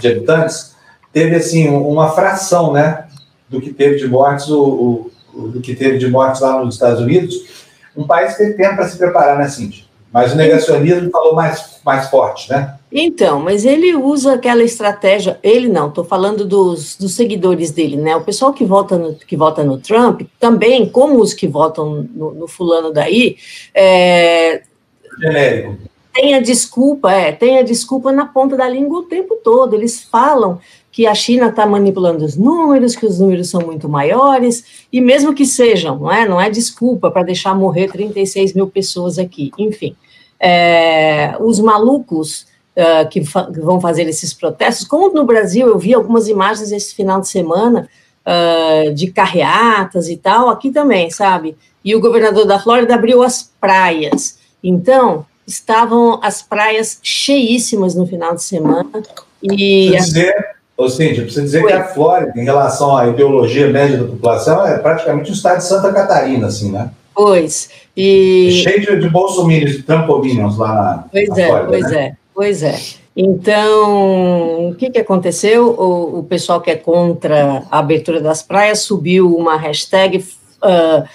de 0.00 0.08
habitantes, 0.08 0.74
teve 1.12 1.36
assim 1.36 1.68
uma 1.68 2.10
fração, 2.12 2.72
né, 2.72 3.04
do 3.50 3.60
que 3.60 3.70
teve 3.70 3.96
de 3.96 4.08
mortes, 4.08 4.48
o, 4.48 5.10
o 5.34 5.48
do 5.48 5.60
que 5.60 5.74
teve 5.74 5.98
de 5.98 6.08
mortes 6.08 6.40
lá 6.40 6.64
nos 6.64 6.76
Estados 6.76 7.02
Unidos? 7.02 7.63
Um 7.96 8.06
país 8.06 8.32
que 8.32 8.44
teve 8.44 8.54
tempo 8.54 8.76
para 8.76 8.88
se 8.88 8.98
preparar, 8.98 9.38
né, 9.38 9.48
Cintia? 9.48 9.84
Mas 10.12 10.32
o 10.32 10.36
negacionismo 10.36 11.10
falou 11.10 11.34
mais, 11.34 11.80
mais 11.84 12.08
forte, 12.08 12.48
né? 12.48 12.76
Então, 12.90 13.40
mas 13.40 13.64
ele 13.64 13.96
usa 13.96 14.34
aquela 14.34 14.62
estratégia, 14.62 15.40
ele 15.42 15.68
não, 15.68 15.88
estou 15.88 16.04
falando 16.04 16.44
dos, 16.44 16.96
dos 16.96 17.14
seguidores 17.14 17.72
dele, 17.72 17.96
né? 17.96 18.14
O 18.14 18.20
pessoal 18.20 18.52
que 18.52 18.64
vota 18.64 18.96
no, 18.96 19.16
que 19.16 19.36
vota 19.36 19.64
no 19.64 19.78
Trump, 19.78 20.22
também, 20.38 20.88
como 20.88 21.20
os 21.20 21.34
que 21.34 21.48
votam 21.48 22.06
no, 22.14 22.32
no 22.32 22.46
fulano 22.46 22.92
daí, 22.92 23.36
é, 23.74 24.62
genérico. 25.20 25.76
Tem 26.12 26.36
a 26.36 26.40
desculpa, 26.40 27.10
é, 27.10 27.32
tem 27.32 27.58
a 27.58 27.62
desculpa 27.62 28.12
na 28.12 28.26
ponta 28.26 28.56
da 28.56 28.68
língua 28.68 29.00
o 29.00 29.06
tempo 29.06 29.34
todo. 29.42 29.74
Eles 29.74 30.04
falam 30.04 30.60
que 30.94 31.08
a 31.08 31.14
China 31.14 31.48
está 31.48 31.66
manipulando 31.66 32.24
os 32.24 32.36
números, 32.36 32.94
que 32.94 33.04
os 33.04 33.18
números 33.18 33.50
são 33.50 33.60
muito 33.62 33.88
maiores, 33.88 34.86
e 34.92 35.00
mesmo 35.00 35.34
que 35.34 35.44
sejam, 35.44 35.98
não 35.98 36.12
é, 36.12 36.28
não 36.28 36.40
é 36.40 36.48
desculpa 36.48 37.10
para 37.10 37.24
deixar 37.24 37.52
morrer 37.52 37.90
36 37.90 38.54
mil 38.54 38.68
pessoas 38.68 39.18
aqui. 39.18 39.50
Enfim, 39.58 39.96
é, 40.38 41.34
os 41.40 41.58
malucos 41.58 42.46
uh, 42.76 43.08
que, 43.10 43.24
fa 43.24 43.50
vão 43.60 43.80
fazer 43.80 44.04
esses 44.04 44.32
protestos, 44.32 44.86
como 44.86 45.12
no 45.12 45.24
Brasil, 45.24 45.66
eu 45.66 45.76
vi 45.80 45.92
algumas 45.92 46.28
imagens 46.28 46.70
esse 46.70 46.94
final 46.94 47.20
de 47.20 47.26
semana 47.26 47.88
uh, 48.24 48.94
de 48.94 49.08
carreatas 49.10 50.08
e 50.08 50.16
tal, 50.16 50.48
aqui 50.48 50.70
também, 50.70 51.10
sabe? 51.10 51.56
E 51.84 51.96
o 51.96 52.00
governador 52.00 52.46
da 52.46 52.60
Flórida 52.60 52.94
abriu 52.94 53.24
as 53.24 53.50
praias. 53.60 54.38
Então, 54.62 55.26
estavam 55.44 56.20
as 56.22 56.40
praias 56.40 57.00
cheíssimas 57.02 57.96
no 57.96 58.06
final 58.06 58.32
de 58.36 58.44
semana. 58.44 59.02
E 59.42 59.90
Quer 59.90 59.98
dizer, 59.98 60.53
ou 60.76 60.88
seja, 60.88 61.22
precisa 61.22 61.42
dizer 61.42 61.62
Oi. 61.62 61.68
que 61.68 61.72
a 61.72 61.84
Flórida, 61.84 62.32
em 62.36 62.44
relação 62.44 62.96
à 62.96 63.06
ideologia 63.06 63.68
média 63.70 63.98
da 63.98 64.04
população, 64.04 64.66
é 64.66 64.78
praticamente 64.78 65.30
o 65.30 65.34
estado 65.34 65.58
de 65.58 65.64
Santa 65.64 65.92
Catarina, 65.92 66.48
assim, 66.48 66.72
né? 66.72 66.90
Pois. 67.14 67.70
E... 67.96 68.60
Cheio 68.62 68.80
de, 68.80 69.00
de 69.00 69.08
bolsominions, 69.08 69.76
de 69.76 69.82
trampolinions 69.84 70.58
lá 70.58 70.74
na, 70.74 71.04
pois 71.10 71.28
na 71.28 71.40
é, 71.40 71.46
Flórida, 71.46 71.68
Pois 71.68 71.90
né? 71.90 71.98
é, 71.98 72.16
pois 72.34 72.62
é. 72.62 72.80
Então, 73.16 74.70
o 74.70 74.74
que, 74.74 74.90
que 74.90 74.98
aconteceu? 74.98 75.68
O, 75.68 76.18
o, 76.18 76.24
pessoal 76.24 76.60
que 76.60 76.70
é 76.72 76.74
contra 76.74 77.62
a 77.70 77.78
abertura 77.78 78.20
das 78.20 78.42
praias 78.42 78.80
subiu 78.80 79.36
uma 79.36 79.56
hashtag 79.56 80.18
uh, 80.18 81.08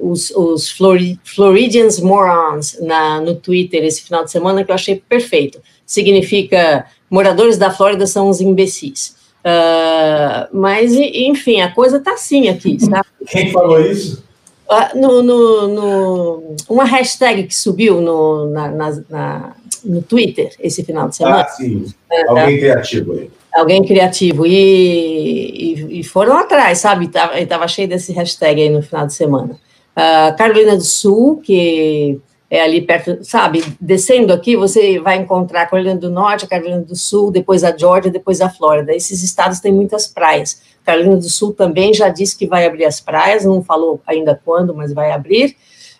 os, 0.00 0.30
os 0.30 0.70
Flori, 0.70 1.20
Floridians 1.22 2.00
Morons 2.00 2.78
na, 2.80 3.20
no 3.20 3.34
Twitter 3.34 3.84
esse 3.84 4.02
final 4.02 4.24
de 4.24 4.30
semana, 4.30 4.64
que 4.64 4.70
eu 4.70 4.74
achei 4.74 5.02
perfeito. 5.06 5.60
Significa 5.84 6.86
moradores 7.12 7.58
da 7.58 7.70
Flórida 7.70 8.06
são 8.06 8.30
os 8.30 8.40
imbecis. 8.40 9.14
Uh, 9.44 10.48
mas, 10.50 10.92
enfim, 10.94 11.60
a 11.60 11.70
coisa 11.70 12.00
tá 12.00 12.14
assim 12.14 12.48
aqui, 12.48 12.78
sabe? 12.80 13.06
Quem 13.26 13.52
falou 13.52 13.78
isso? 13.78 14.24
Uh, 14.66 14.98
no, 14.98 15.22
no, 15.22 15.68
no, 15.68 16.56
uma 16.70 16.84
hashtag 16.84 17.42
que 17.42 17.54
subiu 17.54 18.00
no, 18.00 18.48
na, 18.50 18.70
na, 18.70 19.02
na, 19.10 19.52
no 19.84 20.00
Twitter 20.00 20.54
esse 20.58 20.82
final 20.82 21.08
de 21.10 21.16
semana. 21.16 21.42
Ah, 21.42 21.48
sim. 21.48 21.84
Uh, 22.10 22.30
Alguém 22.30 22.58
criativo 22.58 23.12
aí. 23.12 23.30
Alguém 23.52 23.84
criativo. 23.84 24.46
E, 24.46 24.54
e, 24.54 26.00
e 26.00 26.04
foram 26.04 26.38
atrás, 26.38 26.78
sabe? 26.78 27.04
Estava 27.04 27.46
tava 27.46 27.68
cheio 27.68 27.88
desse 27.88 28.12
hashtag 28.12 28.62
aí 28.62 28.70
no 28.70 28.82
final 28.82 29.06
de 29.06 29.12
semana. 29.12 29.58
Uh, 29.94 30.34
Carolina 30.38 30.76
do 30.76 30.84
Sul, 30.84 31.42
que 31.44 32.18
é 32.52 32.60
ali 32.60 32.82
perto, 32.82 33.24
sabe? 33.24 33.64
Descendo 33.80 34.30
aqui, 34.30 34.58
você 34.58 34.98
vai 34.98 35.16
encontrar 35.16 35.62
a 35.62 35.66
Carolina 35.66 35.96
do 35.96 36.10
Norte, 36.10 36.44
a 36.44 36.48
Carolina 36.48 36.82
do 36.82 36.94
Sul, 36.94 37.30
depois 37.30 37.64
a 37.64 37.74
Georgia, 37.74 38.10
depois 38.10 38.42
a 38.42 38.50
Flórida. 38.50 38.94
Esses 38.94 39.22
estados 39.22 39.58
têm 39.58 39.72
muitas 39.72 40.06
praias. 40.06 40.60
Carolina 40.84 41.16
do 41.16 41.30
Sul 41.30 41.54
também 41.54 41.94
já 41.94 42.10
disse 42.10 42.36
que 42.36 42.46
vai 42.46 42.66
abrir 42.66 42.84
as 42.84 43.00
praias, 43.00 43.46
não 43.46 43.64
falou 43.64 44.02
ainda 44.06 44.38
quando, 44.44 44.74
mas 44.74 44.92
vai 44.92 45.12
abrir. 45.12 45.56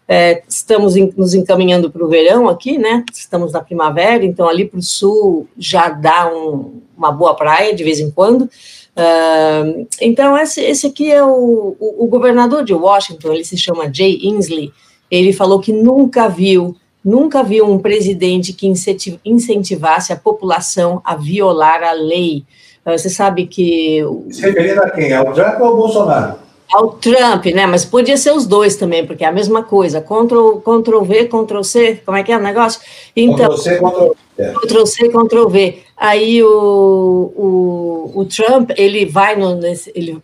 É, 0.07 0.43
estamos 0.47 0.95
em, 0.95 1.11
nos 1.17 1.33
encaminhando 1.33 1.91
para 1.91 2.05
o 2.05 2.09
verão 2.09 2.47
aqui, 2.51 2.77
né? 2.77 3.03
Estamos 3.11 3.51
na 3.51 3.63
primavera, 3.63 4.23
então 4.23 4.47
ali 4.47 4.67
para 4.67 4.79
o 4.79 4.83
sul 4.83 5.49
já 5.57 5.89
dá 5.89 6.31
um, 6.31 6.83
uma 6.95 7.11
boa 7.11 7.35
praia 7.35 7.75
de 7.75 7.83
vez 7.83 7.99
em 7.99 8.11
quando. 8.11 8.43
Uh, 8.43 9.89
então, 10.03 10.37
esse, 10.37 10.61
esse 10.61 10.87
aqui 10.87 11.11
é 11.11 11.25
o, 11.25 11.75
o, 11.81 12.05
o, 12.05 12.07
governador 12.09 12.63
de 12.63 12.75
Washington, 12.75 13.33
ele 13.33 13.45
se 13.45 13.57
chama 13.57 13.91
Jay 13.91 14.19
Inslee. 14.23 14.71
Ele 15.13 15.31
falou 15.31 15.61
que 15.61 15.75
nunca 15.75 16.27
viu, 16.27 16.75
nunca 17.05 17.43
viu 17.43 17.71
um 17.71 17.79
presidente 17.79 18.55
que 18.55 18.67
incentivasse 19.23 20.11
a 20.11 20.17
população 20.17 21.03
a 21.05 21.15
violar 21.15 21.83
a 21.83 21.93
lei. 21.93 22.45
Uh, 22.87 22.97
você 22.97 23.11
sabe 23.11 23.47
que. 23.47 24.03
Se 24.31 24.41
referindo 24.41 24.81
a 24.81 24.89
quem? 24.89 25.13
Ao 25.13 25.31
Trump 25.35 25.61
ou 25.61 25.67
ao 25.67 25.77
Bolsonaro? 25.77 26.35
Ao 26.73 26.89
Trump, 26.93 27.45
né? 27.55 27.67
Mas 27.67 27.85
podia 27.85 28.17
ser 28.17 28.33
os 28.33 28.47
dois 28.47 28.77
também, 28.77 29.07
porque 29.07 29.23
é 29.23 29.29
a 29.29 29.33
mesma 29.33 29.63
coisa. 29.63 30.01
Ctrl, 30.01 30.61
Ctrl 30.61 31.03
V, 31.03 31.25
Ctrl 31.27 31.63
C, 31.63 32.01
como 32.07 32.17
é 32.17 32.23
que 32.23 32.33
é 32.33 32.39
o 32.39 32.41
negócio? 32.41 32.81
Então, 33.15 33.51
Ctrl 33.51 33.57
C, 33.59 33.77
Ctrl 33.77 34.13
V. 34.39 34.53
Ctrl 34.55 34.87
C, 34.87 35.09
Ctrl 35.11 35.49
V. 35.49 35.79
Aí 35.95 36.43
o, 36.43 37.33
o, 37.37 38.13
o 38.15 38.25
Trump, 38.25 38.71
ele 38.79 39.05
vai 39.05 39.37
no. 39.37 39.57
Nesse, 39.57 39.93
ele, 39.95 40.23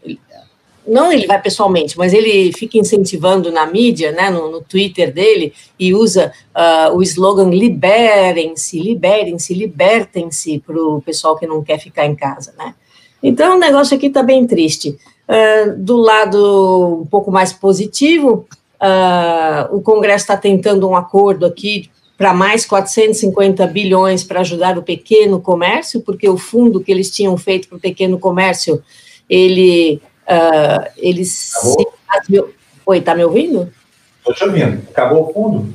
não 0.89 1.12
ele 1.12 1.26
vai 1.26 1.41
pessoalmente, 1.41 1.97
mas 1.99 2.12
ele 2.12 2.53
fica 2.53 2.78
incentivando 2.78 3.53
na 3.53 3.66
mídia, 3.66 4.11
né, 4.11 4.30
no, 4.30 4.51
no 4.51 4.61
Twitter 4.61 5.12
dele, 5.12 5.53
e 5.78 5.95
usa 5.95 6.32
uh, 6.57 6.97
o 6.97 7.03
slogan 7.03 7.51
liberem-se, 7.51 8.80
liberem-se, 8.80 9.55
libertem-se 9.55 10.59
para 10.66 10.76
o 10.76 11.01
pessoal 11.03 11.36
que 11.36 11.47
não 11.47 11.62
quer 11.62 11.78
ficar 11.78 12.07
em 12.07 12.14
casa, 12.14 12.55
né. 12.57 12.74
Então, 13.22 13.57
o 13.57 13.59
negócio 13.59 13.97
aqui 13.97 14.07
está 14.07 14.22
bem 14.22 14.47
triste. 14.47 14.97
Uh, 15.28 15.76
do 15.76 15.97
lado 15.97 17.01
um 17.03 17.07
pouco 17.07 17.30
mais 17.30 17.53
positivo, 17.53 18.47
uh, 18.80 19.76
o 19.76 19.82
Congresso 19.82 20.24
está 20.24 20.36
tentando 20.36 20.89
um 20.89 20.97
acordo 20.97 21.45
aqui 21.45 21.91
para 22.16 22.34
mais 22.34 22.66
450 22.66 23.64
bilhões 23.68 24.24
para 24.24 24.41
ajudar 24.41 24.76
o 24.76 24.82
pequeno 24.82 25.41
comércio, 25.41 26.01
porque 26.01 26.28
o 26.28 26.36
fundo 26.36 26.80
que 26.80 26.91
eles 26.91 27.11
tinham 27.11 27.36
feito 27.36 27.68
para 27.68 27.76
o 27.76 27.80
pequeno 27.80 28.18
comércio, 28.18 28.82
ele, 29.30 30.01
uh, 30.29 30.91
eles... 30.97 31.53
Acabou? 32.09 32.51
Oi, 32.87 32.99
está 32.99 33.14
me 33.14 33.24
ouvindo? 33.24 33.70
Estou 34.18 34.35
te 34.35 34.45
ouvindo. 34.45 34.83
Acabou 34.91 35.29
o 35.29 35.33
fundo? 35.33 35.74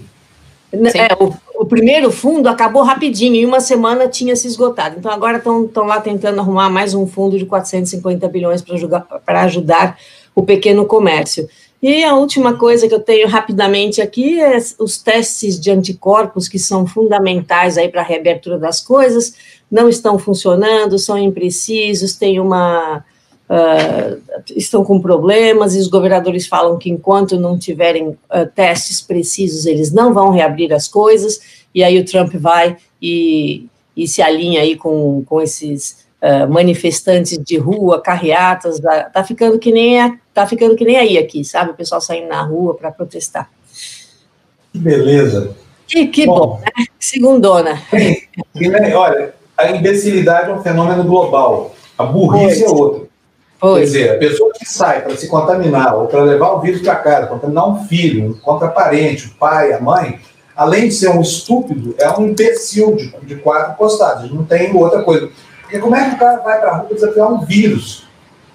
É, 0.71 1.13
o, 1.23 1.31
o, 1.61 1.65
primeiro 1.65 2.11
fundo 2.11 2.49
acabou 2.49 2.81
rapidinho, 2.81 3.35
em 3.35 3.45
uma 3.45 3.59
semana 3.59 4.07
tinha 4.07 4.35
se 4.35 4.47
esgotado. 4.47 4.95
Então, 4.97 5.11
agora 5.11 5.37
estão 5.37 5.85
lá 5.85 6.01
tentando 6.01 6.39
arrumar 6.39 6.71
mais 6.71 6.95
um 6.95 7.05
fundo 7.05 7.37
de 7.37 7.45
450 7.45 8.27
bilhões 8.27 8.63
para 9.23 9.41
ajudar 9.43 9.97
o 10.33 10.41
pequeno 10.41 10.85
comércio. 10.85 11.47
E 11.79 12.03
a 12.03 12.15
última 12.15 12.57
coisa 12.57 12.87
que 12.87 12.95
eu 12.95 12.99
tenho 12.99 13.27
rapidamente 13.27 14.01
aqui 14.01 14.41
é 14.41 14.57
os 14.79 14.97
testes 14.97 15.59
de 15.59 15.69
anticorpos, 15.69 16.47
que 16.47 16.57
são 16.57 16.87
fundamentais 16.87 17.77
aí 17.77 17.89
para 17.89 18.01
a 18.01 18.05
reabertura 18.05 18.57
das 18.57 18.79
coisas, 18.79 19.35
não 19.69 19.87
estão 19.89 20.17
funcionando, 20.17 20.97
são 20.97 21.17
imprecisos, 21.17 22.15
tem 22.15 22.39
uma 22.39 23.03
uh, 23.49 24.21
estão 24.55 24.83
com 24.83 24.99
problemas 24.99 25.75
e 25.75 25.79
os 25.79 25.87
governadores 25.87 26.47
falam 26.47 26.77
que 26.77 26.89
enquanto 26.89 27.39
não 27.39 27.57
tiverem 27.57 28.09
uh, 28.09 28.17
testes 28.53 29.01
precisos, 29.01 29.65
eles 29.65 29.91
não 29.91 30.13
vão 30.13 30.31
reabrir 30.31 30.73
as 30.73 30.87
coisas, 30.87 31.63
e 31.73 31.83
aí 31.83 31.99
o 31.99 32.05
Trump 32.05 32.33
vai 32.35 32.77
e, 33.01 33.65
e 33.95 34.07
se 34.07 34.21
alinha 34.21 34.61
aí 34.61 34.75
com, 34.75 35.23
com 35.25 35.41
esses 35.41 36.05
uh, 36.21 36.51
manifestantes 36.51 37.37
de 37.37 37.57
rua, 37.57 38.01
carreatas, 38.01 38.79
tá, 38.79 39.03
tá 39.03 39.23
ficando 39.23 39.59
que 39.59 39.71
nem 39.71 39.99
a, 39.99 40.17
tá 40.33 40.47
ficando 40.47 40.75
que 40.75 40.85
nem 40.85 40.97
aí 40.97 41.17
aqui, 41.17 41.43
sabe? 41.43 41.71
O 41.71 41.75
pessoal 41.75 42.01
saindo 42.01 42.27
na 42.27 42.41
rua 42.41 42.75
para 42.75 42.91
protestar. 42.91 43.49
Que 44.71 44.79
beleza. 44.79 45.55
Que, 45.87 46.07
que 46.07 46.25
bom, 46.25 46.39
bom 46.39 46.59
né? 46.59 46.85
Segundona. 46.97 47.81
olha, 48.95 49.33
a 49.57 49.71
imbecilidade 49.71 50.49
é 50.49 50.53
um 50.53 50.61
fenômeno 50.63 51.03
global. 51.03 51.75
A 51.97 52.05
burrice 52.05 52.63
é 52.63 52.69
outra. 52.69 53.02
Quer 53.63 53.79
dizer, 53.79 54.11
a 54.11 54.17
pessoa 54.17 54.51
que 54.53 54.65
sai 54.65 55.01
para 55.01 55.15
se 55.15 55.27
contaminar 55.27 55.95
ou 55.95 56.07
para 56.07 56.21
levar 56.21 56.51
o 56.51 56.59
vírus 56.59 56.81
para 56.81 56.95
casa, 56.97 57.27
contaminar 57.27 57.69
um 57.69 57.85
filho, 57.85 58.31
um 58.31 58.33
contraparente, 58.33 59.27
o 59.27 59.31
pai, 59.35 59.71
a 59.71 59.79
mãe, 59.79 60.19
além 60.53 60.89
de 60.89 60.93
ser 60.93 61.09
um 61.09 61.21
estúpido, 61.21 61.95
é 61.97 62.09
um 62.11 62.27
imbecil 62.27 62.95
de, 62.95 63.15
de 63.21 63.35
quatro 63.37 63.75
postados. 63.75 64.29
Não 64.31 64.43
tem 64.43 64.75
outra 64.75 65.01
coisa. 65.03 65.29
Porque 65.61 65.79
como 65.79 65.95
é 65.95 66.09
que 66.09 66.15
o 66.15 66.19
cara 66.19 66.41
vai 66.41 66.59
para 66.59 66.71
a 66.71 66.77
rua 66.77 66.89
desafiar 66.93 67.31
um 67.31 67.45
vírus? 67.45 68.05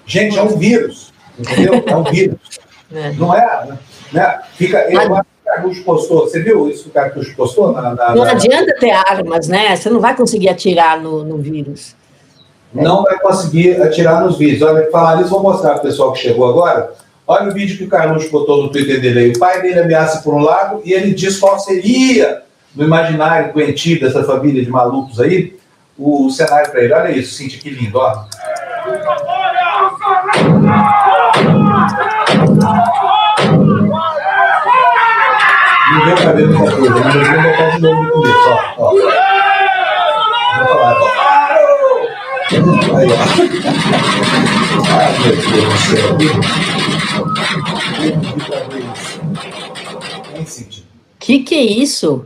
Gente, 0.04 0.38
é 0.38 0.42
um 0.42 0.59
vírus. 0.59 1.12
Entendeu? 1.38 1.82
É 1.86 1.96
um 1.96 2.04
vírus. 2.04 2.38
É. 2.90 3.12
Não 3.12 3.34
é? 3.34 3.68
Né? 4.11 4.40
Fica, 4.54 4.90
eu 4.90 4.98
acho 4.98 5.22
que 5.22 5.44
Carluxo 5.44 5.84
postou. 5.84 6.20
Você 6.20 6.42
viu 6.42 6.70
isso 6.70 6.84
que 6.84 6.88
o 6.88 6.92
Carluxo 6.92 7.36
postou? 7.36 7.70
Na, 7.70 7.94
na, 7.94 8.14
Não 8.14 8.24
na... 8.24 8.30
adianta 8.30 8.74
ter 8.80 8.90
armas, 8.90 9.46
né? 9.46 9.76
Você 9.76 9.90
não 9.90 10.00
vai 10.00 10.16
conseguir 10.16 10.48
atirar 10.48 10.98
no, 10.98 11.22
no 11.22 11.36
vírus. 11.36 11.94
Não 12.72 13.02
vai 13.02 13.18
conseguir 13.18 13.80
atirar 13.82 14.22
nos 14.22 14.36
vídeos. 14.38 14.62
Olha, 14.62 14.90
falar 14.90 15.20
isso, 15.20 15.30
vou 15.30 15.42
mostrar 15.42 15.70
para 15.70 15.78
o 15.78 15.82
pessoal 15.82 16.12
que 16.12 16.18
chegou 16.18 16.48
agora. 16.48 16.92
Olha 17.26 17.48
o 17.48 17.52
vídeo 17.52 17.76
que 17.76 17.84
o 17.84 17.88
Carluxo 17.88 18.30
botou 18.30 18.62
no 18.62 18.70
Twitter 18.70 19.00
dele 19.00 19.20
aí. 19.20 19.32
O 19.32 19.38
pai 19.38 19.60
dele 19.60 19.80
ameaça 19.80 20.22
por 20.22 20.34
um 20.34 20.38
lado 20.38 20.80
e 20.84 20.92
ele 20.92 21.14
diz 21.14 21.38
qual 21.38 21.58
seria, 21.58 22.42
no 22.74 22.84
imaginário 22.84 23.52
doentio 23.52 24.00
dessa 24.00 24.22
família 24.24 24.64
de 24.64 24.70
malucos 24.70 25.20
aí, 25.20 25.56
o 25.98 26.30
cenário 26.30 26.70
para 26.70 26.82
ele. 26.82 26.92
Olha 26.92 27.10
isso, 27.10 27.34
Cintia, 27.34 27.58
que 27.58 27.70
lindo, 27.70 27.98
ó. 27.98 28.24
Não 35.90 36.04
deu 36.04 36.16
pra 36.16 36.32
ver 36.32 36.48
muita 36.48 36.76
coisa, 36.76 37.00
mas 37.00 37.14
eu 37.14 37.24
vou 37.24 37.42
botar 37.42 37.70
de 37.70 37.80
novo 37.80 38.02
no 38.02 38.10
começo, 38.10 38.48
ó. 38.48 38.74
ó. 38.78 38.90
Vou 38.90 40.66
falar, 40.68 40.96
ó. 41.02 41.18
Aí, 42.51 43.09
ó. 43.12 43.16
Ai, 44.90 45.18
meu 45.18 45.36
Deus 45.36 45.68
do 45.72 45.78
céu. 45.78 46.16
Hein, 50.36 50.46
Cintia? 50.46 50.84
Que 51.18 51.40
que 51.40 51.55
é 51.55 51.62
isso? 51.62 52.24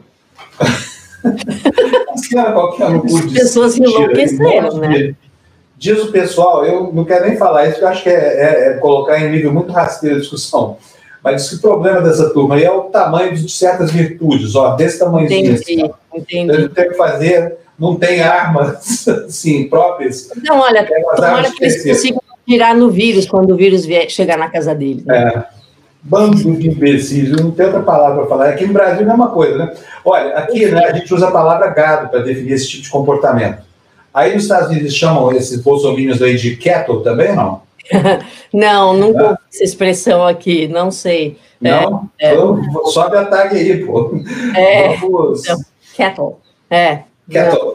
Um 1.24 3.16
As 3.16 3.32
pessoas 3.32 3.76
enlouqueceram, 3.76 4.76
né? 4.78 5.14
Diz 5.78 5.98
o 6.00 6.12
pessoal, 6.12 6.64
eu 6.64 6.92
não 6.92 7.04
quero 7.04 7.26
nem 7.26 7.36
falar 7.36 7.64
isso, 7.64 7.72
porque 7.72 7.84
eu 7.84 7.88
acho 7.88 8.02
que 8.04 8.08
é, 8.10 8.12
é- 8.14 8.68
é 8.68 8.72
colocar 8.74 9.18
em 9.20 9.30
nível 9.30 9.52
muito 9.52 9.72
rasteiro 9.72 10.16
a 10.16 10.20
discussão. 10.20 10.76
Mas 11.24 11.42
diz 11.42 11.50
que 11.50 11.56
o 11.56 11.60
problema 11.60 12.00
dessa 12.00 12.30
turma 12.30 12.54
aí 12.56 12.64
é 12.64 12.70
o 12.70 12.82
tamanho 12.82 13.34
de 13.34 13.48
certas 13.50 13.90
virtudes, 13.90 14.54
ó, 14.54 14.74
desse 14.76 14.98
tamanhozinho. 14.98 15.54
assim, 15.54 15.72
Entendi, 15.74 15.90
ó. 16.12 16.16
entendi. 16.18 16.52
Ele 16.52 16.68
tem 16.68 16.88
que 16.88 16.94
fazer, 16.94 17.56
não 17.82 17.96
tem 17.96 18.22
armas 18.22 19.08
assim, 19.26 19.68
próprias. 19.68 20.30
Então, 20.36 20.60
olha, 20.60 20.82
as 20.82 21.16
tomara 21.16 21.50
que 21.50 21.64
eles 21.64 21.82
consigam 21.82 22.22
tirar 22.46 22.76
no 22.76 22.88
vírus 22.88 23.26
quando 23.26 23.50
o 23.50 23.56
vírus 23.56 23.84
vier, 23.84 24.08
chegar 24.08 24.38
na 24.38 24.48
casa 24.48 24.72
deles. 24.72 25.04
né? 25.04 25.18
É, 25.18 25.44
bando 26.00 26.36
de 26.36 26.68
imbecis, 26.68 27.30
não 27.30 27.50
tem 27.50 27.66
outra 27.66 27.82
palavra 27.82 28.20
para 28.20 28.28
falar. 28.28 28.48
Aqui 28.50 28.66
no 28.66 28.72
Brasil 28.72 29.00
é 29.00 29.02
a 29.02 29.06
mesma 29.08 29.30
coisa, 29.30 29.58
né? 29.58 29.74
Olha, 30.04 30.36
aqui 30.36 30.64
né, 30.66 30.84
a 30.84 30.92
gente 30.92 31.12
usa 31.12 31.26
a 31.26 31.32
palavra 31.32 31.68
gado 31.70 32.08
para 32.08 32.20
definir 32.20 32.52
esse 32.52 32.68
tipo 32.68 32.84
de 32.84 32.90
comportamento. 32.90 33.62
Aí 34.14 34.32
nos 34.34 34.44
Estados 34.44 34.68
Unidos 34.68 34.94
chamam 34.94 35.32
esses 35.32 35.60
bolsominions 35.60 36.22
aí 36.22 36.36
de 36.36 36.54
cattle 36.56 37.02
também, 37.02 37.34
não? 37.34 37.62
Não, 38.54 38.94
nunca 38.94 39.22
ouvi 39.22 39.38
essa 39.52 39.64
expressão 39.64 40.24
aqui, 40.24 40.68
não 40.68 40.90
sei. 40.92 41.36
Não? 41.60 42.08
é. 42.16 42.32
Então, 42.32 42.62
sobe 42.84 43.16
a 43.16 43.24
tag 43.24 43.56
aí, 43.56 43.84
pô. 43.84 44.12
É, 44.54 44.96
Vamos. 44.98 45.42
Não. 45.48 45.58
cattle. 45.96 46.38
É. 46.70 47.00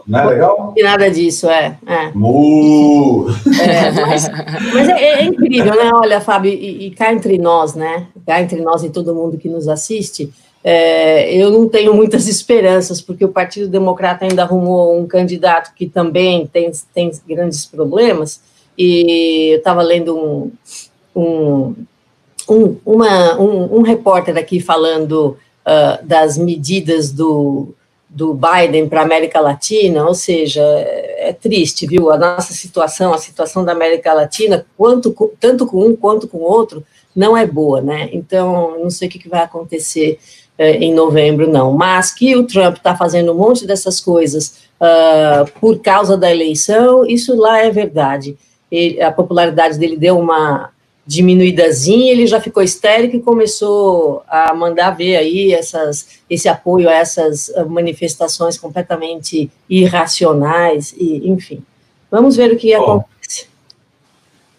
Não 0.06 0.18
é 0.18 0.24
legal? 0.26 0.72
Tem 0.74 0.84
nada 0.84 1.10
disso, 1.10 1.48
é. 1.48 1.76
é. 1.86 2.10
Mu! 2.14 3.26
É, 3.60 3.90
mas 3.92 4.28
mas 4.74 4.88
é, 4.88 5.20
é 5.20 5.24
incrível, 5.24 5.74
né? 5.74 5.90
Olha, 5.94 6.20
Fábio, 6.20 6.52
e, 6.52 6.86
e 6.86 6.90
cá 6.90 7.12
entre 7.12 7.38
nós, 7.38 7.74
né? 7.74 8.06
Cá 8.26 8.40
entre 8.40 8.60
nós 8.60 8.82
e 8.84 8.90
todo 8.90 9.14
mundo 9.14 9.38
que 9.38 9.48
nos 9.48 9.68
assiste, 9.68 10.32
é, 10.62 11.34
eu 11.34 11.50
não 11.50 11.68
tenho 11.68 11.94
muitas 11.94 12.26
esperanças, 12.28 13.00
porque 13.00 13.24
o 13.24 13.32
Partido 13.32 13.68
Democrata 13.68 14.24
ainda 14.24 14.42
arrumou 14.42 14.98
um 14.98 15.06
candidato 15.06 15.74
que 15.74 15.86
também 15.86 16.46
tem, 16.46 16.70
tem 16.94 17.10
grandes 17.26 17.64
problemas, 17.66 18.40
e 18.76 19.50
eu 19.52 19.58
estava 19.58 19.82
lendo 19.82 20.16
um, 20.16 20.52
um, 21.14 21.74
um, 22.48 22.76
uma, 22.86 23.40
um, 23.40 23.78
um 23.78 23.82
repórter 23.82 24.36
aqui 24.36 24.60
falando 24.60 25.36
ah, 25.70 26.00
das 26.02 26.38
medidas 26.38 27.12
do, 27.12 27.74
do 28.08 28.34
Biden 28.34 28.88
para 28.88 29.00
a 29.00 29.04
América 29.04 29.40
Latina, 29.40 30.06
ou 30.06 30.14
seja, 30.14 30.62
é, 30.62 31.28
é 31.28 31.32
triste, 31.32 31.86
viu? 31.86 32.10
A 32.10 32.16
nossa 32.16 32.52
situação, 32.52 33.12
a 33.12 33.18
situação 33.18 33.64
da 33.64 33.72
América 33.72 34.12
Latina, 34.12 34.64
quanto, 34.76 35.14
tanto 35.38 35.66
com 35.66 35.84
um 35.84 35.94
quanto 35.94 36.26
com 36.26 36.38
o 36.38 36.42
outro, 36.42 36.84
não 37.14 37.36
é 37.36 37.46
boa, 37.46 37.80
né? 37.80 38.08
Então, 38.12 38.78
não 38.78 38.90
sei 38.90 39.08
o 39.08 39.10
que, 39.10 39.28
vai 39.28 39.42
acontecer 39.42 40.18
eh, 40.56 40.76
em 40.76 40.94
novembro, 40.94 41.50
não. 41.50 41.72
Mas 41.72 42.12
que 42.12 42.36
o 42.36 42.46
Trump 42.46 42.76
está 42.76 42.96
fazendo 42.96 43.32
um 43.32 43.36
monte 43.36 43.66
dessas 43.66 44.00
coisas 44.00 44.68
ah, 44.80 45.44
por 45.60 45.80
causa 45.80 46.16
da 46.16 46.30
eleição, 46.30 47.04
isso 47.04 47.36
lá 47.36 47.58
é 47.60 47.70
verdade. 47.70 48.36
A 49.04 49.10
popularidade 49.10 49.78
dele 49.78 49.96
deu 49.96 50.18
uma 50.18 50.70
diminuídazinha, 51.08 52.12
ele 52.12 52.26
já 52.26 52.38
ficou 52.38 52.62
histérico 52.62 53.16
e 53.16 53.20
começou 53.20 54.22
a 54.28 54.52
mandar 54.52 54.90
ver 54.90 55.16
aí 55.16 55.54
essas, 55.54 56.20
esse 56.28 56.50
apoio 56.50 56.86
a 56.86 56.92
essas 56.92 57.48
ah, 57.56 57.64
manifestações 57.64 58.58
completamente 58.58 59.50
irracionais, 59.70 60.94
e 60.98 61.26
enfim. 61.26 61.62
Vamos 62.10 62.36
ver 62.36 62.52
o 62.52 62.56
que 62.58 62.76
Bom. 62.76 62.82
acontece. 62.82 63.46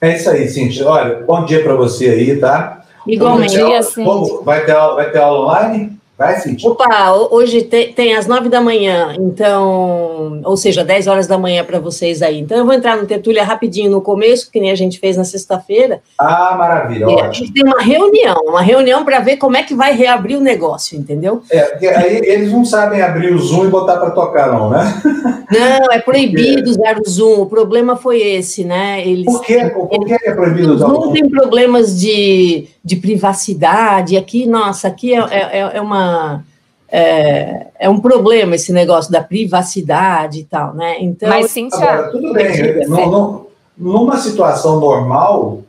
É 0.01 0.15
isso 0.15 0.27
aí, 0.27 0.47
Cintia. 0.47 0.87
Olha, 0.87 1.19
bom 1.21 1.45
dia 1.45 1.61
para 1.61 1.75
você 1.75 2.09
aí, 2.09 2.39
tá? 2.39 2.83
Igualmente. 3.05 3.55
Vamos- 3.97 4.43
Vai 4.43 4.65
ter 4.65 4.71
aula, 4.71 4.95
vai 4.95 5.11
ter 5.11 5.19
aula 5.19 5.45
online? 5.45 5.98
Vai, 6.19 6.37
Cintia. 6.41 6.69
Opa, 6.69 7.11
ho- 7.13 7.29
hoje 7.31 7.61
te- 7.61 7.93
tem 7.95 8.13
às 8.13 8.27
nove 8.27 8.49
da 8.49 8.59
manhã, 8.59 9.15
então, 9.17 10.41
ou 10.43 10.57
seja, 10.57 10.83
10 10.83 11.07
horas 11.07 11.27
da 11.27 11.37
manhã 11.37 11.63
para 11.63 11.79
vocês 11.79 12.21
aí. 12.21 12.39
Então, 12.39 12.57
eu 12.57 12.65
vou 12.65 12.73
entrar 12.73 12.97
no 12.97 13.05
Tertúlia 13.05 13.41
rapidinho 13.43 13.89
no 13.89 14.01
começo, 14.01 14.51
que 14.51 14.59
nem 14.59 14.69
a 14.69 14.75
gente 14.75 14.99
fez 14.99 15.15
na 15.15 15.23
sexta-feira. 15.23 16.01
Ah, 16.17 16.55
maravilha, 16.57 17.07
a 17.07 17.31
gente 17.31 17.53
tem 17.53 17.63
uma 17.63 17.81
reunião, 17.81 18.35
uma 18.45 18.61
reunião 18.61 19.05
para 19.05 19.19
ver 19.21 19.37
como 19.37 19.55
é 19.55 19.63
que 19.63 19.73
vai 19.73 19.93
reabrir 19.95 20.35
o 20.37 20.41
negócio, 20.41 20.97
entendeu? 20.99 21.41
É, 21.49 21.61
porque 21.61 21.87
aí 21.87 22.17
eles 22.17 22.51
não 22.51 22.65
sabem 22.65 23.01
abrir 23.01 23.33
o 23.33 23.39
Zoom 23.39 23.65
e 23.65 23.69
botar 23.69 23.95
para 23.97 24.11
tocar, 24.11 24.51
não, 24.51 24.69
né? 24.69 24.83
Não, 25.51 25.91
é 25.91 25.97
proibido 25.99 26.69
usar 26.69 26.95
o 27.03 27.09
Zoom. 27.09 27.41
O 27.41 27.45
problema 27.47 27.95
foi 27.95 28.21
esse, 28.21 28.63
né? 28.63 29.01
Eles, 29.03 29.25
Por 29.25 29.41
quê? 29.41 29.67
Por 29.73 30.05
que 30.05 30.13
é 30.13 30.31
proibido 30.31 30.75
usar 30.75 30.85
o 30.85 30.89
Zoom 30.91 31.01
Zoom? 31.05 31.11
tem 31.13 31.27
problemas 31.27 31.99
de, 31.99 32.67
de 32.83 32.95
privacidade. 32.95 34.17
Aqui, 34.17 34.45
nossa, 34.45 34.87
aqui 34.87 35.13
é, 35.13 35.19
é, 35.19 35.71
é 35.75 35.81
uma. 35.81 36.43
É, 36.91 37.67
é 37.79 37.89
um 37.89 37.99
problema 37.99 38.55
esse 38.55 38.73
negócio 38.73 39.11
da 39.11 39.21
privacidade 39.21 40.39
e 40.39 40.43
tal, 40.43 40.73
né? 40.73 40.97
Então, 40.99 41.29
Mas, 41.29 41.51
Cíntia, 41.51 41.77
Agora, 41.77 42.11
tudo 42.11 42.33
bem. 42.33 42.87
Não, 42.87 43.11
não, 43.11 43.47
numa 43.77 44.17
situação 44.17 44.79
normal, 44.79 45.63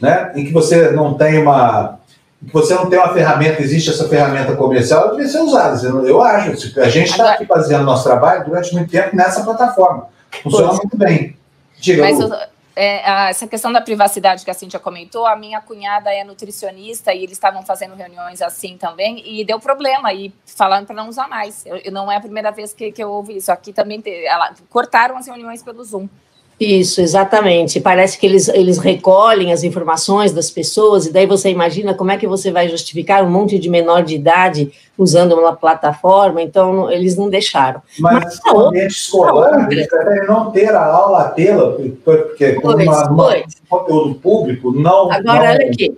né, 0.00 0.32
em 0.34 0.46
que 0.46 0.52
você 0.52 0.90
não 0.90 1.14
tem 1.14 1.42
uma. 1.42 1.98
em 2.42 2.46
que 2.46 2.52
você 2.52 2.74
não 2.74 2.88
tem 2.88 2.98
uma 2.98 3.12
ferramenta, 3.12 3.60
existe 3.60 3.90
essa 3.90 4.08
ferramenta 4.08 4.56
comercial, 4.56 5.02
ela 5.02 5.10
devia 5.10 5.28
ser 5.28 5.40
usada. 5.40 5.86
Eu 5.86 6.06
eu 6.06 6.22
acho. 6.22 6.80
A 6.80 6.88
gente 6.88 7.10
está 7.10 7.34
aqui 7.34 7.44
fazendo 7.44 7.84
nosso 7.84 8.04
trabalho 8.04 8.44
durante 8.46 8.72
muito 8.72 8.90
tempo 8.90 9.14
nessa 9.14 9.44
plataforma. 9.44 10.06
Funciona 10.42 10.68
Pois. 10.68 10.78
muito 10.78 10.96
bem. 10.96 11.36
Diga, 11.78 12.02
Mas 12.02 12.18
Lu. 12.18 12.30
É, 12.74 13.28
essa 13.30 13.46
questão 13.46 13.72
da 13.72 13.80
privacidade 13.80 14.44
que 14.44 14.50
a 14.50 14.54
Cintia 14.54 14.80
comentou, 14.80 15.26
a 15.26 15.36
minha 15.36 15.60
cunhada 15.60 16.12
é 16.12 16.24
nutricionista 16.24 17.12
e 17.12 17.18
eles 17.22 17.32
estavam 17.32 17.62
fazendo 17.64 17.94
reuniões 17.94 18.40
assim 18.42 18.76
também 18.78 19.22
e 19.26 19.44
deu 19.44 19.60
problema 19.60 20.12
e 20.12 20.32
falando 20.46 20.86
para 20.86 20.96
não 20.96 21.08
usar 21.08 21.28
mais. 21.28 21.64
Eu- 21.66 21.92
não 21.92 22.10
é 22.10 22.16
a 22.16 22.20
primeira 22.20 22.50
vez 22.50 22.72
que, 22.72 22.90
que 22.92 23.02
eu 23.02 23.10
ouvi 23.10 23.36
isso. 23.36 23.52
Aqui 23.52 23.72
também 23.72 24.00
te- 24.00 24.24
ela- 24.24 24.54
cortaram 24.70 25.16
as 25.16 25.26
reuniões 25.26 25.62
pelo 25.62 25.84
Zoom. 25.84 26.08
Isso, 26.60 27.00
exatamente. 27.00 27.80
Parece 27.80 28.16
que 28.18 28.24
eles, 28.26 28.48
eles 28.48 28.78
recolhem 28.78 29.52
as 29.52 29.64
informações 29.64 30.32
das 30.32 30.48
pessoas, 30.50 31.06
e 31.06 31.12
daí 31.12 31.26
você 31.26 31.50
imagina 31.50 31.92
como 31.94 32.12
é 32.12 32.16
que 32.16 32.26
você 32.26 32.52
vai 32.52 32.68
justificar 32.68 33.24
um 33.24 33.30
monte 33.30 33.58
de 33.58 33.68
menor 33.68 34.04
de 34.04 34.14
idade 34.14 34.70
usando 34.96 35.32
uma 35.32 35.54
plataforma, 35.56 36.40
então 36.40 36.88
eles 36.90 37.16
não 37.16 37.28
deixaram. 37.28 37.82
Mas 37.98 38.22
Mas 38.24 38.40
no 38.54 38.66
ambiente 38.66 38.90
escolar, 38.92 39.72
eles 39.72 39.88
não 40.28 40.50
ter 40.52 40.72
a 40.72 40.84
aula 40.86 41.22
a 41.22 41.28
tê-la, 41.30 41.76
porque 42.04 42.52
com 42.52 42.60
Pois, 42.72 42.86
uma, 42.86 43.16
pois. 43.16 43.44
um 43.44 43.66
conteúdo 43.78 44.14
público, 44.16 44.70
não. 44.70 45.10
Agora, 45.10 45.22
não- 45.24 45.36
olha 45.54 45.66
aqui, 45.66 45.96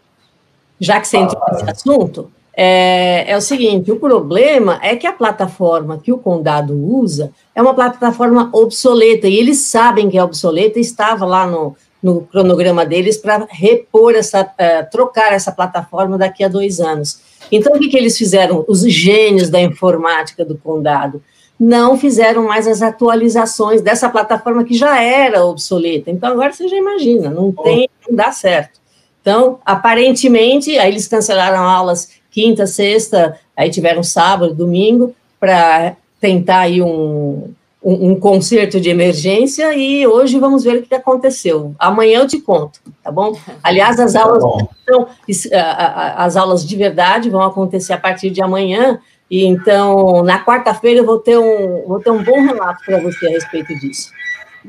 já 0.80 0.98
que 1.00 1.08
você 1.08 1.18
entrou 1.18 1.42
nesse 1.52 1.70
assunto, 1.70 2.30
é, 2.56 3.30
é 3.30 3.36
o 3.36 3.40
seguinte: 3.40 3.90
o 3.90 3.96
problema 3.96 4.78
é 4.82 4.96
que 4.96 5.06
a 5.06 5.12
plataforma 5.12 5.98
que 5.98 6.12
o 6.12 6.18
condado 6.18 6.74
usa 6.74 7.32
é 7.54 7.60
uma 7.60 7.74
plataforma 7.74 8.50
obsoleta, 8.52 9.28
e 9.28 9.36
eles 9.36 9.66
sabem 9.66 10.08
que 10.08 10.18
é 10.18 10.22
obsoleta, 10.22 10.78
estava 10.78 11.24
lá 11.24 11.46
no, 11.46 11.76
no 12.02 12.22
cronograma 12.22 12.84
deles 12.84 13.16
para 13.16 13.46
repor 13.50 14.14
essa, 14.14 14.52
eh, 14.58 14.82
trocar 14.84 15.32
essa 15.32 15.50
plataforma 15.50 16.18
daqui 16.18 16.44
a 16.44 16.48
dois 16.48 16.80
anos. 16.80 17.20
Então, 17.50 17.72
o 17.72 17.78
que, 17.78 17.88
que 17.88 17.96
eles 17.96 18.16
fizeram? 18.16 18.64
Os 18.68 18.82
gênios 18.82 19.50
da 19.50 19.60
informática 19.60 20.44
do 20.44 20.56
condado 20.56 21.22
não 21.58 21.96
fizeram 21.96 22.44
mais 22.44 22.66
as 22.66 22.82
atualizações 22.82 23.80
dessa 23.80 24.08
plataforma 24.08 24.64
que 24.64 24.74
já 24.74 25.00
era 25.00 25.44
obsoleta. 25.44 26.10
Então, 26.10 26.30
agora 26.30 26.52
você 26.52 26.68
já 26.68 26.76
imagina, 26.76 27.30
não 27.30 27.52
tem, 27.52 27.88
não 28.08 28.14
dá 28.16 28.32
certo. 28.32 28.80
Então, 29.22 29.58
aparentemente, 29.64 30.76
aí 30.78 30.90
eles 30.90 31.08
cancelaram 31.08 31.62
aulas 31.62 32.10
quinta, 32.34 32.66
sexta, 32.66 33.38
aí 33.56 33.70
tiveram 33.70 34.02
sábado, 34.02 34.52
domingo, 34.52 35.14
para 35.38 35.94
tentar 36.20 36.60
aí 36.60 36.82
um, 36.82 37.52
um, 37.82 38.10
um, 38.10 38.18
concerto 38.18 38.80
de 38.80 38.90
emergência 38.90 39.72
e 39.72 40.04
hoje 40.04 40.38
vamos 40.40 40.64
ver 40.64 40.78
o 40.78 40.82
que 40.82 40.94
aconteceu. 40.94 41.74
Amanhã 41.78 42.20
eu 42.20 42.26
te 42.26 42.40
conto, 42.40 42.80
tá 43.02 43.12
bom? 43.12 43.38
Aliás, 43.62 44.00
as 44.00 44.14
tá 44.14 44.22
aulas 44.22 44.42
tá 44.42 46.14
as 46.16 46.36
aulas 46.36 46.66
de 46.66 46.76
verdade 46.76 47.30
vão 47.30 47.42
acontecer 47.42 47.92
a 47.92 47.98
partir 47.98 48.30
de 48.30 48.42
amanhã. 48.42 48.98
E 49.30 49.44
então, 49.44 50.22
na 50.22 50.44
quarta-feira 50.44 51.00
eu 51.00 51.06
vou 51.06 51.18
ter 51.18 51.38
um 51.38 51.84
vou 51.86 52.00
ter 52.00 52.10
um 52.10 52.22
bom 52.22 52.42
relato 52.42 52.84
para 52.84 53.00
você 53.00 53.26
a 53.26 53.30
respeito 53.30 53.78
disso. 53.78 54.10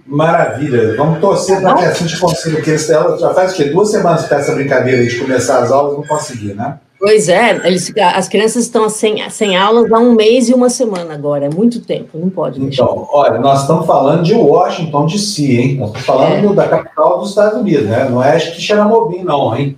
Maravilha. 0.06 0.96
Vamos 0.98 1.20
torcer 1.20 1.62
para 1.62 1.74
que 1.76 1.86
assim 1.86 2.04
a 2.04 2.08
gente 2.08 2.20
consiga, 2.20 2.58
porque 2.58 2.78
já 2.78 3.34
faz 3.34 3.54
o 3.54 3.56
quê? 3.56 3.66
Duas 3.66 3.92
semanas 3.92 4.28
que 4.28 4.34
essa 4.34 4.54
brincadeira 4.54 5.06
de 5.06 5.18
começar 5.18 5.60
as 5.60 5.72
aulas 5.72 5.98
não 5.98 6.04
conseguir, 6.06 6.54
né? 6.54 6.80
Pois 7.00 7.28
é, 7.28 7.68
eles, 7.68 7.94
as 7.98 8.28
crianças 8.28 8.64
estão 8.64 8.90
sem, 8.90 9.30
sem 9.30 9.58
aulas 9.58 9.92
há 9.92 10.00
um 10.00 10.14
mês 10.14 10.48
e 10.48 10.54
uma 10.54 10.70
semana 10.70 11.14
agora, 11.14 11.46
é 11.46 11.50
muito 11.50 11.82
tempo, 11.82 12.18
não 12.18 12.30
pode 12.30 12.60
deixar. 12.60 12.84
Então, 12.84 13.08
olha, 13.12 13.38
nós 13.40 13.62
estamos 13.62 13.86
falando 13.86 14.24
de 14.24 14.34
Washington 14.34 15.06
DC, 15.06 15.44
hein? 15.44 15.76
Nós 15.76 15.90
estamos 15.90 16.06
falando 16.06 16.52
é. 16.52 16.56
da 16.56 16.68
capital 16.68 17.20
dos 17.20 17.30
Estados 17.30 17.60
Unidos, 17.60 17.86
né? 17.86 18.08
Não 18.10 18.24
é 18.24 18.40
Xaramobim, 18.40 19.24
não, 19.24 19.56
hein? 19.56 19.78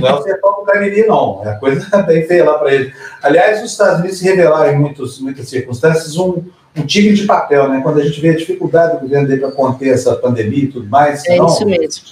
Não 0.00 0.08
é 0.08 0.14
o 0.14 0.22
sertão 0.22 0.56
do 0.56 0.62
Cariri, 0.62 1.06
não. 1.06 1.42
É 1.44 1.54
coisa 1.54 1.86
bem 2.02 2.26
feia 2.26 2.44
lá 2.44 2.54
para 2.58 2.74
ele. 2.74 2.92
Aliás, 3.22 3.62
os 3.62 3.70
Estados 3.70 4.00
Unidos 4.00 4.18
se 4.18 4.24
revelaram 4.24 4.72
em 4.72 4.78
muitos, 4.78 5.20
muitas 5.20 5.48
circunstâncias 5.48 6.16
um, 6.16 6.42
um 6.76 6.86
tigre 6.86 7.14
de 7.14 7.24
papel, 7.24 7.68
né? 7.68 7.80
Quando 7.82 8.00
a 8.00 8.04
gente 8.04 8.20
vê 8.20 8.30
a 8.30 8.36
dificuldade 8.36 8.96
do 8.96 9.00
governo 9.02 9.28
dele 9.28 9.40
para 9.40 9.52
conter 9.52 9.94
essa 9.94 10.14
pandemia 10.16 10.64
e 10.64 10.68
tudo 10.68 10.88
mais. 10.88 11.24
É 11.26 11.36
não, 11.36 11.46
isso 11.46 11.64
mesmo. 11.64 12.02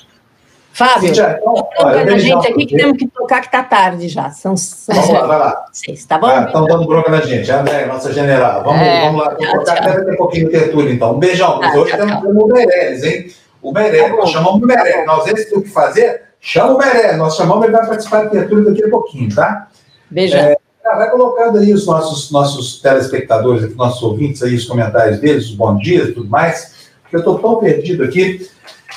Fábio, 0.77 1.15
já, 1.15 1.39
então, 1.39 1.55
olha, 1.79 2.15
a 2.15 2.19
gente 2.19 2.47
aqui 2.47 2.67
que 2.67 2.77
temos 2.77 2.99
que 2.99 3.09
tocar 3.09 3.41
que 3.41 3.47
está 3.47 3.63
tarde 3.63 4.09
já. 4.09 4.29
São, 4.29 4.55
são 4.59 4.95
vamos 4.95 5.11
lá, 5.11 5.27
vai 5.27 5.39
lá. 5.39 5.65
Seis, 5.73 6.05
tá 6.05 6.19
bom? 6.19 6.29
Estão 6.29 6.65
ah, 6.65 6.69
dando 6.69 6.87
bronca 6.87 7.11
na 7.11 7.23
gente. 7.23 7.51
A 7.51 7.63
André, 7.63 7.87
nossa 7.87 8.13
general. 8.13 8.63
Vamos, 8.63 8.83
é, 8.83 9.07
vamos 9.07 9.25
lá. 9.25 9.35
Vamos 9.41 9.65
tocar 9.65 9.89
até 9.89 10.13
um 10.13 10.17
pouquinho 10.17 10.45
de 10.45 10.53
tertúlia, 10.53 10.93
então. 10.93 11.15
Um 11.15 11.19
beijão. 11.19 11.59
Tá, 11.61 11.73
hoje 11.73 11.97
temos 11.97 12.23
o 12.23 12.47
Meirelles, 12.49 13.05
hein? 13.05 13.27
O 13.63 13.73
Meirelles. 13.73 14.11
Tá 14.11 14.17
nós 14.17 14.31
chamamos 14.31 14.63
o 14.63 14.67
Meirelles. 14.67 14.97
Tá 14.97 15.05
nós, 15.07 15.27
esse 15.29 15.49
tem 15.49 15.59
o 15.59 15.63
que 15.63 15.71
fazer, 15.71 16.23
chama 16.43 16.75
o 16.75 16.79
Meirelles. 16.79 17.17
Nós 17.17 17.37
chamamos, 17.37 17.65
ele 17.65 17.73
vai 17.73 17.87
participar 17.87 18.25
da 18.25 18.29
tertúlia 18.29 18.71
daqui 18.71 18.85
a 18.85 18.91
pouquinho, 18.91 19.35
tá? 19.35 19.69
Beijão. 20.11 20.41
É, 20.41 20.57
vai 20.85 21.11
colocando 21.11 21.57
aí 21.57 21.73
os 21.73 21.87
nossos, 21.87 22.31
nossos 22.31 22.83
telespectadores, 22.83 23.75
nossos 23.75 24.03
ouvintes 24.03 24.43
aí, 24.43 24.55
os 24.55 24.67
comentários 24.67 25.21
deles, 25.21 25.47
os 25.47 25.55
bons 25.55 25.81
dias 25.81 26.11
e 26.11 26.13
tudo 26.13 26.29
mais, 26.29 26.91
porque 27.01 27.17
eu 27.17 27.21
estou 27.21 27.39
tão 27.39 27.57
perdido 27.57 28.05
aqui. 28.05 28.47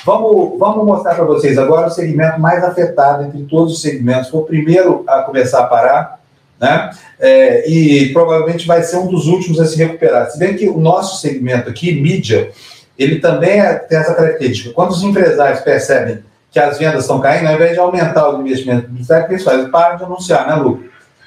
Vamos, 0.04 0.58
vamos 0.58 0.86
mostrar 0.86 1.14
para 1.14 1.24
vocês 1.24 1.58
agora 1.58 1.88
o 1.88 1.90
segmento 1.90 2.40
mais 2.40 2.64
afetado 2.64 3.24
entre 3.24 3.42
todos 3.44 3.74
os 3.74 3.82
segmentos. 3.82 4.30
Foi 4.30 4.40
o 4.40 4.44
primeiro 4.44 5.04
a 5.06 5.22
começar 5.22 5.60
a 5.60 5.66
parar, 5.66 6.20
né? 6.58 6.90
É, 7.18 7.68
e 7.68 8.12
provavelmente 8.12 8.66
vai 8.66 8.82
ser 8.82 8.96
um 8.96 9.08
dos 9.08 9.26
últimos 9.26 9.60
a 9.60 9.66
se 9.66 9.76
recuperar. 9.76 10.30
Se 10.30 10.38
bem 10.38 10.56
que 10.56 10.68
o 10.68 10.78
nosso 10.78 11.20
segmento 11.20 11.68
aqui, 11.68 12.00
mídia, 12.00 12.50
ele 12.98 13.18
também 13.18 13.60
é, 13.60 13.74
tem 13.74 13.98
essa 13.98 14.14
característica. 14.14 14.72
Quando 14.72 14.90
os 14.90 15.02
empresários 15.02 15.60
percebem 15.60 16.22
que 16.50 16.58
as 16.58 16.78
vendas 16.78 17.02
estão 17.02 17.20
caindo, 17.20 17.46
ao 17.46 17.54
invés 17.54 17.72
de 17.72 17.78
aumentar 17.78 18.30
o 18.30 18.40
investimento 18.40 18.88
publicitário, 18.88 19.24
o 19.24 19.26
que 19.28 19.34
eles 19.34 19.44
fazem? 19.44 19.70
Param 19.70 19.96
de 19.96 20.04
anunciar, 20.04 20.46
né, 20.46 20.54
Lu? 20.56 20.82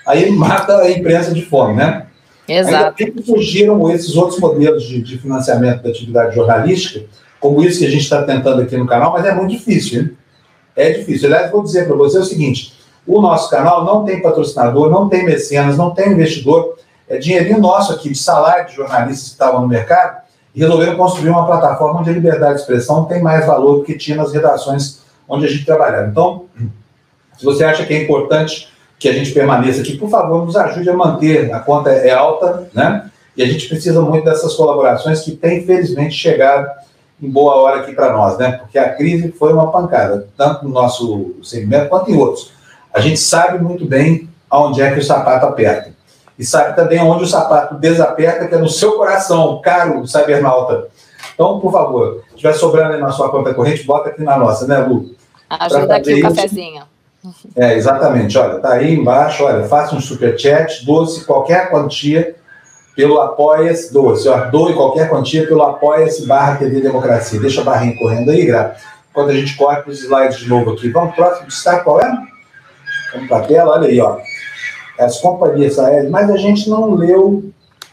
Aí 0.06 0.30
mata 0.34 0.78
a 0.78 0.92
imprensa 0.92 1.34
de 1.34 1.46
fome, 1.46 1.76
né? 1.76 2.08
Exato. 2.48 2.96
Ainda 3.00 3.12
que 3.12 3.24
surgiram 3.24 3.90
esses 3.92 4.16
outros 4.16 4.40
modelos 4.40 4.84
de, 4.84 5.02
de 5.02 5.18
financiamento 5.18 5.82
da 5.82 5.90
atividade 5.90 6.36
jornalística, 6.36 7.06
como 7.44 7.62
isso 7.62 7.80
que 7.80 7.86
a 7.86 7.90
gente 7.90 8.04
está 8.04 8.24
tentando 8.24 8.62
aqui 8.62 8.78
no 8.78 8.88
canal, 8.88 9.12
mas 9.12 9.26
é 9.26 9.36
muito 9.36 9.52
difícil. 9.52 10.02
Hein? 10.02 10.18
É 10.78 10.92
difícil. 10.92 11.28
Aliás, 11.28 11.52
vou 11.52 11.62
dizer 11.62 11.86
para 11.86 11.96
você 11.98 12.18
o 12.18 12.24
seguinte: 12.24 12.74
o 13.06 13.22
nosso 13.22 13.50
canal 13.50 13.84
não 13.84 14.06
tem 14.06 14.22
patrocinador, 14.22 14.90
não 14.90 15.10
tem 15.10 15.26
mecenas, 15.26 15.78
não 15.78 15.92
tem 15.92 16.14
investidor. 16.14 16.78
É 17.06 17.18
dinheirinho 17.18 17.60
nosso 17.60 17.92
aqui, 17.92 18.10
de 18.10 18.18
salário 18.18 18.68
de 18.68 18.76
jornalistas 18.76 19.26
que 19.26 19.34
estavam 19.34 19.60
no 19.60 19.68
mercado, 19.68 20.22
e 20.56 20.60
resolveram 20.62 20.96
construir 20.96 21.32
uma 21.32 21.46
plataforma 21.46 22.00
onde 22.00 22.10
a 22.10 22.14
liberdade 22.14 22.56
de 22.56 22.62
expressão 22.62 23.04
tem 23.04 23.22
mais 23.22 23.46
valor 23.46 23.80
do 23.80 23.84
que 23.84 23.98
tinha 23.98 24.16
nas 24.16 24.32
redações 24.32 25.02
onde 25.28 25.46
a 25.46 25.50
gente 25.50 25.66
trabalhava. 25.66 26.08
Então, 26.08 26.46
se 27.38 27.44
você 27.44 27.66
acha 27.66 27.86
que 27.86 27.94
é 27.94 28.02
importante 28.02 28.70
que 28.98 29.10
a 29.10 29.14
gente 29.14 29.34
permaneça 29.34 29.82
aqui, 29.82 29.98
por 29.98 30.10
favor, 30.10 30.46
nos 30.46 30.56
ajude 30.56 30.90
a 30.90 30.94
manter. 30.94 31.54
A 31.54 31.60
conta 31.60 31.90
é 31.90 32.12
alta, 32.12 32.70
né? 32.74 33.10
E 33.36 33.44
a 33.44 33.46
gente 33.46 33.68
precisa 33.68 34.00
muito 34.00 34.24
dessas 34.24 34.54
colaborações 34.54 35.20
que 35.22 35.32
têm, 35.32 35.66
felizmente, 35.66 36.16
chegado 36.16 36.70
em 37.24 37.30
boa 37.30 37.56
hora 37.56 37.80
aqui 37.80 37.94
para 37.94 38.12
nós, 38.12 38.38
né? 38.38 38.54
Porque 38.54 38.78
a 38.78 38.94
crise 38.94 39.32
foi 39.32 39.54
uma 39.54 39.72
pancada, 39.72 40.28
tanto 40.38 40.66
no 40.66 40.72
nosso 40.72 41.36
segmento 41.42 41.90
quanto 41.90 42.12
em 42.12 42.18
outros. 42.18 42.52
A 42.94 43.00
gente 43.00 43.18
sabe 43.18 43.64
muito 43.64 43.86
bem 43.86 44.30
aonde 44.50 44.82
é 44.82 44.92
que 44.92 45.00
o 45.00 45.04
sapato 45.04 45.46
aperta. 45.46 45.94
E 46.38 46.46
sabe 46.46 46.76
também 46.76 47.00
onde 47.00 47.24
o 47.24 47.28
sapato 47.28 47.76
desaperta, 47.76 48.48
que 48.48 48.56
é 48.56 48.58
no 48.58 48.68
seu 48.68 48.94
coração, 48.94 49.62
caro 49.64 50.06
cybernauta. 50.06 50.88
Então, 51.34 51.60
por 51.60 51.72
favor, 51.72 52.24
se 52.30 52.36
estiver 52.36 52.54
sobrando 52.54 52.94
aí 52.94 53.02
na 53.02 53.12
sua 53.12 53.30
conta 53.30 53.54
corrente, 53.54 53.84
bota 53.84 54.10
aqui 54.10 54.22
na 54.22 54.38
nossa, 54.38 54.68
né, 54.68 54.80
Lu? 54.80 55.16
Ajuda 55.50 55.96
aqui 55.96 56.16
o 56.16 56.22
cafezinho. 56.22 56.84
É, 57.56 57.76
exatamente. 57.76 58.38
Olha, 58.38 58.60
tá 58.60 58.74
aí 58.74 58.94
embaixo, 58.94 59.44
olha, 59.44 59.64
faça 59.64 59.96
um 59.96 60.02
superchat, 60.02 60.86
doce, 60.86 61.24
qualquer 61.26 61.70
quantia 61.70 62.36
pelo 62.96 63.20
Apoia-se, 63.20 63.92
doce, 63.92 64.28
ó, 64.28 64.46
doe 64.50 64.74
qualquer 64.74 65.10
quantia 65.10 65.48
pelo 65.48 65.64
Apoia-se 65.64 66.28
barra 66.28 66.58
TV 66.58 66.80
Democracia. 66.80 67.40
Deixa 67.40 67.62
a 67.62 67.64
barrinha 67.64 67.98
correndo 67.98 68.30
aí, 68.30 68.46
Gra. 68.46 68.76
Quando 69.12 69.32
a 69.32 69.34
gente 69.34 69.56
corre 69.56 69.82
para 69.82 69.92
os 69.92 70.02
slides 70.02 70.40
de 70.40 70.50
novo 70.50 70.72
aqui. 70.72 70.90
Vamos, 70.90 71.16
próximo 71.16 71.48
destaque, 71.48 71.84
qual 71.84 72.02
é? 72.02 72.18
Vamos 73.14 73.28
para 73.28 73.38
a 73.38 73.42
tela, 73.42 73.72
olha 73.72 73.88
aí, 73.88 74.00
ó. 74.00 74.18
As 75.00 75.20
companhias 75.20 75.80
aéreas, 75.80 76.10
mas 76.10 76.30
a 76.30 76.38
gente 76.38 76.70
não 76.70 76.94
leu. 76.94 77.44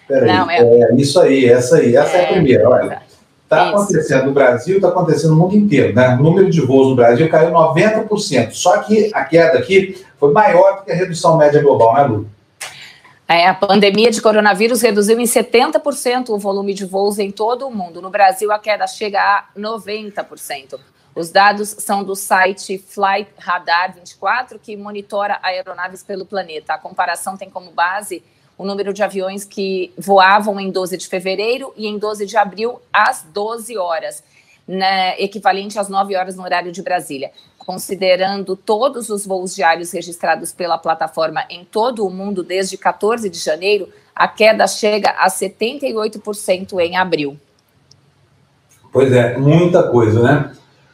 Peraí, 0.07 0.27
não, 0.27 0.51
é... 0.51 0.59
é 0.59 0.95
isso 0.97 1.21
aí, 1.21 1.47
essa 1.47 1.77
aí, 1.77 1.97
essa 1.97 2.17
é, 2.17 2.21
é 2.21 2.25
a 2.25 2.33
primeira, 2.33 2.69
olha. 2.69 3.03
Está 3.45 3.71
acontecendo 3.71 4.27
no 4.27 4.33
Brasil, 4.33 4.77
está 4.77 4.89
acontecendo 4.89 5.31
no 5.31 5.41
mundo 5.41 5.57
inteiro, 5.57 5.93
né? 5.93 6.15
O 6.15 6.23
número 6.23 6.49
de 6.49 6.61
voos 6.61 6.89
no 6.89 6.95
Brasil 6.95 7.29
caiu 7.29 7.51
90%. 7.51 8.53
Só 8.53 8.79
que 8.79 9.11
a 9.13 9.25
queda 9.25 9.59
aqui 9.59 10.05
foi 10.21 10.33
maior 10.33 10.77
do 10.77 10.85
que 10.85 10.93
a 10.93 10.95
redução 10.95 11.37
média 11.37 11.61
global, 11.61 11.95
né, 11.95 12.05
Lu? 12.05 12.27
É, 13.33 13.47
a 13.47 13.55
pandemia 13.55 14.11
de 14.11 14.21
coronavírus 14.21 14.83
reduziu 14.83 15.21
em 15.21 15.23
70% 15.23 16.31
o 16.31 16.37
volume 16.37 16.75
de 16.75 16.85
voos 16.85 17.17
em 17.17 17.31
todo 17.31 17.65
o 17.65 17.71
mundo. 17.71 18.03
No 18.03 18.11
Brasil, 18.11 18.51
a 18.51 18.59
queda 18.59 18.89
chega 18.89 19.21
a 19.23 19.45
90%. 19.57 20.81
Os 21.15 21.31
dados 21.31 21.77
são 21.79 22.03
do 22.03 22.17
site 22.17 22.77
Flight 22.77 23.31
Radar 23.39 23.95
24, 23.95 24.59
que 24.59 24.77
monitora 24.77 25.39
aeronaves 25.45 26.03
pelo 26.03 26.27
planeta. 26.27 26.75
A 26.75 26.79
comparação 26.79 27.37
tem 27.37 27.49
como 27.49 27.71
base 27.71 28.21
o 28.59 28.65
número 28.65 28.93
de 28.93 29.01
aviões 29.01 29.45
que 29.45 29.93
voavam 29.97 30.59
em 30.59 30.69
12 30.69 30.97
de 30.97 31.07
fevereiro 31.07 31.73
e 31.77 31.87
em 31.87 31.99
12 31.99 32.27
de 32.27 32.37
abril 32.37 32.83
às 32.93 33.23
12 33.23 33.79
horas 33.79 34.25
né, 34.71 35.21
equivalente 35.21 35.79
às 35.79 35.89
9 35.89 36.15
horas 36.15 36.37
no 36.37 36.45
horário 36.45 36.71
de 36.71 36.81
Brasília. 36.81 37.33
Considerando 37.61 38.57
todos 38.57 39.11
os 39.11 39.27
voos 39.27 39.55
diários 39.55 39.93
registrados 39.93 40.51
pela 40.51 40.79
plataforma 40.79 41.45
em 41.49 41.65
todo 41.65 42.07
o 42.07 42.11
mundo 42.11 42.43
desde 42.43 42.77
14 42.77 43.29
de 43.29 43.39
janeiro, 43.39 43.89
a 44.15 44.27
queda 44.27 44.67
chega 44.67 45.11
a 45.11 45.29
78% 45.29 46.79
em 46.81 46.97
abril. 46.97 47.37
Pois 48.93 49.13
é, 49.13 49.37
muita 49.37 49.85
coisa, 49.85 50.21
né? 50.21 50.53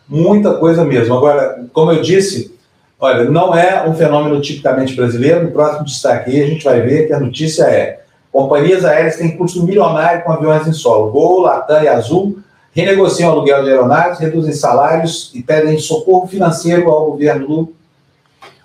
Muita 0.08 0.54
coisa 0.54 0.84
mesmo. 0.84 1.14
Agora, 1.16 1.66
como 1.72 1.92
eu 1.92 2.02
disse, 2.02 2.54
olha, 3.00 3.24
não 3.24 3.54
é 3.54 3.88
um 3.88 3.94
fenômeno 3.94 4.40
tipicamente 4.40 4.94
brasileiro. 4.94 5.44
No 5.44 5.52
próximo 5.52 5.84
destaque 5.84 6.42
a 6.42 6.46
gente 6.46 6.64
vai 6.64 6.80
ver 6.82 7.06
que 7.06 7.12
a 7.12 7.20
notícia 7.20 7.62
é: 7.64 8.04
companhias 8.30 8.84
aéreas 8.84 9.16
têm 9.16 9.36
custo 9.36 9.62
milionário 9.62 10.24
com 10.24 10.32
aviões 10.32 10.66
em 10.66 10.72
solo. 10.72 11.10
Gol, 11.10 11.40
Latam 11.40 11.82
e 11.82 11.88
Azul 11.88 12.38
renegociam 12.76 13.30
aluguel 13.30 13.64
de 13.64 13.70
aeronaves, 13.70 14.18
reduzem 14.18 14.52
salários 14.52 15.30
e 15.34 15.42
pedem 15.42 15.78
socorro 15.78 16.26
financeiro 16.26 16.90
ao 16.90 17.10
governo 17.10 17.46
do. 17.46 17.74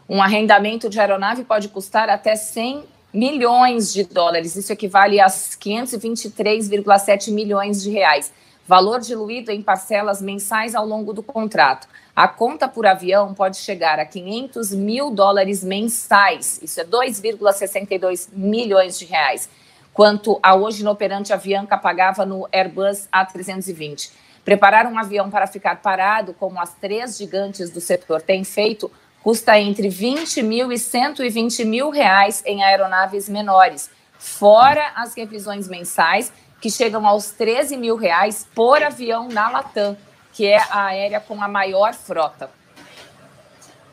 Um 0.10 0.22
arrendamento 0.22 0.90
de 0.90 1.00
aeronave 1.00 1.46
pode 1.46 1.70
custar 1.70 2.10
até 2.10 2.36
100 2.36 2.84
milhões 3.14 3.94
de 3.94 4.04
dólares. 4.04 4.58
Isso 4.58 4.74
equivale 4.74 5.22
a 5.22 5.28
523,7 5.28 7.32
milhões 7.32 7.82
de 7.82 7.90
reais. 7.90 8.34
Valor 8.68 9.00
diluído 9.00 9.50
em 9.50 9.62
parcelas 9.62 10.22
mensais 10.22 10.76
ao 10.76 10.86
longo 10.86 11.14
do 11.14 11.24
contrato. 11.24 11.88
A 12.14 12.28
conta 12.28 12.68
por 12.68 12.86
avião 12.86 13.34
pode 13.34 13.56
chegar 13.56 13.98
a 13.98 14.06
500 14.06 14.74
mil 14.74 15.12
dólares 15.12 15.64
mensais. 15.64 16.60
Isso 16.62 16.82
é 16.82 16.84
2,62 16.84 18.28
milhões 18.34 19.00
de 19.00 19.06
reais 19.06 19.48
quanto 19.94 20.40
a 20.42 20.56
hoje 20.56 20.82
inoperante 20.82 21.34
Avianca 21.34 21.78
pagava 21.78 22.26
no 22.26 22.48
Airbus 22.52 23.08
A320. 23.14 24.12
Preparar 24.44 24.88
um 24.88 24.98
avião 24.98 25.30
para 25.30 25.46
ficar 25.46 25.82
parado, 25.82 26.34
como 26.34 26.60
as 26.60 26.74
três 26.74 27.18
gigantes 27.18 27.70
do 27.70 27.80
setor 27.80 28.22
têm 28.22 28.44
feito, 28.44 28.90
custa 29.24 29.60
entre 29.60 29.88
20 29.88 30.42
mil 30.42 30.72
e 30.72 30.80
120 30.80 31.64
mil 31.66 31.90
reais 31.90 32.42
em 32.46 32.64
aeronaves 32.64 33.30
menores, 33.30 33.90
fora 34.18 34.92
as 34.96 35.14
revisões 35.14 35.68
mensais, 35.68 36.34
que 36.60 36.70
chegam 36.70 37.06
aos 37.06 37.32
13 37.32 37.78
mil 37.78 37.96
reais 37.96 38.48
por 38.54 38.82
avião 38.82 39.28
na 39.28 39.50
Latam, 39.50 39.98
que 40.34 40.46
é 40.48 40.58
a 40.58 40.86
aérea 40.86 41.20
com 41.20 41.42
a 41.42 41.48
maior 41.48 41.94
frota. 41.94 42.50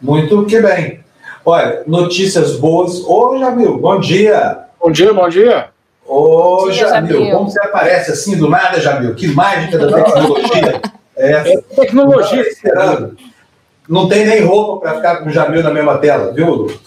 Muito 0.00 0.46
que 0.46 0.60
bem. 0.60 1.04
Olha, 1.44 1.82
notícias 1.86 2.56
boas. 2.56 3.02
Ô, 3.04 3.38
Jamil, 3.38 3.78
bom 3.78 3.98
dia. 3.98 4.66
Bom 4.80 4.92
dia, 4.92 5.12
bom 5.12 5.28
dia. 5.28 5.77
Ô, 6.08 6.72
Jamil, 6.72 7.30
como 7.30 7.50
você 7.50 7.60
aparece 7.60 8.12
assim 8.12 8.38
do 8.38 8.48
nada, 8.48 8.80
Jamil? 8.80 9.14
Que 9.14 9.28
mágica 9.28 9.76
da 9.76 10.02
tecnologia 10.02 10.80
é 11.14 11.32
essa? 11.32 11.48
É 11.50 11.56
tecnologia. 11.76 12.42
Não, 12.42 12.48
esperando. 12.48 13.16
Não 13.86 14.08
tem 14.08 14.26
nem 14.26 14.42
roupa 14.42 14.80
para 14.80 14.94
ficar 14.96 15.16
com 15.18 15.28
o 15.28 15.32
Jamil 15.32 15.62
na 15.62 15.70
mesma 15.70 15.98
tela, 15.98 16.32
viu, 16.32 16.46
Lu? 16.46 16.80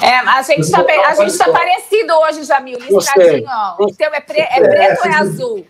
É, 0.00 0.18
a 0.18 0.42
gente 0.42 0.60
está 0.60 0.78
gente 1.14 1.36
tá 1.38 1.50
parecido 1.50 2.12
hoje, 2.22 2.44
Jamil. 2.44 2.78
Listradinho, 2.78 3.46
ó. 3.48 3.84
O 3.84 3.94
teu 3.94 4.08
é, 4.14 4.20
pre, 4.20 4.40
é 4.40 4.60
preto 4.60 5.04
ou 5.04 5.10
é 5.10 5.14
azul? 5.14 5.66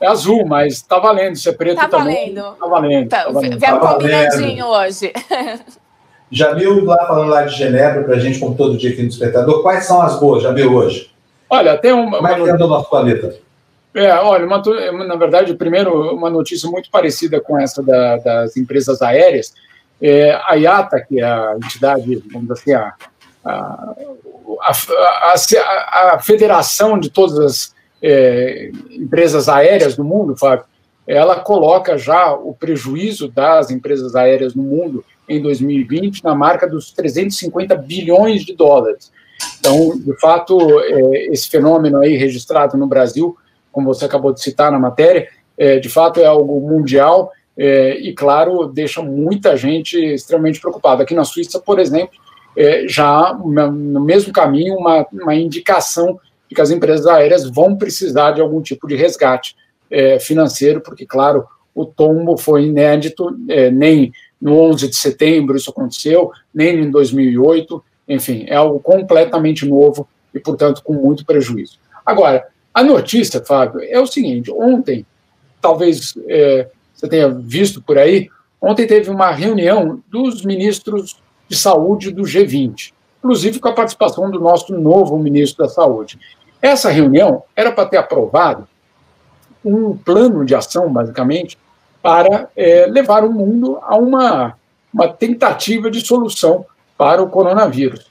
É 0.00 0.06
azul, 0.06 0.46
mas 0.46 0.74
está 0.74 0.98
valendo. 0.98 1.36
Se 1.36 1.48
é 1.48 1.52
preto 1.52 1.76
tá 1.76 1.88
também. 1.88 2.34
Valendo. 2.34 2.56
Tá 2.58 2.66
valendo. 2.66 3.08
Tá, 3.08 3.28
valendo. 3.30 3.58
Tá 3.58 3.78
combinadinho 3.78 4.66
hoje. 4.66 5.12
Jamil, 6.30 6.84
lá 6.84 7.06
falando 7.06 7.28
lá 7.28 7.44
de 7.44 7.54
Genebra, 7.54 8.02
para 8.04 8.16
a 8.16 8.18
gente, 8.18 8.38
como 8.38 8.54
todo 8.54 8.76
dia 8.76 8.90
aqui 8.90 9.02
no 9.02 9.08
Despertador, 9.08 9.62
quais 9.62 9.84
são 9.84 10.00
as 10.00 10.18
boas, 10.18 10.42
Jamil, 10.42 10.74
hoje? 10.74 11.11
Olha, 11.52 11.76
tem 11.76 11.92
uma. 11.92 12.16
Como 12.16 12.28
é 12.28 12.34
que 12.34 12.50
anda 12.50 12.64
o 12.64 12.68
nosso 12.68 12.88
planeta? 12.88 13.36
É, 13.94 14.10
olha, 14.14 14.46
uma, 14.46 14.62
na 15.04 15.16
verdade, 15.16 15.52
primeiro, 15.52 16.14
uma 16.14 16.30
notícia 16.30 16.66
muito 16.70 16.90
parecida 16.90 17.42
com 17.42 17.58
essa 17.58 17.82
da, 17.82 18.16
das 18.16 18.56
empresas 18.56 19.02
aéreas. 19.02 19.52
É, 20.00 20.32
a 20.46 20.54
IATA, 20.54 21.04
que 21.06 21.20
é 21.20 21.24
a 21.24 21.54
entidade, 21.62 22.24
vamos 22.32 22.48
dizer 22.48 22.54
assim, 22.54 22.72
a, 22.72 22.94
a, 23.44 23.94
a, 24.62 26.14
a 26.14 26.18
federação 26.20 26.98
de 26.98 27.10
todas 27.10 27.38
as 27.38 27.74
é, 28.00 28.70
empresas 28.90 29.46
aéreas 29.46 29.94
do 29.94 30.02
mundo, 30.02 30.34
Fábio, 30.34 30.64
ela 31.06 31.38
coloca 31.38 31.98
já 31.98 32.32
o 32.32 32.54
prejuízo 32.54 33.28
das 33.28 33.70
empresas 33.70 34.16
aéreas 34.16 34.54
no 34.54 34.62
mundo 34.62 35.04
em 35.28 35.40
2020 35.42 36.24
na 36.24 36.34
marca 36.34 36.66
dos 36.66 36.92
350 36.92 37.76
bilhões 37.76 38.42
de 38.42 38.56
dólares. 38.56 39.12
Então, 39.60 39.96
de 39.96 40.18
fato, 40.18 40.58
é, 40.80 41.26
esse 41.26 41.48
fenômeno 41.48 41.98
aí 41.98 42.16
registrado 42.16 42.76
no 42.76 42.86
Brasil, 42.86 43.36
como 43.70 43.92
você 43.92 44.04
acabou 44.04 44.32
de 44.32 44.42
citar 44.42 44.72
na 44.72 44.78
matéria, 44.78 45.28
é, 45.56 45.78
de 45.78 45.88
fato 45.88 46.18
é 46.20 46.26
algo 46.26 46.60
mundial 46.68 47.30
é, 47.56 47.96
e, 47.98 48.12
claro, 48.12 48.66
deixa 48.66 49.02
muita 49.02 49.56
gente 49.56 49.96
extremamente 49.96 50.60
preocupada. 50.60 51.02
Aqui 51.02 51.14
na 51.14 51.24
Suíça, 51.24 51.60
por 51.60 51.78
exemplo, 51.78 52.20
já 52.86 53.32
no 53.32 54.00
mesmo 54.00 54.30
caminho, 54.30 54.76
uma, 54.76 55.06
uma 55.10 55.34
indicação 55.34 56.20
de 56.48 56.54
que 56.54 56.60
as 56.60 56.70
empresas 56.70 57.06
aéreas 57.06 57.48
vão 57.48 57.76
precisar 57.76 58.32
de 58.32 58.42
algum 58.42 58.60
tipo 58.60 58.86
de 58.86 58.94
resgate 58.94 59.56
financeiro, 60.20 60.82
porque, 60.82 61.06
claro, 61.06 61.46
o 61.74 61.86
tombo 61.86 62.36
foi 62.36 62.64
inédito, 62.64 63.34
nem 63.72 64.12
no 64.38 64.58
11 64.58 64.88
de 64.88 64.96
setembro 64.96 65.56
isso 65.56 65.70
aconteceu, 65.70 66.30
nem 66.52 66.78
em 66.78 66.90
2008, 66.90 67.82
enfim, 68.08 68.44
é 68.48 68.56
algo 68.56 68.80
completamente 68.80 69.66
novo 69.66 70.08
e, 70.34 70.40
portanto, 70.40 70.82
com 70.82 70.92
muito 70.92 71.24
prejuízo. 71.24 71.78
Agora, 72.04 72.46
a 72.74 72.82
notícia, 72.82 73.44
Fábio, 73.44 73.80
é 73.82 74.00
o 74.00 74.06
seguinte: 74.06 74.50
ontem, 74.50 75.06
talvez 75.60 76.14
é, 76.26 76.68
você 76.94 77.08
tenha 77.08 77.28
visto 77.28 77.82
por 77.82 77.98
aí, 77.98 78.28
ontem 78.60 78.86
teve 78.86 79.10
uma 79.10 79.30
reunião 79.30 80.02
dos 80.08 80.44
ministros 80.44 81.20
de 81.48 81.56
saúde 81.56 82.10
do 82.10 82.22
G20, 82.22 82.92
inclusive 83.18 83.60
com 83.60 83.68
a 83.68 83.74
participação 83.74 84.30
do 84.30 84.40
nosso 84.40 84.72
novo 84.78 85.18
ministro 85.18 85.64
da 85.64 85.70
Saúde. 85.70 86.18
Essa 86.60 86.90
reunião 86.90 87.42
era 87.54 87.72
para 87.72 87.86
ter 87.86 87.96
aprovado 87.96 88.68
um 89.64 89.96
plano 89.96 90.44
de 90.44 90.54
ação, 90.54 90.92
basicamente, 90.92 91.58
para 92.00 92.48
é, 92.56 92.86
levar 92.86 93.24
o 93.24 93.32
mundo 93.32 93.78
a 93.82 93.96
uma, 93.96 94.56
uma 94.92 95.08
tentativa 95.08 95.90
de 95.90 96.00
solução 96.00 96.64
para 97.02 97.20
o 97.20 97.28
coronavírus. 97.28 98.06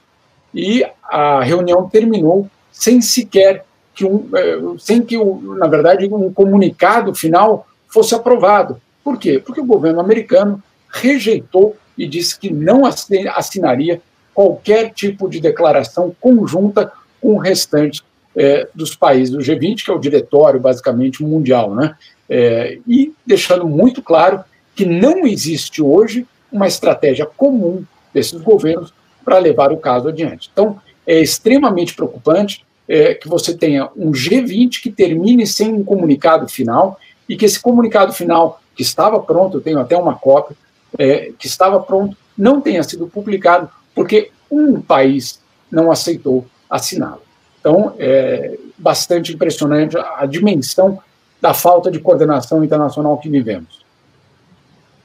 E 0.54 0.84
a 1.02 1.42
reunião 1.42 1.88
terminou 1.88 2.46
sem 2.70 3.00
sequer 3.00 3.64
que 3.94 4.04
um, 4.04 4.28
é, 4.34 4.58
sem 4.78 5.00
que, 5.00 5.16
na 5.58 5.66
verdade, 5.66 6.06
um 6.12 6.30
comunicado 6.30 7.14
final 7.14 7.66
fosse 7.88 8.14
aprovado. 8.14 8.78
Por 9.02 9.16
quê? 9.16 9.42
Porque 9.42 9.62
o 9.62 9.64
governo 9.64 9.98
americano 9.98 10.62
rejeitou 10.90 11.74
e 11.96 12.06
disse 12.06 12.38
que 12.38 12.52
não 12.52 12.82
assinaria 12.84 14.02
qualquer 14.34 14.92
tipo 14.92 15.26
de 15.26 15.40
declaração 15.40 16.14
conjunta 16.20 16.92
com 17.18 17.36
o 17.36 17.38
restante 17.38 18.02
é, 18.36 18.68
dos 18.74 18.94
países 18.94 19.30
do 19.30 19.38
G20, 19.38 19.86
que 19.86 19.90
é 19.90 19.94
o 19.94 19.98
diretório, 19.98 20.60
basicamente, 20.60 21.22
mundial, 21.22 21.74
né? 21.74 21.96
É, 22.28 22.78
e 22.86 23.14
deixando 23.24 23.66
muito 23.66 24.02
claro 24.02 24.44
que 24.76 24.84
não 24.84 25.26
existe 25.26 25.82
hoje 25.82 26.26
uma 26.52 26.68
estratégia 26.68 27.24
comum 27.24 27.86
desses 28.12 28.40
governos 28.40 28.92
para 29.24 29.38
levar 29.38 29.72
o 29.72 29.76
caso 29.76 30.08
adiante. 30.08 30.50
Então, 30.52 30.80
é 31.06 31.20
extremamente 31.20 31.94
preocupante 31.94 32.64
é, 32.88 33.14
que 33.14 33.28
você 33.28 33.54
tenha 33.54 33.88
um 33.96 34.12
G20 34.12 34.82
que 34.82 34.90
termine 34.90 35.46
sem 35.46 35.72
um 35.72 35.84
comunicado 35.84 36.48
final 36.48 36.98
e 37.28 37.36
que 37.36 37.44
esse 37.44 37.60
comunicado 37.60 38.12
final, 38.12 38.60
que 38.74 38.82
estava 38.82 39.20
pronto, 39.20 39.58
eu 39.58 39.60
tenho 39.60 39.78
até 39.78 39.96
uma 39.96 40.14
cópia, 40.14 40.56
é, 40.98 41.32
que 41.38 41.46
estava 41.46 41.80
pronto, 41.80 42.16
não 42.36 42.60
tenha 42.60 42.82
sido 42.82 43.06
publicado 43.06 43.68
porque 43.94 44.30
um 44.50 44.80
país 44.80 45.40
não 45.70 45.90
aceitou 45.90 46.46
assiná-lo. 46.68 47.22
Então, 47.60 47.94
é 47.98 48.58
bastante 48.76 49.32
impressionante 49.32 49.96
a 49.96 50.26
dimensão 50.26 50.98
da 51.40 51.54
falta 51.54 51.90
de 51.90 52.00
coordenação 52.00 52.64
internacional 52.64 53.16
que 53.18 53.28
vivemos. 53.28 53.82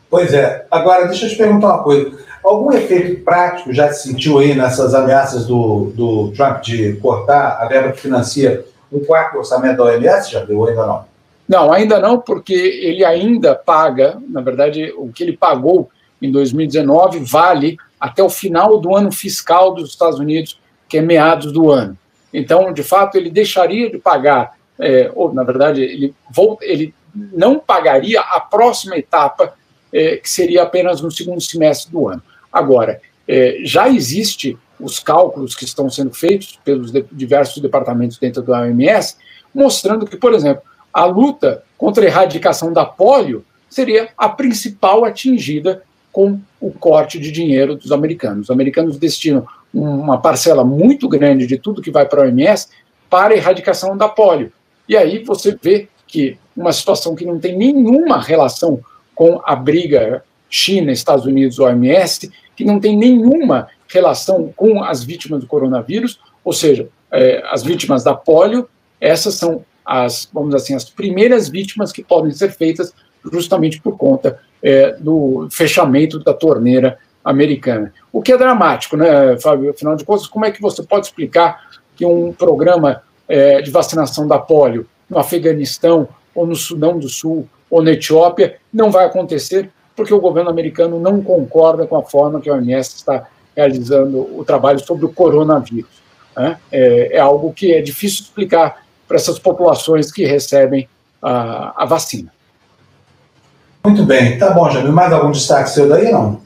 Pois 0.10 0.34
é. 0.34 0.66
Agora, 0.72 1.08
deixa 1.08 1.26
eu 1.26 1.30
te 1.30 1.36
perguntar 1.36 1.68
uma 1.68 1.84
coisa. 1.84 2.18
Algum 2.47 2.71
efeito 2.71 3.21
prático 3.23 3.73
já 3.73 3.91
se 3.91 4.07
sentiu 4.07 4.39
aí 4.39 4.55
nessas 4.55 4.93
ameaças 4.93 5.45
do, 5.45 5.91
do 5.93 6.31
Trump 6.31 6.61
de 6.61 6.93
cortar 6.93 7.57
a 7.61 7.67
verba 7.67 7.91
que 7.91 7.99
financia 7.99 8.63
um 8.89 9.03
quarto 9.03 9.37
orçamento 9.37 9.77
da 9.77 9.83
OMS? 9.83 10.31
Já 10.31 10.45
deu 10.45 10.65
ainda 10.65 10.85
não? 10.85 11.05
Não, 11.47 11.73
ainda 11.73 11.99
não, 11.99 12.19
porque 12.19 12.53
ele 12.53 13.03
ainda 13.03 13.53
paga, 13.53 14.17
na 14.29 14.39
verdade, 14.39 14.93
o 14.97 15.11
que 15.11 15.23
ele 15.23 15.35
pagou 15.35 15.89
em 16.21 16.31
2019 16.31 17.19
vale 17.19 17.77
até 17.99 18.23
o 18.23 18.29
final 18.29 18.79
do 18.79 18.95
ano 18.95 19.11
fiscal 19.11 19.73
dos 19.73 19.89
Estados 19.89 20.17
Unidos, 20.17 20.57
que 20.87 20.99
é 20.99 21.01
meados 21.01 21.51
do 21.51 21.69
ano. 21.69 21.97
Então, 22.33 22.71
de 22.71 22.83
fato, 22.83 23.17
ele 23.17 23.29
deixaria 23.29 23.89
de 23.89 23.97
pagar, 23.97 24.53
é, 24.79 25.11
ou 25.13 25.33
na 25.33 25.43
verdade, 25.43 25.81
ele, 25.81 26.15
volta, 26.33 26.63
ele 26.63 26.93
não 27.13 27.59
pagaria 27.59 28.21
a 28.21 28.39
próxima 28.39 28.97
etapa, 28.97 29.53
é, 29.91 30.15
que 30.15 30.29
seria 30.29 30.63
apenas 30.63 31.01
no 31.01 31.11
segundo 31.11 31.41
semestre 31.41 31.91
do 31.91 32.07
ano. 32.07 32.21
Agora, 32.58 32.99
é, 33.28 33.60
já 33.64 33.88
existe 33.88 34.58
os 34.80 34.99
cálculos 34.99 35.55
que 35.55 35.64
estão 35.64 35.89
sendo 35.89 36.14
feitos 36.14 36.60
pelos 36.64 36.91
de, 36.91 37.05
diversos 37.12 37.62
departamentos 37.62 38.18
dentro 38.18 38.41
do 38.41 38.51
OMS, 38.51 39.16
mostrando 39.53 40.05
que, 40.05 40.18
por 40.18 40.34
exemplo, 40.34 40.64
a 40.93 41.05
luta 41.05 41.64
contra 41.78 42.03
a 42.03 42.08
erradicação 42.08 42.74
da 42.74 42.84
polio 42.84 43.45
seria 43.70 44.10
a 44.18 44.28
principal 44.30 45.05
atingida 45.05 45.84
com 46.12 46.39
o 46.60 46.72
corte 46.72 47.20
de 47.20 47.32
dinheiro 47.32 47.76
dos 47.76 47.91
americanos. 47.91 48.45
Os 48.45 48.51
americanos 48.51 48.97
destinam 48.97 49.45
uma 49.72 50.20
parcela 50.20 50.64
muito 50.64 51.08
grande 51.08 51.45
de 51.45 51.58
tudo 51.58 51.82
que 51.82 51.91
vai 51.91 52.08
para 52.08 52.24
a 52.24 52.26
OMS 52.26 52.70
para 53.08 53.34
a 53.34 53.38
erradicação 53.38 53.95
da 53.95 54.10
polio. 54.10 54.51
E 54.89 54.97
aí 54.97 55.24
você 55.24 55.55
vê 55.62 55.88
que 56.08 56.38
uma 56.55 56.74
situação 56.74 57.14
que 57.14 57.26
não 57.26 57.38
tem 57.38 57.55
nenhuma 57.55 58.20
relação 58.20 58.80
com 59.14 59.39
a 59.43 59.55
briga 59.55 60.24
China, 60.49 60.91
Estados 60.91 61.25
Unidos, 61.25 61.59
OMS, 61.59 62.31
que 62.55 62.63
não 62.63 62.79
tem 62.79 62.95
nenhuma 62.97 63.67
relação 63.87 64.51
com 64.55 64.83
as 64.83 65.03
vítimas 65.03 65.41
do 65.41 65.47
coronavírus, 65.47 66.19
ou 66.43 66.53
seja, 66.53 66.89
é, 67.11 67.43
as 67.49 67.63
vítimas 67.63 68.03
da 68.03 68.13
polio, 68.13 68.67
essas 68.99 69.35
são 69.35 69.63
as, 69.85 70.29
vamos 70.33 70.53
assim, 70.53 70.75
as 70.75 70.89
primeiras 70.89 71.47
vítimas 71.47 71.91
que 71.91 72.03
podem 72.03 72.31
ser 72.31 72.51
feitas 72.51 72.93
justamente 73.31 73.79
por 73.81 73.97
conta 73.97 74.39
é, 74.61 74.93
do 74.93 75.47
fechamento 75.51 76.19
da 76.19 76.33
torneira 76.33 76.97
americana. 77.23 77.93
O 78.11 78.21
que 78.21 78.31
é 78.31 78.37
dramático, 78.37 78.97
né, 78.97 79.37
Fábio? 79.37 79.69
Afinal 79.69 79.95
de 79.95 80.03
contas, 80.03 80.27
como 80.27 80.45
é 80.45 80.51
que 80.51 80.61
você 80.61 80.83
pode 80.83 81.07
explicar 81.07 81.69
que 81.95 82.05
um 82.05 82.31
programa 82.31 83.01
é, 83.27 83.61
de 83.61 83.71
vacinação 83.71 84.27
da 84.27 84.39
polio 84.39 84.87
no 85.09 85.17
Afeganistão, 85.17 86.07
ou 86.33 86.45
no 86.45 86.55
Sudão 86.55 86.99
do 86.99 87.09
Sul, 87.09 87.47
ou 87.69 87.81
na 87.81 87.91
Etiópia, 87.91 88.57
não 88.71 88.91
vai 88.91 89.05
acontecer 89.05 89.69
porque 89.97 90.13
o 90.13 90.21
governo 90.21 90.51
americano 90.51 90.99
não 90.99 91.23
concorda 91.23 91.87
com 91.87 91.97
a 91.97 92.03
forma 92.03 92.39
que 92.39 92.47
a 92.47 92.53
OMS 92.53 92.95
está 92.95 93.27
realizando 93.55 94.19
o 94.39 94.45
trabalho 94.45 94.79
sobre 94.79 95.07
o 95.07 95.09
coronavírus. 95.09 95.89
Né? 96.35 96.55
É, 96.71 97.17
é, 97.17 97.19
algo 97.19 97.51
que 97.51 97.73
é 97.73 97.81
difícil 97.81 98.25
explicar 98.25 98.83
para 99.07 99.17
essas 99.17 99.39
populações 99.39 100.11
que 100.11 100.23
recebem 100.23 100.87
a, 101.19 101.83
a 101.83 101.85
vacina. 101.85 102.31
Muito 103.83 104.03
bem, 104.03 104.37
tá 104.37 104.51
bom, 104.51 104.69
Jamil. 104.69 104.91
Mais 104.91 105.11
algum 105.11 105.31
destaque 105.31 105.71
seu 105.71 105.89
daí, 105.89 106.11
não? 106.11 106.41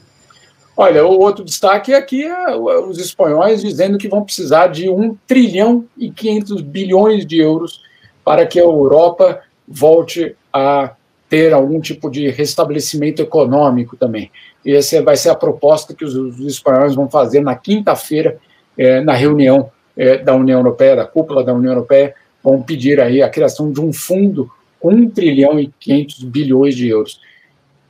Olha, 0.74 1.04
o 1.04 1.20
outro 1.20 1.44
destaque 1.44 1.92
é 1.92 1.98
aqui 1.98 2.24
é 2.24 2.56
os 2.56 2.98
espanhóis 2.98 3.60
dizendo 3.60 3.98
que 3.98 4.08
vão 4.08 4.24
precisar 4.24 4.68
de 4.68 4.88
1 4.88 5.14
trilhão 5.26 5.84
e 5.98 6.10
500 6.10 6.62
bilhões 6.62 7.26
de 7.26 7.38
euros 7.38 7.82
para 8.24 8.46
que 8.46 8.58
a 8.58 8.62
Europa 8.62 9.40
volte 9.68 10.34
a 10.50 10.92
ter 11.32 11.54
algum 11.54 11.80
tipo 11.80 12.10
de 12.10 12.28
restabelecimento 12.28 13.22
econômico 13.22 13.96
também. 13.96 14.30
E 14.62 14.74
essa 14.76 15.02
vai 15.02 15.16
ser 15.16 15.30
a 15.30 15.34
proposta 15.34 15.94
que 15.94 16.04
os, 16.04 16.14
os 16.14 16.40
espanhóis 16.40 16.94
vão 16.94 17.08
fazer 17.08 17.40
na 17.40 17.54
quinta-feira, 17.54 18.36
é, 18.76 19.00
na 19.00 19.14
reunião 19.14 19.70
é, 19.96 20.18
da 20.18 20.34
União 20.34 20.58
Europeia, 20.60 20.94
da 20.94 21.06
cúpula 21.06 21.42
da 21.42 21.54
União 21.54 21.72
Europeia, 21.72 22.14
vão 22.44 22.60
pedir 22.60 23.00
aí 23.00 23.22
a 23.22 23.30
criação 23.30 23.72
de 23.72 23.80
um 23.80 23.94
fundo 23.94 24.50
com 24.78 24.90
1 24.90 25.08
trilhão 25.08 25.58
e 25.58 25.72
500 25.80 26.24
bilhões 26.24 26.74
de 26.74 26.88
euros. 26.88 27.18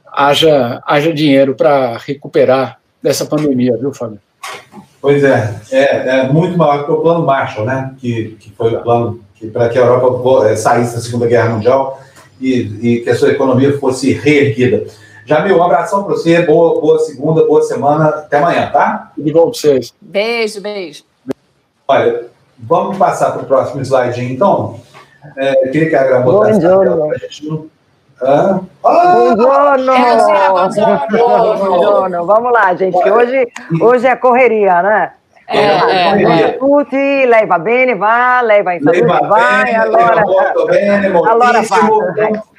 Haja, 0.07 0.81
haja 0.87 1.13
dinheiro 1.13 1.57
para 1.57 1.97
recuperar 1.97 2.79
dessa 3.03 3.27
pandemia, 3.27 3.77
viu, 3.77 3.93
Fábio? 3.93 4.21
Pois 5.01 5.25
é, 5.25 5.61
é, 5.73 6.21
é, 6.21 6.33
muito 6.33 6.57
maior 6.57 6.87
que 6.87 6.93
o 6.93 7.01
plano 7.01 7.27
Marshall, 7.27 7.67
né? 7.67 7.93
Que, 7.99 8.37
que 8.39 8.53
foi 8.53 8.73
o 8.73 8.81
plano 8.83 9.21
que, 9.35 9.49
para 9.49 9.69
que 9.69 9.77
a 9.77 9.83
Europa 9.83 10.49
eh, 10.49 10.55
saísse 10.55 10.95
da 10.95 11.01
Segunda 11.01 11.27
Guerra 11.27 11.51
Mundial 11.51 11.99
e, 12.43 12.97
e 12.97 13.01
que 13.01 13.11
a 13.11 13.15
sua 13.15 13.31
economia 13.31 13.79
fosse 13.79 14.13
reerguida. 14.13 14.85
Jamil, 15.25 15.57
um 15.57 15.63
abração 15.63 16.03
para 16.03 16.15
você, 16.15 16.43
boa, 16.43 16.81
boa 16.81 16.99
segunda, 16.99 17.45
boa 17.45 17.63
semana, 17.63 18.09
até 18.09 18.39
amanhã, 18.39 18.71
tá? 18.71 19.13
Tudo 19.15 19.33
bom 19.33 19.51
para 19.51 19.51
vocês. 19.51 19.95
Beijo, 20.01 20.61
beijo. 20.61 21.05
Olha, 21.87 22.27
vamos 22.59 22.99
passar 22.99 23.31
para 23.33 23.43
o 23.43 23.47
próximo 23.47 23.81
slide, 23.83 24.25
então. 24.25 24.81
É, 25.37 25.67
eu 25.67 25.71
queria 25.71 25.89
que 25.89 25.95
a 25.95 26.03
Gra 26.03 26.21
botasse 26.21 26.61
para 26.61 26.81
a 26.81 27.19
gente. 27.19 27.71
Ah, 28.21 28.61
Buongiorno! 28.83 29.93
Buongiorno! 31.11 32.27
Vamos 32.27 32.53
lá, 32.53 32.75
gente, 32.75 33.01
que 33.01 33.11
hoje, 33.11 33.49
hoje 33.81 34.07
é 34.07 34.15
correria, 34.15 34.83
né? 34.83 35.13
É, 35.53 36.23
é, 36.23 36.41
é. 36.43 36.49
Tutti, 36.53 36.97
lei 36.97 37.47
va 37.47 37.59
bene, 37.59 37.95
va, 37.95 38.41
lei 38.41 38.63
vai 38.63 38.79
em 38.79 38.85
Lei 38.85 39.01
salute, 39.01 39.21
va 39.21 39.29
vai, 39.29 39.65
bene, 39.65 39.77
allora... 39.77 40.15
va 40.15 40.21
molto 40.23 40.67
bene, 40.67 41.09
moltissimo. 41.09 42.01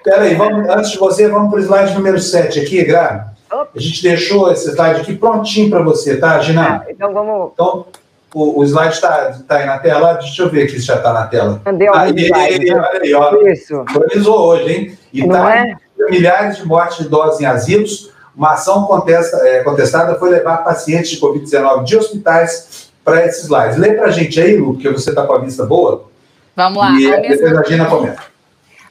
Peraí, 0.03 0.35
vamos, 0.35 0.69
antes 0.69 0.91
de 0.91 0.97
você, 0.97 1.27
vamos 1.27 1.49
para 1.49 1.59
o 1.59 1.63
slide 1.63 1.93
número 1.95 2.19
7 2.19 2.59
aqui, 2.59 2.83
Gra. 2.83 3.33
A 3.51 3.79
gente 3.79 4.03
deixou 4.03 4.51
esse 4.51 4.71
slide 4.71 5.01
aqui 5.01 5.15
prontinho 5.15 5.69
para 5.69 5.81
você, 5.81 6.17
tá, 6.17 6.39
Gina? 6.39 6.85
Então 6.89 7.13
vamos... 7.13 7.51
Então, 7.53 7.85
o, 8.33 8.59
o 8.59 8.63
slide 8.63 8.93
está 8.93 9.31
tá 9.47 9.57
aí 9.57 9.65
na 9.65 9.77
tela? 9.77 10.13
Deixa 10.13 10.41
eu 10.41 10.49
ver 10.49 10.63
aqui 10.63 10.79
se 10.79 10.87
já 10.87 10.95
está 10.95 11.13
na 11.13 11.27
tela. 11.27 11.61
Alguns 11.63 11.95
Aí, 11.95 12.09
slides, 12.25 12.73
né? 12.73 12.79
olha 12.79 13.01
aí, 13.01 13.13
ó. 13.13 13.41
Isso. 13.47 13.75
Organizou 13.95 14.39
hoje, 14.47 14.73
hein? 14.73 14.97
E 15.13 15.21
Não 15.21 15.35
tá 15.35 15.55
é? 15.55 15.75
milhares 16.09 16.57
de 16.57 16.65
mortes 16.65 16.97
de 16.97 17.05
idosos 17.05 17.39
em 17.39 17.45
asilos. 17.45 18.12
Uma 18.36 18.53
ação 18.53 18.86
contesta- 18.86 19.38
é, 19.47 19.63
contestada 19.63 20.15
foi 20.15 20.29
levar 20.29 20.57
pacientes 20.57 21.11
de 21.11 21.19
Covid-19 21.19 21.84
de 21.84 21.97
hospitais 21.97 22.91
para 23.03 23.25
esses 23.25 23.43
slides. 23.43 23.77
Lê 23.77 23.93
para 23.93 24.07
a 24.07 24.11
gente 24.11 24.39
aí, 24.41 24.57
Lu, 24.57 24.73
porque 24.73 24.89
você 24.89 25.09
está 25.09 25.25
com 25.27 25.34
a 25.34 25.39
vista 25.39 25.65
boa. 25.65 26.09
Vamos 26.55 26.79
lá. 26.79 26.91
E 26.99 27.11
Ao 27.13 27.21
depois 27.21 27.41
mesmo, 27.41 27.59
a 27.59 27.63
Gina 27.63 27.86
comenta. 27.86 28.23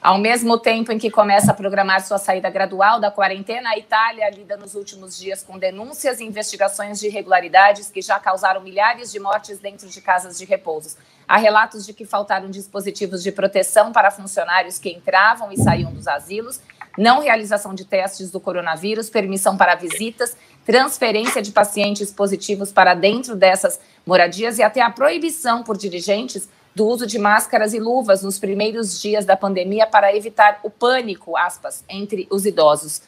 ao 0.01 0.17
mesmo 0.17 0.57
tempo 0.59 0.91
em 0.91 0.97
que 0.99 1.09
começa 1.09 1.51
a 1.51 1.53
programar 1.53 2.05
sua 2.05 2.17
saída 2.17 2.49
gradual 2.49 2.99
da 2.99 3.09
quarentena, 3.09 3.69
a 3.69 3.77
Itália 3.77 4.29
lida 4.29 4.55
nos 4.57 4.75
últimos 4.75 5.17
dias 5.17 5.41
com 5.43 5.57
denúncias 5.57 6.19
e 6.19 6.25
investigações 6.25 6.99
de 6.99 7.07
irregularidades 7.07 7.89
que 7.89 8.01
já 8.01 8.19
causaram 8.19 8.61
milhares 8.61 9.11
de 9.11 9.19
mortes 9.19 9.59
dentro 9.59 9.87
de 9.87 10.01
casas 10.01 10.37
de 10.37 10.45
repouso. 10.45 10.97
Há 11.27 11.37
relatos 11.37 11.85
de 11.85 11.93
que 11.93 12.05
faltaram 12.05 12.49
dispositivos 12.49 13.23
de 13.23 13.31
proteção 13.31 13.93
para 13.93 14.11
funcionários 14.11 14.77
que 14.77 14.89
entravam 14.89 15.51
e 15.53 15.57
saíam 15.57 15.91
dos 15.93 16.05
asilos, 16.07 16.59
não 16.97 17.21
realização 17.21 17.73
de 17.73 17.85
testes 17.85 18.29
do 18.31 18.39
coronavírus, 18.39 19.09
permissão 19.09 19.57
para 19.57 19.75
visitas, 19.75 20.35
transferência 20.65 21.41
de 21.41 21.51
pacientes 21.51 22.11
positivos 22.11 22.71
para 22.71 22.93
dentro 22.93 23.35
dessas 23.35 23.79
moradias 24.05 24.57
e 24.59 24.63
até 24.63 24.81
a 24.81 24.89
proibição 24.89 25.63
por 25.63 25.77
dirigentes 25.77 26.47
do 26.75 26.87
uso 26.87 27.05
de 27.05 27.19
máscaras 27.19 27.73
e 27.73 27.79
luvas 27.79 28.23
nos 28.23 28.39
primeiros 28.39 28.99
dias 28.99 29.25
da 29.25 29.37
pandemia 29.37 29.85
para 29.85 30.15
evitar 30.15 30.59
o 30.63 30.69
pânico, 30.69 31.37
aspas, 31.37 31.83
entre 31.87 32.27
os 32.31 32.45
idosos. 32.45 33.01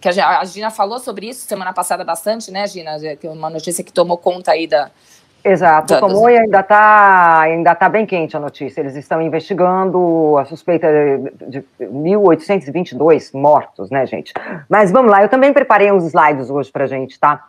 Que 0.00 0.08
a 0.08 0.12
Gi- 0.12 0.20
a 0.20 0.44
Gina 0.44 0.70
falou 0.70 0.98
sobre 0.98 1.28
isso 1.28 1.46
semana 1.46 1.72
passada 1.72 2.04
bastante, 2.04 2.50
né, 2.50 2.66
Gina? 2.66 2.98
É 3.02 3.18
uma 3.30 3.50
notícia 3.50 3.82
que 3.82 3.92
tomou 3.92 4.16
conta 4.18 4.52
aí 4.52 4.66
da, 4.66 4.90
Exato, 5.50 5.94
Da- 5.94 6.00
como 6.00 6.26
ainda 6.26 6.60
está 6.60 7.40
ainda 7.40 7.74
tá 7.74 7.88
bem 7.88 8.04
quente 8.04 8.36
a 8.36 8.40
notícia. 8.40 8.80
Eles 8.80 8.94
estão 8.96 9.20
investigando 9.22 10.36
a 10.38 10.44
suspeita 10.44 10.86
de, 11.46 11.60
de 11.60 11.64
1.822 11.80 13.30
mortos, 13.34 13.90
né, 13.90 14.06
gente? 14.06 14.32
Mas 14.68 14.90
vamos 14.90 15.10
lá, 15.10 15.22
eu 15.22 15.28
também 15.28 15.52
preparei 15.52 15.90
uns 15.90 16.04
slides 16.04 16.50
hoje 16.50 16.70
para 16.70 16.86
gente, 16.86 17.18
tá? 17.18 17.44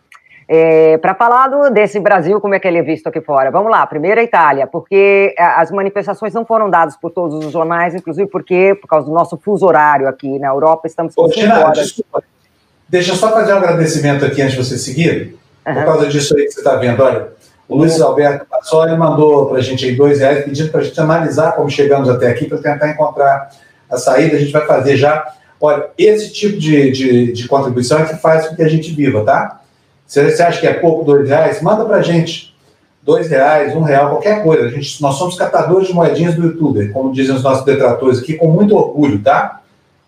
para 1.00 1.14
falar 1.14 1.48
do- 1.48 1.70
desse 1.70 2.00
Brasil, 2.00 2.42
como 2.42 2.56
é 2.56 2.60
que 2.60 2.68
ele 2.68 2.80
é 2.80 2.82
visto 2.82 3.06
aqui 3.06 3.22
fora. 3.22 3.52
Vamos 3.52 3.70
lá, 3.70 3.86
primeiro 3.86 4.20
a 4.20 4.24
Itália, 4.24 4.66
porque 4.66 5.36
a- 5.38 5.62
as 5.62 5.70
manifestações 5.70 6.34
não 6.34 6.44
foram 6.44 6.72
dadas 6.72 6.98
por 6.98 7.12
todos 7.12 7.46
os 7.46 7.52
jornais, 7.52 7.94
inclusive 7.94 8.28
porque, 8.28 8.74
por 8.82 8.88
causa 8.88 9.06
do 9.06 9.14
nosso 9.14 9.38
fuso 9.38 9.64
horário 9.68 10.08
aqui 10.08 10.40
na 10.40 10.48
Europa, 10.48 10.88
estamos 10.88 11.14
com 11.14 11.22
Ô, 11.22 11.26
horas. 11.26 11.78
desculpa. 11.78 12.24
Deixa 12.88 13.12
eu 13.12 13.16
só 13.16 13.32
fazer 13.32 13.54
um 13.54 13.58
agradecimento 13.58 14.26
aqui 14.26 14.42
antes 14.42 14.56
de 14.58 14.64
você 14.64 14.76
seguir. 14.80 15.38
Por 15.64 15.72
Aham. 15.72 15.86
causa 15.86 16.08
disso 16.08 16.36
aí 16.36 16.46
que 16.46 16.52
você 16.52 16.62
está 16.62 16.76
vendo. 16.78 17.04
Olha, 17.04 17.28
o 17.70 17.78
Luiz 17.78 18.02
Alberto 18.02 18.48
Passoli 18.48 18.98
mandou 18.98 19.46
para 19.46 19.60
a 19.60 19.62
gente 19.62 19.86
aí 19.86 19.96
dois 19.96 20.20
reais, 20.20 20.44
pedindo 20.44 20.72
para 20.72 20.82
a 20.82 20.84
gente 20.84 21.00
analisar 21.00 21.52
como 21.52 21.70
chegamos 21.70 22.10
até 22.10 22.28
aqui, 22.28 22.46
para 22.48 22.58
tentar 22.58 22.90
encontrar 22.90 23.52
a 23.88 23.96
saída. 23.96 24.36
A 24.36 24.40
gente 24.40 24.52
vai 24.52 24.66
fazer 24.66 24.98
já. 24.98 25.24
Olha, 25.62 25.86
esse 25.96 26.34
tipo 26.34 26.58
de, 26.58 26.90
de, 26.90 27.32
de 27.32 27.48
contribuição 27.48 28.00
é 28.00 28.06
que 28.06 28.16
faz 28.16 28.48
com 28.48 28.56
que 28.56 28.64
a 28.64 28.68
gente 28.68 28.92
viva, 28.92 29.24
tá? 29.24 29.62
Se 30.08 30.24
você 30.32 30.42
acha 30.42 30.60
que 30.60 30.66
é 30.66 30.74
pouco, 30.74 31.06
dois 31.06 31.30
reais, 31.30 31.62
manda 31.62 31.86
para 31.86 31.98
a 31.98 32.02
gente. 32.02 32.58
Dois 33.04 33.30
reais, 33.30 33.76
um 33.76 33.82
real, 33.82 34.10
qualquer 34.10 34.42
coisa. 34.42 34.66
A 34.66 34.70
gente, 34.70 35.00
nós 35.00 35.16
somos 35.16 35.36
catadores 35.36 35.88
de 35.88 35.94
moedinhas 35.94 36.34
do 36.34 36.48
YouTube, 36.48 36.90
como 36.90 37.14
dizem 37.14 37.36
os 37.36 37.44
nossos 37.44 37.64
detratores 37.66 38.18
aqui, 38.18 38.34
com 38.34 38.48
muito 38.48 38.76
orgulho, 38.76 39.22
tá? 39.22 39.62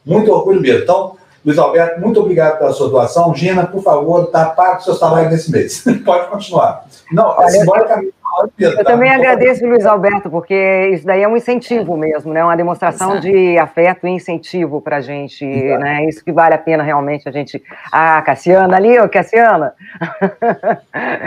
Muito 0.04 0.32
orgulho 0.32 0.60
mesmo. 0.60 0.82
Então, 0.82 1.16
Luiz 1.44 1.58
Alberto, 1.58 2.00
muito 2.00 2.20
obrigado 2.20 2.60
pela 2.60 2.72
sua 2.72 2.88
doação. 2.90 3.34
Gina, 3.34 3.66
por 3.66 3.82
favor, 3.82 4.28
tá 4.28 4.46
pago 4.46 4.78
o 4.78 4.82
seu 4.82 4.94
salário 4.94 5.30
desse 5.30 5.52
mês. 5.52 5.84
Pode 6.06 6.28
continuar. 6.28 6.86
Não, 7.12 7.30
Olha, 7.30 7.50
simbolicamente, 7.50 8.14
Eu 8.60 8.78
tá? 8.78 8.84
também 8.84 9.10
agradeço, 9.10 9.66
Luiz 9.66 9.86
Alberto, 9.86 10.30
porque 10.30 10.92
isso 10.94 11.06
daí 11.06 11.24
é 11.24 11.28
um 11.28 11.36
incentivo 11.36 11.98
mesmo, 11.98 12.32
né? 12.32 12.44
Uma 12.44 12.56
demonstração 12.56 13.14
Exato. 13.14 13.28
de 13.28 13.58
afeto 13.58 14.08
e 14.08 14.12
incentivo 14.12 14.80
para 14.82 14.98
a 14.98 15.02
gente, 15.02 15.44
né? 15.44 16.06
Isso 16.06 16.24
que 16.24 16.32
vale 16.32 16.54
a 16.54 16.60
pena 16.60 16.84
realmente 16.84 17.28
a 17.28 17.32
gente. 17.32 17.62
Ah, 17.92 18.22
Cassiana 18.22 18.78
ali, 18.78 19.00
ô 19.00 19.10
Cassiana. 19.10 19.74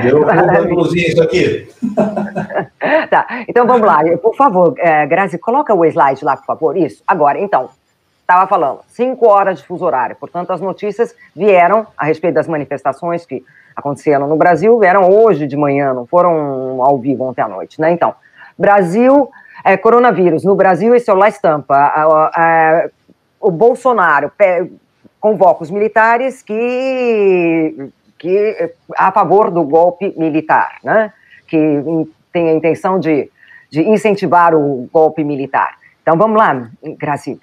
Eu 0.05 0.21
vou 0.75 0.95
isso 0.95 1.23
aqui. 1.23 1.69
Tá, 3.11 3.45
então 3.49 3.67
vamos 3.67 3.87
lá. 3.87 4.01
Por 4.23 4.37
favor, 4.37 4.75
é, 4.79 5.07
Grazi, 5.07 5.39
coloca 5.39 5.75
o 5.75 5.85
slide 5.85 6.25
lá, 6.25 6.37
por 6.37 6.47
favor. 6.47 6.77
Isso. 6.77 7.03
Agora, 7.07 7.39
então, 7.39 7.69
estava 8.25 8.47
falando, 8.47 8.81
cinco 8.89 9.29
horas 9.29 9.59
de 9.61 9.67
fuso 9.67 9.85
horário. 9.85 10.17
Portanto, 10.17 10.51
as 10.51 10.61
notícias 10.61 11.15
vieram 11.37 11.87
a 11.97 12.07
respeito 12.07 12.35
das 12.35 12.49
manifestações 12.49 13.27
que 13.27 13.45
aconteceram 13.77 14.27
no 14.27 14.37
Brasil, 14.37 14.79
vieram 14.79 15.09
hoje 15.11 15.47
de 15.47 15.57
manhã, 15.57 15.93
não 15.93 16.07
foram 16.07 16.83
ao 16.83 16.99
vivo 16.99 17.25
ontem 17.25 17.43
à 17.43 17.49
noite, 17.49 17.81
né? 17.81 17.91
Então, 17.91 18.15
Brasil, 18.59 19.31
é, 19.65 19.77
coronavírus. 19.77 20.43
No 20.45 20.55
Brasil, 20.55 20.95
esse 20.95 21.11
é 21.11 21.13
o 21.13 21.17
La 21.17 21.29
Estampa. 21.29 21.75
A- 21.75 22.03
a- 22.05 22.31
a- 22.35 22.89
o 23.41 23.51
Bolsonaro 23.51 24.31
pe- 24.37 24.71
convoca 25.21 25.63
os 25.63 25.71
militares 25.71 26.43
que, 26.43 27.91
que 28.19 28.73
a 28.97 29.11
favor 29.13 29.51
do 29.51 29.65
golpe 29.65 30.15
militar, 30.17 30.79
né? 30.83 31.13
Que 31.47 31.57
em- 31.57 32.09
tem 32.33 32.49
a 32.49 32.53
intenção 32.55 32.99
de, 32.99 33.31
de 33.71 33.83
incentivar 33.89 34.55
o 34.55 34.89
golpe 34.93 35.23
militar. 35.25 35.75
Então 36.03 36.17
vamos 36.17 36.37
lá, 36.39 36.69
Graci. 36.99 37.39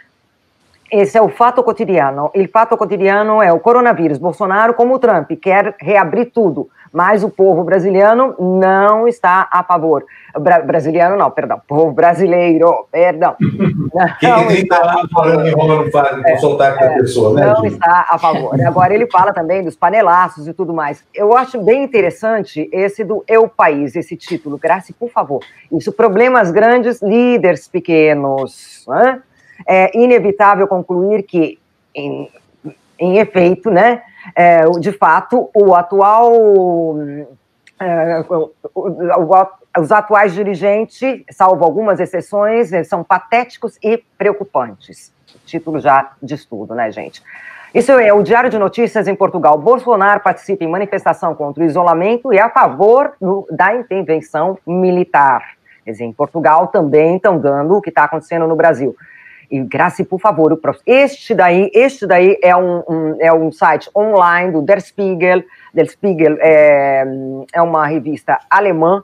Esse 0.91 1.17
é 1.17 1.21
o 1.21 1.29
fato 1.29 1.63
cotidiano. 1.63 2.29
O 2.35 2.47
fato 2.49 2.75
cotidiano 2.75 3.41
é 3.41 3.51
o 3.53 3.59
coronavírus. 3.61 4.17
Bolsonaro, 4.17 4.73
como 4.73 4.93
o 4.93 4.99
Trump, 4.99 5.31
quer 5.41 5.73
reabrir 5.79 6.31
tudo, 6.33 6.67
mas 6.91 7.23
o 7.23 7.29
povo 7.29 7.63
brasileiro 7.63 8.35
não 8.37 9.07
está 9.07 9.47
a 9.49 9.63
favor. 9.63 10.03
Bra 10.37 10.59
brasiliano 10.59 11.15
não, 11.15 11.31
perdão, 11.31 11.61
povo 11.65 11.91
brasileiro, 11.91 12.87
perdão. 12.91 13.35
Quem 14.19 14.33
tem 14.33 14.47
30 14.47 14.75
anos 14.75 15.11
falando 15.11 15.55
não 15.55 15.91
faz 15.91 16.23
com 16.23 16.37
sotaque 16.37 16.79
da 16.79 16.89
pessoa, 16.95 17.33
né, 17.39 17.53
não 17.53 17.65
está 17.65 18.07
a 18.09 18.17
favor. 18.17 18.59
Agora 18.61 18.93
ele 18.93 19.07
fala 19.07 19.33
também 19.33 19.63
dos 19.63 19.75
panelaços 19.77 20.47
e 20.47 20.53
tudo 20.53 20.73
mais. 20.73 21.03
Eu 21.13 21.35
acho 21.37 21.61
bem 21.61 21.83
interessante 21.83 22.69
esse 22.73 23.03
do 23.03 23.23
Eu 23.27 23.47
País, 23.47 23.95
esse 23.95 24.17
título. 24.17 24.57
Graça, 24.57 24.93
por 24.97 25.09
favor. 25.09 25.41
Isso, 25.71 25.91
problemas 25.93 26.51
grandes, 26.51 27.01
líderes 27.01 27.67
pequenos. 27.67 28.85
né? 28.87 29.21
É 29.67 29.97
inevitável 29.97 30.67
concluir 30.67 31.23
que, 31.23 31.59
em, 31.95 32.29
em 32.99 33.17
efeito, 33.17 33.69
né, 33.71 34.01
é, 34.35 34.61
de 34.79 34.91
fato, 34.91 35.49
o 35.53 35.73
atual 35.75 36.33
é, 37.79 38.23
o- 38.29 38.51
o- 38.75 39.79
os 39.79 39.91
atuais 39.91 40.33
dirigentes, 40.33 41.23
salvo 41.31 41.63
algumas 41.63 41.99
exceções, 41.99 42.71
eles 42.71 42.87
são 42.87 43.03
patéticos 43.03 43.77
e 43.81 43.97
preocupantes. 44.17 45.11
Título 45.45 45.79
já 45.79 46.11
de 46.21 46.35
estudo, 46.35 46.75
né, 46.75 46.91
gente? 46.91 47.23
Isso 47.73 47.93
é 47.93 48.11
o 48.13 48.21
Diário 48.21 48.49
de 48.49 48.59
Notícias 48.59 49.07
em 49.07 49.15
Portugal. 49.15 49.57
Bolsonaro 49.57 50.19
participa 50.19 50.63
em 50.65 50.67
manifestação 50.67 51.33
contra 51.33 51.63
o 51.63 51.65
isolamento 51.65 52.33
e 52.33 52.39
a 52.39 52.49
favor 52.49 53.13
do- 53.19 53.47
da 53.49 53.73
intervenção 53.73 54.57
militar. 54.67 55.41
Quer 55.85 55.91
dizer, 55.91 56.03
em 56.03 56.11
Portugal 56.11 56.67
também 56.67 57.15
estão 57.15 57.39
dando 57.39 57.77
o 57.77 57.81
que 57.81 57.89
está 57.89 58.03
acontecendo 58.03 58.45
no 58.45 58.57
Brasil. 58.57 58.93
E 59.51 60.03
por 60.05 60.19
favor. 60.19 60.57
Este 60.85 61.35
daí, 61.35 61.69
este 61.73 62.07
daí 62.07 62.37
é 62.41 62.55
um, 62.55 62.83
um- 62.87 63.17
é 63.19 63.33
um 63.33 63.51
site 63.51 63.89
online 63.93 64.51
do 64.53 64.61
Der 64.61 64.79
Spiegel. 64.79 65.43
Der 65.73 65.87
Spiegel 65.89 66.37
é, 66.39 67.03
é 67.53 67.61
uma 67.61 67.85
revista 67.85 68.39
alemã. 68.49 69.03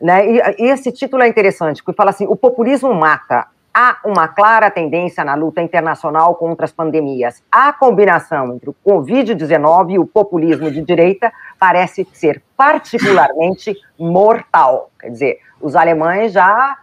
Né? 0.00 0.26
E, 0.30 0.40
e 0.58 0.66
esse 0.68 0.92
título 0.92 1.22
é 1.22 1.28
interessante, 1.28 1.82
porque 1.82 1.96
fala 1.96 2.10
assim: 2.10 2.26
o 2.26 2.36
populismo 2.36 2.92
mata. 2.94 3.46
Há 3.78 3.98
uma 4.06 4.26
clara 4.26 4.70
tendência 4.70 5.22
na 5.22 5.34
luta 5.34 5.60
internacional 5.60 6.34
contra 6.36 6.64
as 6.64 6.72
pandemias. 6.72 7.42
A 7.52 7.74
combinação 7.74 8.54
entre 8.54 8.70
o 8.70 8.76
Covid-19 8.86 9.90
e 9.90 9.98
o 9.98 10.06
populismo 10.06 10.70
de 10.70 10.80
direita 10.80 11.30
parece 11.60 12.08
ser 12.14 12.42
particularmente 12.56 13.74
mortal. 13.98 14.90
Quer 14.98 15.10
dizer, 15.10 15.38
os 15.60 15.76
alemães 15.76 16.32
já 16.32 16.74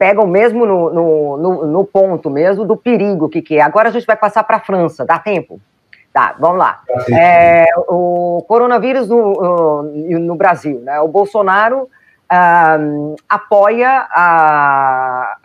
pegam 0.00 0.26
mesmo 0.26 0.64
no, 0.64 0.88
no, 0.90 1.36
no, 1.36 1.66
no 1.66 1.84
ponto 1.84 2.30
mesmo 2.30 2.64
do 2.64 2.74
perigo 2.74 3.28
que, 3.28 3.42
que 3.42 3.58
é. 3.58 3.60
Agora 3.60 3.90
a 3.90 3.92
gente 3.92 4.06
vai 4.06 4.16
passar 4.16 4.42
para 4.44 4.56
a 4.56 4.60
França, 4.60 5.04
dá 5.04 5.18
tempo? 5.18 5.60
Tá, 6.10 6.34
vamos 6.40 6.56
lá. 6.56 6.80
É, 7.12 7.66
o 7.86 8.42
coronavírus 8.48 9.10
no, 9.10 9.82
no, 9.82 10.34
Brasil, 10.36 10.80
né? 10.80 10.98
O 11.00 11.06
Bolsonaro 11.06 11.86
um, 12.80 13.14
apoia 13.28 14.08
a, 14.10 15.36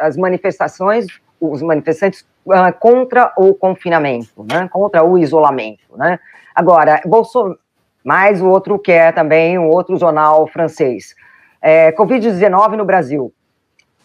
as 0.00 0.18
manifestações, 0.18 1.06
os 1.40 1.62
manifestantes 1.62 2.26
uh, 2.46 2.78
contra 2.78 3.32
o 3.38 3.54
confinamento, 3.54 4.44
né? 4.46 4.68
Contra 4.70 5.02
o 5.02 5.16
isolamento, 5.16 5.96
né? 5.96 6.20
Agora, 6.54 7.00
Bolsonaro, 7.06 7.58
mais 8.04 8.42
o 8.42 8.48
outro 8.48 8.78
que 8.78 8.92
é 8.92 9.10
também 9.12 9.58
um 9.58 9.70
outro 9.70 9.96
jornal 9.96 10.46
francês. 10.46 11.14
É, 11.62 11.90
Covid-19 11.92 12.76
no 12.76 12.84
Brasil. 12.84 13.32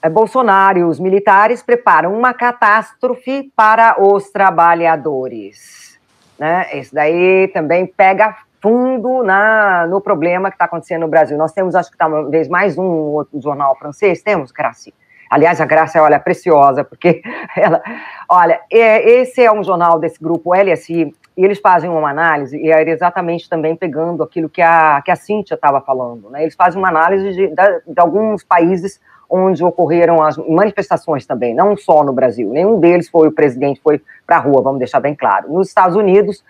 É, 0.02 0.10
Bolsonaro 0.10 0.80
e 0.80 0.84
os 0.84 1.00
militares 1.00 1.62
preparam 1.62 2.18
uma 2.18 2.34
catástrofe 2.34 3.52
para 3.56 4.02
os 4.02 4.30
trabalhadores. 4.30 6.00
Né? 6.38 6.68
Isso 6.80 6.96
daí 6.96 7.50
também 7.50 7.86
pega 7.86 8.38
fundo 8.62 9.24
na, 9.24 9.86
no 9.88 10.00
problema 10.00 10.50
que 10.50 10.56
está 10.56 10.66
acontecendo 10.66 11.02
no 11.02 11.08
Brasil. 11.08 11.38
Nós 11.38 11.52
temos, 11.52 11.76
acho 11.76 11.92
que 11.92 11.98
talvez 11.98 12.48
mais 12.48 12.78
um 12.78 12.84
outro 12.84 13.42
jornal 13.42 13.76
francês, 13.78 14.22
temos, 14.22 14.52
Graci? 14.52 14.94
Aliás, 15.30 15.62
a 15.62 15.66
Graça, 15.66 16.02
olha, 16.02 16.16
é 16.16 16.20
preciosa, 16.20 16.84
porque 16.84 17.22
ela... 17.56 17.82
Olha, 18.28 18.60
é, 18.72 19.22
esse 19.22 19.44
é 19.44 19.52
um 19.52 19.64
jornal 19.64 20.00
desse 20.00 20.22
grupo 20.22 20.54
LSI, 20.54 21.14
e 21.38 21.46
eles 21.46 21.60
fazem 21.60 21.90
uma 21.90 22.10
análise, 22.10 22.58
e 22.58 22.72
é 22.72 22.90
exatamente 22.90 23.48
também 23.50 23.76
pegando 23.76 24.24
aquilo 24.24 24.50
que 24.50 24.62
a, 24.62 25.02
que 25.04 25.12
a 25.12 25.16
Cíntia 25.16 25.56
estava 25.56 25.80
falando, 25.80 26.30
né? 26.30 26.42
Eles 26.42 26.56
fazem 26.56 26.78
uma 26.78 26.90
análise 26.90 27.32
de, 27.32 27.48
de, 27.48 27.82
de 27.88 28.00
alguns 28.00 28.44
países 28.44 29.00
onde 29.30 29.64
ocorreram 29.64 30.24
as 30.24 30.38
manifestações 30.38 31.26
também, 31.26 31.54
não 31.54 31.78
só 31.78 32.04
no 32.04 32.12
Brasil. 32.12 32.50
Nenhum 32.50 32.80
deles 32.80 33.10
foi 33.10 33.28
o 33.28 33.32
presidente, 33.32 33.80
foi 33.84 34.02
para 34.26 34.38
a 34.38 34.40
rua, 34.40 34.62
vamos 34.62 34.80
deixar 34.80 35.00
bem 35.00 35.16
claro. 35.16 35.52
Nos 35.52 35.68
Estados 35.68 35.96
Unidos, 35.96 36.44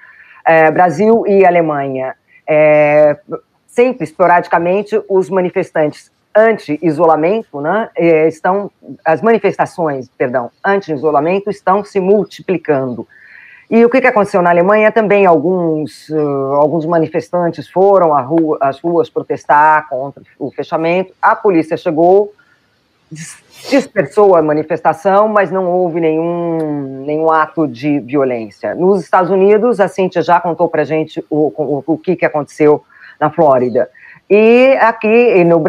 é, 0.46 0.72
Brasil 0.72 1.26
e 1.28 1.46
Alemanha, 1.46 2.16
é, 2.48 3.18
sempre, 3.68 4.04
esporadicamente, 4.04 5.00
os 5.10 5.30
manifestantes 5.30 6.12
anti-isolamento, 6.36 7.60
né, 7.60 7.90
é, 7.96 8.28
estão, 8.28 8.72
as 9.04 9.22
manifestações, 9.22 10.08
perdão, 10.18 10.52
anti-isolamento 10.64 11.50
estão 11.50 11.84
se 11.84 12.00
multiplicando. 12.00 13.08
E 13.70 13.86
o 13.86 13.90
que, 13.90 14.02
que 14.02 14.08
aconteceu 14.08 14.42
na 14.42 14.50
Alemanha? 14.50 14.92
Também 14.92 15.28
alguns, 15.28 16.10
uh, 16.10 16.56
alguns 16.56 16.88
manifestantes 16.88 17.70
foram 17.70 18.16
às 18.60 18.80
ruas 18.80 19.12
protestar 19.12 19.88
contra 19.88 20.24
o 20.40 20.50
fechamento. 20.50 21.14
A 21.22 21.36
polícia 21.36 21.78
chegou, 21.78 22.34
dispersou 23.12 24.36
a 24.36 24.42
manifestação, 24.42 25.28
mas 25.28 25.52
não 25.52 25.70
houve 25.70 26.00
nenhum, 26.00 27.04
nenhum 27.06 27.32
ato 27.32 27.68
de 27.68 28.00
violência. 28.00 28.76
Nos 28.76 29.02
Estados 29.02 29.30
Unidos, 29.30 29.80
a 29.80 29.88
Cíntia 29.88 30.22
já 30.22 30.40
contou 30.40 30.70
para 30.70 30.84
a 30.84 30.86
gente 30.86 31.24
o, 31.30 31.52
o, 31.56 31.84
o 31.86 31.98
que, 31.98 32.16
que 32.16 32.26
aconteceu 32.26 32.84
na 33.20 33.30
Flórida. 33.30 33.90
E 34.30 34.78
aqui, 34.80 35.44
no, 35.44 35.64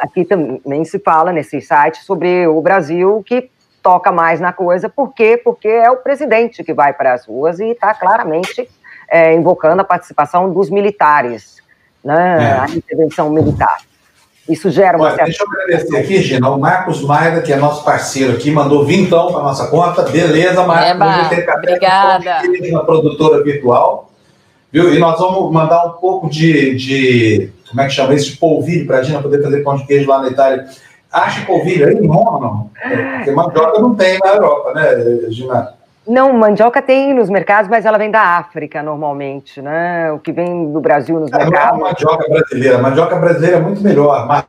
aqui 0.00 0.24
também 0.24 0.84
se 0.84 0.98
fala 1.00 1.32
nesse 1.32 1.60
site 1.60 1.98
sobre 2.04 2.46
o 2.46 2.60
Brasil, 2.60 3.22
que 3.26 3.50
toca 3.82 4.12
mais 4.12 4.40
na 4.40 4.52
coisa. 4.52 4.88
Por 4.88 5.12
quê? 5.12 5.36
Porque 5.42 5.68
é 5.68 5.90
o 5.90 5.96
presidente 5.96 6.62
que 6.62 6.72
vai 6.72 6.92
para 6.92 7.12
as 7.14 7.26
ruas 7.26 7.58
e 7.58 7.70
está 7.70 7.92
claramente 7.94 8.68
é, 9.10 9.34
invocando 9.34 9.82
a 9.82 9.84
participação 9.84 10.52
dos 10.52 10.70
militares, 10.70 11.56
né, 12.04 12.38
é. 12.40 12.60
a 12.60 12.66
intervenção 12.68 13.30
militar. 13.30 13.78
Isso 14.48 14.70
gera 14.70 14.96
uma 14.96 15.06
Olha, 15.06 15.14
certa... 15.16 15.24
Deixa 15.26 15.42
eu 15.44 15.48
agradecer 15.50 15.96
aqui, 15.98 16.22
Gina, 16.22 16.48
o 16.48 16.58
Marcos 16.58 17.02
Maida, 17.02 17.42
que 17.42 17.52
é 17.52 17.56
nosso 17.56 17.84
parceiro 17.84 18.32
aqui, 18.32 18.50
mandou 18.50 18.84
vintão 18.84 19.30
para 19.32 19.42
nossa 19.42 19.66
conta. 19.68 20.02
Beleza, 20.02 20.66
Marcos. 20.66 20.90
Eba, 20.90 21.54
obrigada. 21.56 22.42
Uma 22.70 22.84
produtora 22.84 23.42
virtual. 23.44 24.10
Viu? 24.72 24.94
E 24.94 24.98
nós 24.98 25.18
vamos 25.18 25.52
mandar 25.52 25.84
um 25.86 25.90
pouco 25.92 26.28
de, 26.28 26.74
de 26.74 27.50
como 27.68 27.80
é 27.80 27.86
que 27.86 27.92
chama 27.92 28.14
isso? 28.14 28.32
De 28.32 28.36
polvilho 28.38 28.86
para 28.86 28.98
a 28.98 29.02
Gina 29.02 29.22
poder 29.22 29.42
fazer 29.42 29.62
pão 29.62 29.76
de 29.76 29.86
queijo 29.86 30.08
lá 30.08 30.20
na 30.20 30.28
Itália. 30.28 30.66
Acha 31.10 31.44
polvilho 31.46 31.86
aí 31.86 31.94
em 31.94 32.06
Roma, 32.06 32.40
não? 32.40 32.70
Porque 33.16 33.30
mandioca 33.30 33.80
não 33.80 33.94
tem 33.94 34.18
na 34.18 34.30
Europa, 34.34 34.74
né, 34.74 35.30
Gina? 35.30 35.74
Não, 36.08 36.32
mandioca 36.32 36.80
tem 36.80 37.12
nos 37.12 37.28
mercados, 37.28 37.70
mas 37.70 37.84
ela 37.84 37.98
vem 37.98 38.10
da 38.10 38.38
África 38.38 38.82
normalmente, 38.82 39.60
né? 39.60 40.10
O 40.10 40.18
que 40.18 40.32
vem 40.32 40.72
do 40.72 40.80
Brasil 40.80 41.20
nos 41.20 41.30
é, 41.30 41.36
mercados. 41.36 41.78
Não 41.78 41.86
é 41.86 41.90
mandioca 41.90 42.28
brasileira. 42.28 42.78
Mandioca 42.78 43.16
brasileira 43.16 43.56
é 43.58 43.60
muito 43.60 43.82
melhor. 43.82 44.26
Mas... 44.26 44.44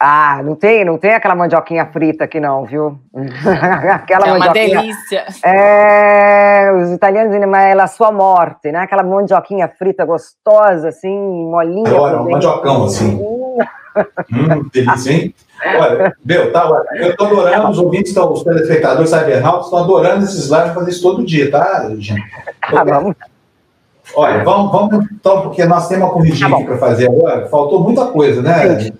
Ah, 0.00 0.40
não 0.44 0.54
tem, 0.54 0.84
não 0.84 0.96
tem 0.96 1.14
aquela 1.14 1.34
mandioquinha 1.34 1.84
frita 1.86 2.22
aqui 2.22 2.38
não, 2.38 2.64
viu? 2.64 2.96
aquela 3.92 4.28
é 4.28 4.32
uma 4.34 4.48
delícia. 4.52 5.26
É, 5.44 6.70
os 6.72 6.92
italianos 6.92 7.32
dizem, 7.32 7.48
mas 7.48 7.72
ela 7.72 7.82
é 7.82 7.84
a 7.84 7.88
sua 7.88 8.12
morte, 8.12 8.70
né? 8.70 8.78
Aquela 8.78 9.02
mandioquinha 9.02 9.66
frita 9.66 10.04
gostosa, 10.04 10.90
assim, 10.90 11.10
molinha. 11.50 12.00
Olha, 12.00 12.20
um 12.20 12.30
mandiocão, 12.30 12.84
assim. 12.84 13.18
Hum, 14.32 14.68
delícia, 14.72 15.12
hein? 15.12 15.34
Olha, 15.64 16.14
meu, 16.24 16.52
tá, 16.52 16.70
eu 16.94 17.10
estou 17.10 17.26
adorando, 17.26 17.70
os 17.70 17.78
ouvintes, 17.78 18.10
estão, 18.10 18.32
os 18.32 18.44
telespectadores 18.44 19.10
cybernautas 19.10 19.64
estão 19.64 19.80
adorando 19.80 20.24
esses 20.24 20.48
lives, 20.48 20.74
fazer 20.74 20.90
isso 20.90 21.02
todo 21.02 21.24
dia, 21.24 21.50
tá, 21.50 21.90
gente? 21.98 22.22
Ah, 22.62 22.84
vamos. 22.84 23.16
Olha, 24.14 24.44
vamos, 24.44 24.72
vamos 24.72 25.06
então, 25.12 25.42
porque 25.42 25.64
nós 25.64 25.88
temos 25.88 26.04
uma 26.04 26.12
corridinha 26.12 26.48
tá 26.48 26.56
aqui 26.56 26.64
para 26.64 26.78
fazer 26.78 27.08
agora, 27.08 27.48
faltou 27.48 27.82
muita 27.82 28.06
coisa, 28.06 28.40
né? 28.40 28.66
Beijo, 28.66 28.92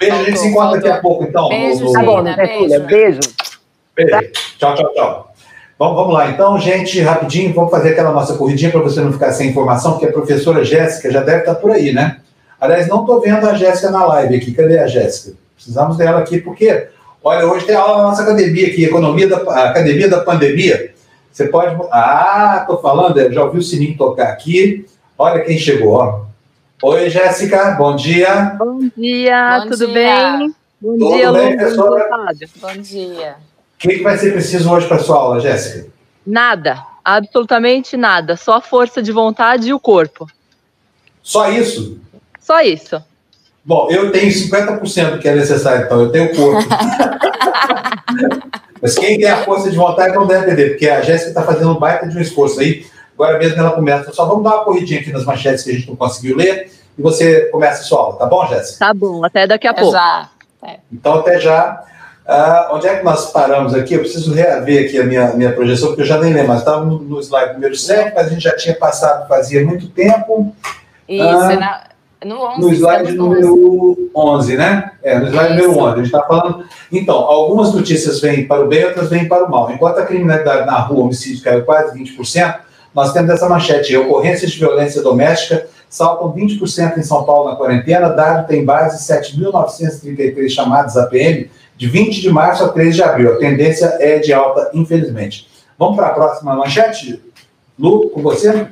faltou, 0.00 0.18
a 0.18 0.24
gente 0.24 0.38
se 0.38 0.48
encontra 0.48 0.70
faltou. 0.70 0.82
daqui 0.82 0.98
a 0.98 1.00
pouco, 1.00 1.24
então. 1.24 1.48
Beijo, 1.48 1.84
no, 1.84 1.92
tá 1.92 2.02
bom, 2.02 2.22
né? 2.22 2.36
beijo. 2.36 2.86
beijo. 2.86 3.20
Beijo. 3.94 4.32
Tchau, 4.58 4.74
tchau, 4.74 4.92
tchau. 4.94 5.30
Vamos, 5.78 5.96
vamos 5.96 6.12
lá, 6.12 6.28
então, 6.28 6.58
gente, 6.58 7.00
rapidinho, 7.00 7.54
vamos 7.54 7.70
fazer 7.70 7.92
aquela 7.92 8.12
nossa 8.12 8.34
corridinha 8.34 8.70
para 8.70 8.82
você 8.82 9.00
não 9.00 9.12
ficar 9.12 9.32
sem 9.32 9.48
informação, 9.48 9.92
porque 9.92 10.06
a 10.06 10.12
professora 10.12 10.62
Jéssica 10.62 11.10
já 11.10 11.22
deve 11.22 11.38
estar 11.38 11.54
por 11.54 11.70
aí, 11.70 11.92
né? 11.92 12.18
Aliás, 12.60 12.86
não 12.88 13.00
estou 13.00 13.20
vendo 13.20 13.48
a 13.48 13.54
Jéssica 13.54 13.90
na 13.90 14.04
live 14.04 14.36
aqui. 14.36 14.52
Cadê 14.52 14.78
a 14.78 14.86
Jéssica? 14.86 15.36
Precisamos 15.54 15.96
dela 15.96 16.18
aqui, 16.18 16.40
porque, 16.40 16.88
olha, 17.24 17.46
hoje 17.46 17.64
tem 17.64 17.74
aula 17.74 17.98
na 17.98 18.02
nossa 18.04 18.22
academia 18.22 18.66
aqui, 18.66 18.84
Economia 18.84 19.28
da, 19.28 19.36
Academia 19.64 20.08
da 20.08 20.20
Pandemia. 20.20 20.94
Você 21.32 21.48
pode. 21.48 21.74
Ah, 21.90 22.64
tô 22.66 22.78
falando, 22.78 23.32
já 23.32 23.44
ouvi 23.44 23.58
o 23.58 23.62
sininho 23.62 23.96
tocar 23.96 24.28
aqui. 24.28 24.84
Olha 25.16 25.44
quem 25.44 25.58
chegou, 25.58 25.94
ó. 25.94 26.20
Oi, 26.82 27.08
Jéssica, 27.08 27.72
bom 27.72 27.94
dia. 27.94 28.56
Bom 28.58 28.90
dia, 28.96 29.60
bom 29.60 29.70
tudo 29.70 29.86
dia. 29.86 29.94
bem? 29.94 30.54
Bom 30.80 30.98
tudo 30.98 31.14
dia, 31.14 31.32
bem, 31.32 31.56
professora? 31.56 32.08
Bom 32.56 32.82
dia. 32.82 33.36
O 33.74 33.78
que, 33.78 33.88
que 33.96 34.02
vai 34.02 34.18
ser 34.18 34.32
preciso 34.32 34.70
hoje 34.70 34.86
para 34.86 34.98
sua 34.98 35.16
aula, 35.16 35.40
Jéssica? 35.40 35.88
Nada, 36.26 36.82
absolutamente 37.04 37.96
nada. 37.96 38.36
Só 38.36 38.54
a 38.54 38.60
força 38.60 39.02
de 39.02 39.12
vontade 39.12 39.68
e 39.68 39.74
o 39.74 39.80
corpo. 39.80 40.26
Só 41.22 41.50
isso? 41.50 41.98
Só 42.50 42.60
isso. 42.62 43.00
Bom, 43.64 43.86
eu 43.92 44.10
tenho 44.10 44.28
50% 44.28 45.12
do 45.12 45.18
que 45.20 45.28
é 45.28 45.34
necessário, 45.36 45.84
então 45.84 46.00
eu 46.00 46.10
tenho 46.10 46.34
corpo. 46.34 46.68
Mas 48.82 48.96
quem 48.96 49.20
tem 49.20 49.30
a 49.30 49.44
força 49.44 49.70
de 49.70 49.76
vontade 49.76 50.16
não 50.16 50.26
deve 50.26 50.46
perder, 50.46 50.70
porque 50.70 50.88
a 50.88 51.00
Jéssica 51.00 51.28
está 51.28 51.44
fazendo 51.44 51.70
um 51.70 51.78
baita 51.78 52.08
de 52.08 52.18
um 52.18 52.20
esforço 52.20 52.58
aí. 52.58 52.84
Agora 53.14 53.38
mesmo 53.38 53.56
ela 53.60 53.70
começa. 53.70 54.12
Só 54.12 54.24
vamos 54.24 54.42
dar 54.42 54.56
uma 54.56 54.64
corridinha 54.64 54.98
aqui 54.98 55.12
nas 55.12 55.24
manchetes 55.24 55.62
que 55.62 55.70
a 55.70 55.74
gente 55.74 55.88
não 55.88 55.94
conseguiu 55.94 56.36
ler 56.36 56.72
e 56.98 57.00
você 57.00 57.42
começa 57.52 57.82
a 57.82 57.84
sua 57.84 58.00
aula, 58.00 58.16
tá 58.16 58.26
bom, 58.26 58.44
Jéssica? 58.48 58.84
Tá 58.84 58.92
bom, 58.92 59.24
até 59.24 59.46
daqui 59.46 59.68
a 59.68 59.70
até 59.70 59.80
pouco. 59.80 59.96
Já. 59.96 60.28
É. 60.66 60.78
Então, 60.92 61.20
até 61.20 61.38
já. 61.38 61.84
Uh, 62.26 62.74
onde 62.74 62.88
é 62.88 62.96
que 62.96 63.04
nós 63.04 63.30
paramos 63.30 63.74
aqui? 63.74 63.94
Eu 63.94 64.00
preciso 64.00 64.34
reaver 64.34 64.86
aqui 64.86 64.98
a 64.98 65.04
minha, 65.04 65.34
minha 65.34 65.52
projeção, 65.52 65.90
porque 65.90 66.02
eu 66.02 66.06
já 66.06 66.18
nem 66.18 66.32
lembro, 66.32 66.48
mas 66.48 66.58
estava 66.58 66.84
no, 66.84 66.98
no 66.98 67.20
slide 67.20 67.52
número 67.52 67.76
7, 67.76 68.12
mas 68.12 68.26
a 68.26 68.30
gente 68.30 68.42
já 68.42 68.56
tinha 68.56 68.74
passado 68.74 69.28
fazia 69.28 69.64
muito 69.64 69.88
tempo. 69.88 70.52
Isso, 71.08 71.24
uh, 71.24 71.60
na, 71.60 71.89
no, 72.24 72.42
11, 72.42 72.60
no 72.60 72.72
slide 72.74 73.12
número 73.12 74.10
11, 74.14 74.56
né? 74.56 74.92
É, 75.02 75.18
no 75.18 75.28
slide 75.28 75.58
Isso. 75.58 75.68
número 75.68 75.84
11. 75.84 75.92
A 75.92 75.96
gente 75.96 76.06
está 76.06 76.22
falando. 76.22 76.64
Então, 76.92 77.16
algumas 77.16 77.72
notícias 77.72 78.20
vêm 78.20 78.46
para 78.46 78.64
o 78.64 78.68
bem, 78.68 78.84
outras 78.84 79.08
vêm 79.08 79.26
para 79.26 79.44
o 79.44 79.50
mal. 79.50 79.70
Enquanto 79.72 79.98
a 79.98 80.06
criminalidade 80.06 80.66
na 80.66 80.78
rua, 80.78 81.04
homicídio 81.04 81.42
caiu 81.42 81.64
quase 81.64 81.98
20%, 81.98 82.56
nós 82.94 83.12
temos 83.12 83.30
essa 83.30 83.48
manchete: 83.48 83.96
ocorrências 83.96 84.50
de 84.50 84.58
violência 84.58 85.02
doméstica 85.02 85.66
saltam 85.88 86.32
20% 86.32 86.98
em 86.98 87.02
São 87.02 87.24
Paulo 87.24 87.50
na 87.50 87.56
quarentena. 87.56 88.10
Dado 88.10 88.46
tem 88.46 88.64
base 88.64 89.12
7.933 89.12 90.48
chamadas 90.48 90.96
APM 90.96 91.50
de 91.76 91.88
20 91.88 92.20
de 92.20 92.30
março 92.30 92.64
a 92.64 92.68
13 92.68 92.96
de 92.96 93.02
abril. 93.02 93.34
A 93.34 93.38
tendência 93.38 93.96
é 93.98 94.18
de 94.18 94.32
alta, 94.32 94.70
infelizmente. 94.74 95.48
Vamos 95.78 95.96
para 95.96 96.08
a 96.08 96.10
próxima 96.10 96.54
manchete? 96.54 97.20
Lu, 97.78 98.10
com 98.10 98.22
você? 98.22 98.68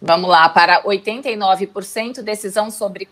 Vamos 0.00 0.28
lá, 0.28 0.48
para 0.48 0.82
89%, 0.82 2.22
decisão 2.22 2.70
sobre 2.70 3.08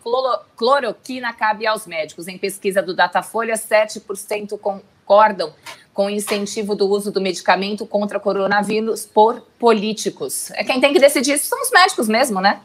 cloroquina 0.56 1.32
cabe 1.32 1.66
aos 1.66 1.86
médicos. 1.86 2.28
Em 2.28 2.36
pesquisa 2.36 2.82
do 2.82 2.94
Datafolha, 2.94 3.54
7% 3.54 4.58
concordam 4.58 5.52
com 5.94 6.06
o 6.06 6.10
incentivo 6.10 6.74
do 6.74 6.88
uso 6.88 7.12
do 7.12 7.20
medicamento 7.20 7.86
contra 7.86 8.18
coronavírus 8.18 9.06
por 9.06 9.40
políticos. 9.58 10.50
É 10.54 10.64
quem 10.64 10.80
tem 10.80 10.92
que 10.92 10.98
decidir 10.98 11.34
isso 11.34 11.46
são 11.46 11.62
os 11.62 11.70
médicos 11.70 12.08
mesmo, 12.08 12.40
né? 12.40 12.60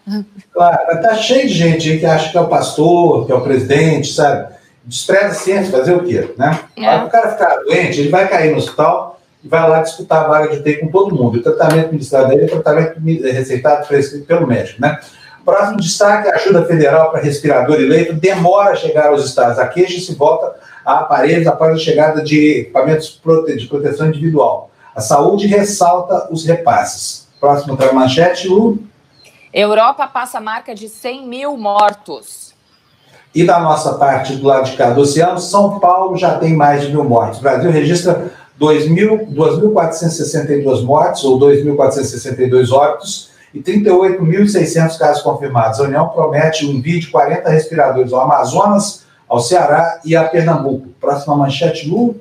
Claro, 0.51 1.01
tá 1.01 1.15
cheio 1.15 1.47
de 1.47 1.53
gente 1.53 1.99
que 1.99 2.05
acha 2.05 2.31
que 2.31 2.37
é 2.37 2.41
o 2.41 2.47
pastor, 2.47 3.27
que 3.27 3.31
é 3.31 3.35
o 3.35 3.41
presidente, 3.41 4.13
sabe? 4.13 4.53
Despreza 4.83 5.27
a 5.27 5.33
ciência, 5.33 5.71
fazer 5.71 5.93
o 5.93 6.03
quê, 6.03 6.33
né? 6.35 6.59
É. 6.75 6.97
o 6.97 7.09
cara 7.09 7.31
ficar 7.31 7.57
doente, 7.57 7.99
ele 7.99 8.09
vai 8.09 8.27
cair 8.27 8.51
no 8.51 8.57
hospital 8.57 9.08
e 9.43 9.47
vai 9.47 9.67
lá 9.69 9.81
disputar 9.81 10.25
a 10.25 10.27
vaga 10.27 10.49
de 10.49 10.57
UTI 10.57 10.77
com 10.77 10.87
todo 10.87 11.15
mundo. 11.15 11.37
O 11.37 11.41
tratamento 11.41 11.91
ministrado 11.91 12.31
aí 12.31 12.41
é 12.41 12.47
tratamento 12.47 12.99
receitado 12.99 13.87
prescrito 13.87 14.25
pelo 14.25 14.45
médico, 14.45 14.81
né? 14.81 14.99
Próximo 15.45 15.77
destaque, 15.77 16.27
a 16.27 16.35
ajuda 16.35 16.65
federal 16.65 17.11
para 17.11 17.21
respirador 17.21 17.79
e 17.79 17.85
leito 17.85 18.13
demora 18.13 18.71
a 18.71 18.75
chegar 18.75 19.07
aos 19.07 19.25
estados. 19.25 19.57
A 19.57 19.67
queixa 19.67 19.99
se 19.99 20.13
volta 20.13 20.55
a 20.85 20.99
aparelhos 20.99 21.47
após 21.47 21.73
a 21.73 21.77
chegada 21.77 22.21
de 22.21 22.59
equipamentos 22.59 23.19
de 23.57 23.67
proteção 23.67 24.07
individual. 24.07 24.69
A 24.95 25.01
saúde 25.01 25.47
ressalta 25.47 26.27
os 26.29 26.45
repasses. 26.45 27.27
Próximo 27.39 27.77
para 27.77 27.89
a 27.89 27.93
manchete, 27.93 28.47
Lu. 28.47 28.79
Europa 29.53 30.05
passa 30.07 30.37
a 30.37 30.41
marca 30.41 30.75
de 30.75 30.89
100 30.89 31.27
mil 31.27 31.57
mortos. 31.57 32.53
E 33.33 33.45
da 33.45 33.59
nossa 33.59 33.93
parte, 33.93 34.35
do 34.35 34.45
lado 34.45 34.69
de 34.69 34.75
cá 34.75 34.89
do 34.89 35.01
oceano, 35.01 35.39
São 35.39 35.79
Paulo 35.79 36.17
já 36.17 36.37
tem 36.37 36.55
mais 36.55 36.81
de 36.81 36.89
mil 36.89 37.03
mortes. 37.03 37.39
O 37.39 37.43
Brasil 37.43 37.71
registra 37.71 38.31
2.462 38.59 40.83
mortes, 40.83 41.23
ou 41.23 41.39
2.462 41.39 42.71
óbitos, 42.71 43.29
e 43.53 43.61
38.600 43.61 44.97
casos 44.97 45.21
confirmados. 45.23 45.79
A 45.79 45.83
União 45.83 46.09
promete 46.09 46.65
um 46.65 46.71
envio 46.71 46.99
de 46.99 47.07
40 47.07 47.49
respiradores 47.49 48.11
ao 48.11 48.21
Amazonas, 48.21 49.05
ao 49.27 49.39
Ceará 49.39 50.01
e 50.03 50.15
a 50.15 50.27
Pernambuco. 50.27 50.87
Próxima 50.99 51.35
manchete, 51.35 51.87
Lu. 51.87 52.19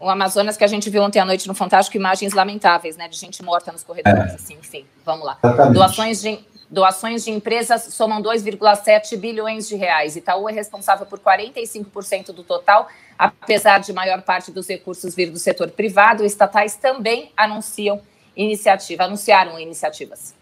O 0.00 0.08
Amazonas 0.08 0.56
que 0.56 0.64
a 0.64 0.66
gente 0.66 0.88
viu 0.88 1.02
ontem 1.02 1.20
à 1.20 1.26
noite 1.26 1.46
no 1.46 1.54
Fantástico, 1.54 1.96
imagens 1.96 2.32
lamentáveis, 2.32 2.96
né, 2.96 3.06
de 3.06 3.18
gente 3.18 3.44
morta 3.44 3.70
nos 3.70 3.84
corredores, 3.84 4.32
é. 4.32 4.34
assim, 4.34 4.56
enfim, 4.58 4.86
vamos 5.04 5.26
lá. 5.26 5.36
Exatamente. 5.44 5.74
Doações 5.74 6.22
de, 6.22 6.38
doações 6.70 7.24
de 7.24 7.30
empresas 7.30 7.82
somam 7.90 8.22
2,7 8.22 9.16
bilhões 9.16 9.68
de 9.68 9.74
reais. 9.74 10.14
Itaú 10.14 10.48
é 10.48 10.52
responsável 10.52 11.04
por 11.04 11.18
45% 11.18 12.26
do 12.26 12.44
total, 12.44 12.86
apesar 13.18 13.78
de 13.78 13.92
maior 13.92 14.22
parte 14.22 14.52
dos 14.52 14.68
recursos 14.68 15.14
vir 15.14 15.30
do 15.30 15.38
setor 15.38 15.70
privado, 15.70 16.24
estatais 16.24 16.76
também 16.76 17.32
anunciam 17.36 18.00
iniciativa, 18.36 19.04
anunciaram 19.04 19.58
iniciativas. 19.58 20.34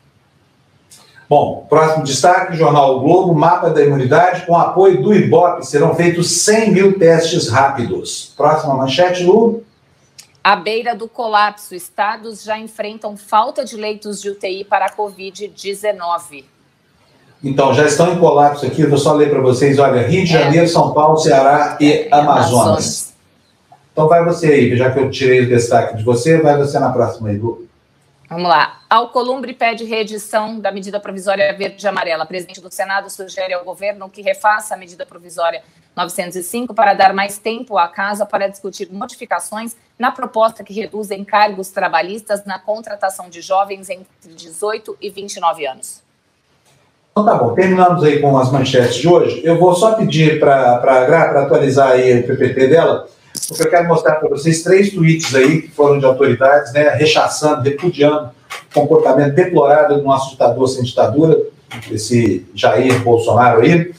Bom, 1.29 1.67
próximo 1.69 2.05
destaque, 2.05 2.57
Jornal 2.57 2.97
o 2.97 3.01
Globo, 3.01 3.35
mapa 3.35 3.69
da 3.69 3.83
imunidade, 3.85 4.47
com 4.47 4.57
apoio 4.57 5.03
do 5.03 5.13
IBOP, 5.13 5.67
serão 5.67 5.95
feitos 5.95 6.43
100 6.43 6.71
mil 6.71 6.99
testes 6.99 7.49
rápidos. 7.49 8.33
Próxima 8.35 8.75
manchete, 8.75 9.25
Lu. 9.25 9.63
À 10.49 10.57
beira 10.57 10.95
do 10.95 11.07
colapso, 11.07 11.75
estados 11.75 12.43
já 12.43 12.59
enfrentam 12.59 13.19
falta 13.19 13.67
de 13.67 13.77
leitos 13.77 14.19
de 14.19 14.31
UTI 14.31 14.65
para 14.65 14.87
a 14.87 14.97
Covid-19. 14.97 16.43
Então, 17.45 17.75
já 17.75 17.85
estão 17.85 18.15
em 18.15 18.19
colapso 18.19 18.65
aqui, 18.65 18.87
vou 18.87 18.97
só 18.97 19.13
ler 19.13 19.29
para 19.29 19.43
vocês, 19.43 19.79
olha, 19.79 20.09
Rio 20.09 20.25
de 20.25 20.35
é. 20.35 20.45
Janeiro, 20.45 20.67
São 20.67 20.95
Paulo, 20.95 21.19
Ceará 21.19 21.77
e 21.79 22.09
Amazonas. 22.11 22.51
Amazonas. 22.51 23.15
Então 23.93 24.09
vai 24.09 24.25
você 24.25 24.47
aí, 24.47 24.75
já 24.75 24.91
que 24.91 24.99
eu 24.99 25.11
tirei 25.11 25.43
o 25.43 25.49
destaque 25.51 25.99
de 25.99 26.03
você, 26.03 26.41
vai 26.41 26.57
você 26.57 26.79
na 26.79 26.91
próxima 26.91 27.29
aí, 27.29 27.37
Lu. 27.37 27.69
Vamos 28.31 28.49
lá. 28.49 28.81
Alcolumbre 28.89 29.53
pede 29.53 29.85
reedição 29.85 30.59
da 30.59 30.73
medida 30.73 30.99
provisória 30.99 31.53
verde 31.53 31.85
e 31.85 31.89
amarela. 31.89 32.25
O 32.25 32.27
presidente 32.27 32.63
do 32.63 32.71
Senado 32.71 33.11
sugere 33.11 33.53
ao 33.53 33.67
governo 33.67 34.09
que 34.09 34.23
refaça 34.23 34.75
a 34.75 34.79
medida 34.79 35.05
provisória 35.05 35.63
905 35.95 36.73
para 36.73 36.95
dar 36.95 37.13
mais 37.13 37.37
tempo 37.37 37.77
à 37.77 37.87
casa 37.87 38.25
para 38.25 38.49
discutir 38.49 38.91
modificações 38.91 39.77
na 39.99 40.11
proposta 40.11 40.63
que 40.63 40.73
reduz 40.73 41.11
encargos 41.11 41.71
trabalhistas 41.71 42.45
na 42.45 42.59
contratação 42.59 43.29
de 43.29 43.41
jovens 43.41 43.91
entre 43.91 44.35
18 44.35 44.97
e 45.01 45.11
29 45.11 45.67
anos. 45.67 46.03
Então 47.11 47.25
tá 47.25 47.35
bom, 47.35 47.53
terminamos 47.53 48.05
aí 48.05 48.21
com 48.21 48.39
as 48.39 48.53
manchetes 48.53 48.95
de 48.95 49.09
hoje. 49.09 49.41
Eu 49.45 49.59
vou 49.59 49.75
só 49.75 49.95
pedir 49.95 50.39
para 50.39 50.77
a 50.77 51.05
Gra, 51.05 51.29
para 51.29 51.43
atualizar 51.43 51.91
aí 51.91 52.21
o 52.21 52.27
PPT 52.27 52.69
dela, 52.69 53.09
porque 53.49 53.65
eu 53.65 53.71
quero 53.71 53.89
mostrar 53.89 54.17
para 54.17 54.29
vocês 54.29 54.63
três 54.63 54.93
tweets 54.93 55.35
aí 55.35 55.63
que 55.63 55.69
foram 55.69 55.99
de 55.99 56.05
autoridades, 56.05 56.73
né, 56.73 56.91
rechaçando, 56.91 57.63
repudiando 57.63 58.31
o 58.71 58.75
comportamento 58.81 59.35
deplorável 59.35 59.99
do 59.99 60.05
nosso 60.05 60.31
ditador 60.31 60.69
sem 60.69 60.85
ditadura, 60.85 61.41
esse 61.91 62.47
Jair 62.55 63.03
Bolsonaro 63.03 63.63
aí. 63.63 63.93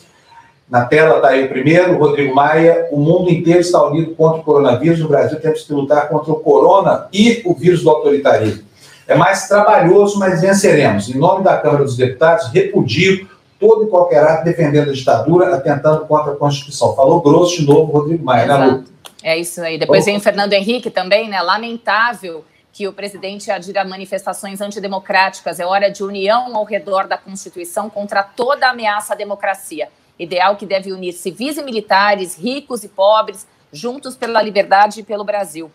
Na 0.69 0.85
tela 0.85 1.15
está 1.15 1.29
aí 1.29 1.45
o 1.45 1.49
primeiro, 1.49 1.97
Rodrigo 1.97 2.35
Maia. 2.35 2.87
O 2.91 2.99
mundo 2.99 3.31
inteiro 3.31 3.59
está 3.59 3.83
unido 3.83 4.13
contra 4.13 4.39
o 4.39 4.43
coronavírus. 4.43 4.99
No 4.99 5.07
Brasil 5.07 5.39
temos 5.39 5.63
que 5.63 5.73
lutar 5.73 6.07
contra 6.07 6.31
o 6.31 6.39
corona 6.39 7.07
e 7.11 7.41
o 7.43 7.55
vírus 7.55 7.81
do 7.81 7.89
autoritarismo. 7.89 8.63
É 9.07 9.15
mais 9.15 9.47
trabalhoso, 9.47 10.19
mas 10.19 10.41
venceremos. 10.41 11.09
Em 11.09 11.17
nome 11.17 11.43
da 11.43 11.57
Câmara 11.57 11.83
dos 11.83 11.97
Deputados, 11.97 12.49
repudio 12.53 13.27
todo 13.59 13.85
e 13.85 13.87
qualquer 13.87 14.23
ato 14.23 14.43
defendendo 14.43 14.91
a 14.91 14.93
ditadura, 14.93 15.55
atentando 15.55 16.05
contra 16.05 16.33
a 16.33 16.35
Constituição. 16.35 16.95
Falou 16.95 17.19
grosso 17.19 17.57
de 17.57 17.65
novo 17.65 17.91
Rodrigo 17.91 18.23
Maia, 18.23 18.45
né, 18.45 18.65
Lu? 18.65 18.83
É 19.23 19.35
isso 19.35 19.61
aí. 19.61 19.79
Depois 19.79 20.05
vem 20.05 20.17
o 20.17 20.21
Fernando 20.21 20.53
Henrique 20.53 20.91
também, 20.91 21.27
né? 21.27 21.41
Lamentável 21.41 22.45
que 22.71 22.87
o 22.87 22.93
presidente 22.93 23.49
adira 23.49 23.83
manifestações 23.83 24.61
antidemocráticas. 24.61 25.59
É 25.59 25.65
hora 25.65 25.89
de 25.89 26.03
união 26.03 26.55
ao 26.55 26.63
redor 26.63 27.07
da 27.07 27.17
Constituição 27.17 27.89
contra 27.89 28.21
toda 28.21 28.69
ameaça 28.69 29.13
à 29.13 29.17
democracia. 29.17 29.89
Ideal 30.19 30.55
que 30.57 30.65
deve 30.65 30.91
unir 30.91 31.13
civis 31.13 31.57
e 31.57 31.63
militares, 31.63 32.37
ricos 32.37 32.83
e 32.83 32.89
pobres, 32.89 33.47
juntos 33.71 34.15
pela 34.15 34.41
liberdade 34.41 34.99
e 34.99 35.03
pelo 35.03 35.23
Brasil. 35.23 35.71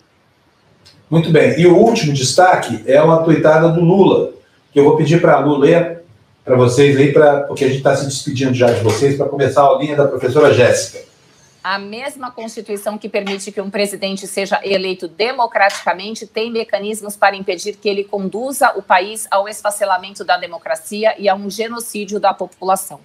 Muito 1.10 1.30
bem. 1.30 1.58
E 1.58 1.66
o 1.66 1.76
último 1.76 2.12
destaque 2.12 2.84
é 2.86 3.00
uma 3.00 3.22
tuitada 3.22 3.68
do 3.70 3.80
Lula, 3.80 4.32
que 4.72 4.78
eu 4.78 4.84
vou 4.84 4.96
pedir 4.96 5.20
para 5.20 5.36
a 5.36 5.38
Lu 5.38 5.56
ler 5.56 6.02
para 6.44 6.56
vocês 6.56 6.96
aí, 6.96 7.12
pra, 7.12 7.40
porque 7.40 7.64
a 7.64 7.68
gente 7.68 7.78
está 7.78 7.96
se 7.96 8.04
despedindo 8.04 8.52
já 8.52 8.70
de 8.70 8.82
vocês, 8.82 9.16
para 9.16 9.26
começar 9.26 9.66
a 9.66 9.78
linha 9.78 9.96
da 9.96 10.06
professora 10.06 10.52
Jéssica 10.52 11.14
a 11.64 11.78
mesma 11.78 12.30
Constituição 12.30 12.98
que 12.98 13.08
permite 13.08 13.50
que 13.50 13.58
um 13.58 13.70
presidente 13.70 14.26
seja 14.26 14.60
eleito 14.62 15.08
democraticamente 15.08 16.26
tem 16.26 16.52
mecanismos 16.52 17.16
para 17.16 17.34
impedir 17.34 17.76
que 17.76 17.88
ele 17.88 18.04
conduza 18.04 18.72
o 18.76 18.82
país 18.82 19.26
ao 19.30 19.48
esfacelamento 19.48 20.22
da 20.22 20.36
democracia 20.36 21.14
e 21.18 21.26
a 21.26 21.34
um 21.34 21.48
genocídio 21.48 22.20
da 22.20 22.34
população. 22.34 23.00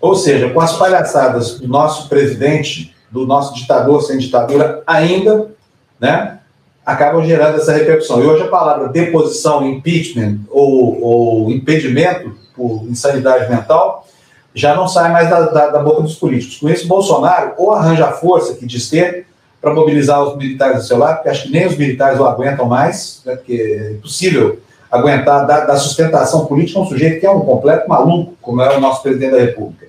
Ou 0.00 0.14
seja, 0.14 0.50
com 0.50 0.60
as 0.60 0.76
palhaçadas 0.76 1.58
do 1.58 1.68
nosso 1.68 2.08
presidente, 2.08 2.94
do 3.10 3.26
nosso 3.26 3.54
ditador 3.54 4.02
sem 4.02 4.18
ditadura, 4.18 4.82
ainda, 4.86 5.50
né, 5.98 6.38
acabam 6.84 7.24
gerando 7.24 7.56
essa 7.56 7.72
repercussão. 7.72 8.22
E 8.22 8.26
hoje 8.26 8.44
a 8.44 8.48
palavra 8.48 8.88
deposição, 8.88 9.66
impeachment 9.66 10.38
ou, 10.50 11.02
ou 11.02 11.50
impedimento 11.50 12.32
por 12.54 12.86
insanidade 12.88 13.50
mental 13.50 14.06
já 14.54 14.74
não 14.74 14.88
sai 14.88 15.12
mais 15.12 15.28
da, 15.28 15.40
da, 15.40 15.66
da, 15.68 15.78
boca 15.80 16.02
dos 16.02 16.14
políticos. 16.14 16.56
Com 16.58 16.68
isso, 16.68 16.86
Bolsonaro 16.86 17.52
ou 17.58 17.72
arranja 17.72 18.06
a 18.06 18.12
força 18.12 18.54
que 18.54 18.64
diz 18.64 18.88
ter 18.88 19.26
para 19.60 19.74
mobilizar 19.74 20.22
os 20.22 20.36
militares 20.36 20.78
do 20.78 20.86
seu 20.86 20.96
lado, 20.96 21.16
porque 21.16 21.28
acho 21.28 21.42
que 21.44 21.50
nem 21.50 21.66
os 21.66 21.76
militares 21.76 22.18
o 22.20 22.24
aguentam 22.24 22.66
mais, 22.66 23.20
né, 23.26 23.36
porque 23.36 23.52
é 23.52 23.92
impossível 23.92 24.60
aguentar 24.90 25.46
da, 25.46 25.64
da 25.64 25.76
sustentação 25.76 26.46
política 26.46 26.78
um 26.78 26.86
sujeito 26.86 27.20
que 27.20 27.26
é 27.26 27.30
um 27.30 27.40
completo 27.40 27.88
maluco, 27.88 28.34
como 28.40 28.62
é 28.62 28.76
o 28.76 28.80
nosso 28.80 29.02
presidente 29.02 29.32
da 29.32 29.40
República. 29.40 29.86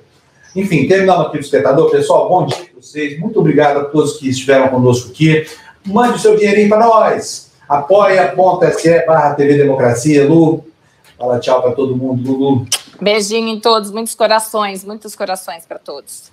Enfim, 0.55 0.87
terminando 0.87 1.27
aqui 1.27 1.37
o 1.37 1.39
espectador, 1.39 1.91
pessoal, 1.91 2.27
bom 2.27 2.45
dia 2.45 2.57
para 2.57 2.81
vocês, 2.81 3.19
muito 3.19 3.39
obrigado 3.39 3.79
a 3.79 3.85
todos 3.85 4.17
que 4.17 4.29
estiveram 4.29 4.69
conosco 4.69 5.11
aqui. 5.11 5.45
Mande 5.85 6.15
o 6.15 6.19
seu 6.19 6.35
dinheirinho 6.35 6.69
para 6.69 6.85
nós. 6.85 7.51
Apoia.se 7.69 9.05
barra 9.05 9.35
TV 9.35 9.57
Democracia. 9.57 10.27
Lu, 10.27 10.65
fala 11.17 11.39
tchau 11.39 11.61
para 11.61 11.73
todo 11.73 11.95
mundo, 11.95 12.31
Lulu. 12.31 12.67
Beijinho 12.99 13.49
em 13.49 13.59
todos, 13.59 13.91
muitos 13.91 14.15
corações, 14.15 14.83
muitos 14.83 15.15
corações 15.15 15.65
para 15.65 15.77
todos. 15.77 16.31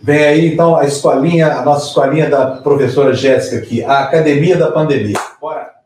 Vem 0.00 0.24
aí, 0.24 0.52
então, 0.52 0.76
a 0.76 0.84
escolinha, 0.84 1.52
a 1.52 1.62
nossa 1.62 1.88
escolinha 1.88 2.28
da 2.28 2.46
professora 2.46 3.14
Jéssica 3.14 3.58
aqui, 3.58 3.84
a 3.84 4.00
Academia 4.00 4.56
da 4.56 4.70
Pandemia. 4.70 5.18
Bora! 5.40 5.81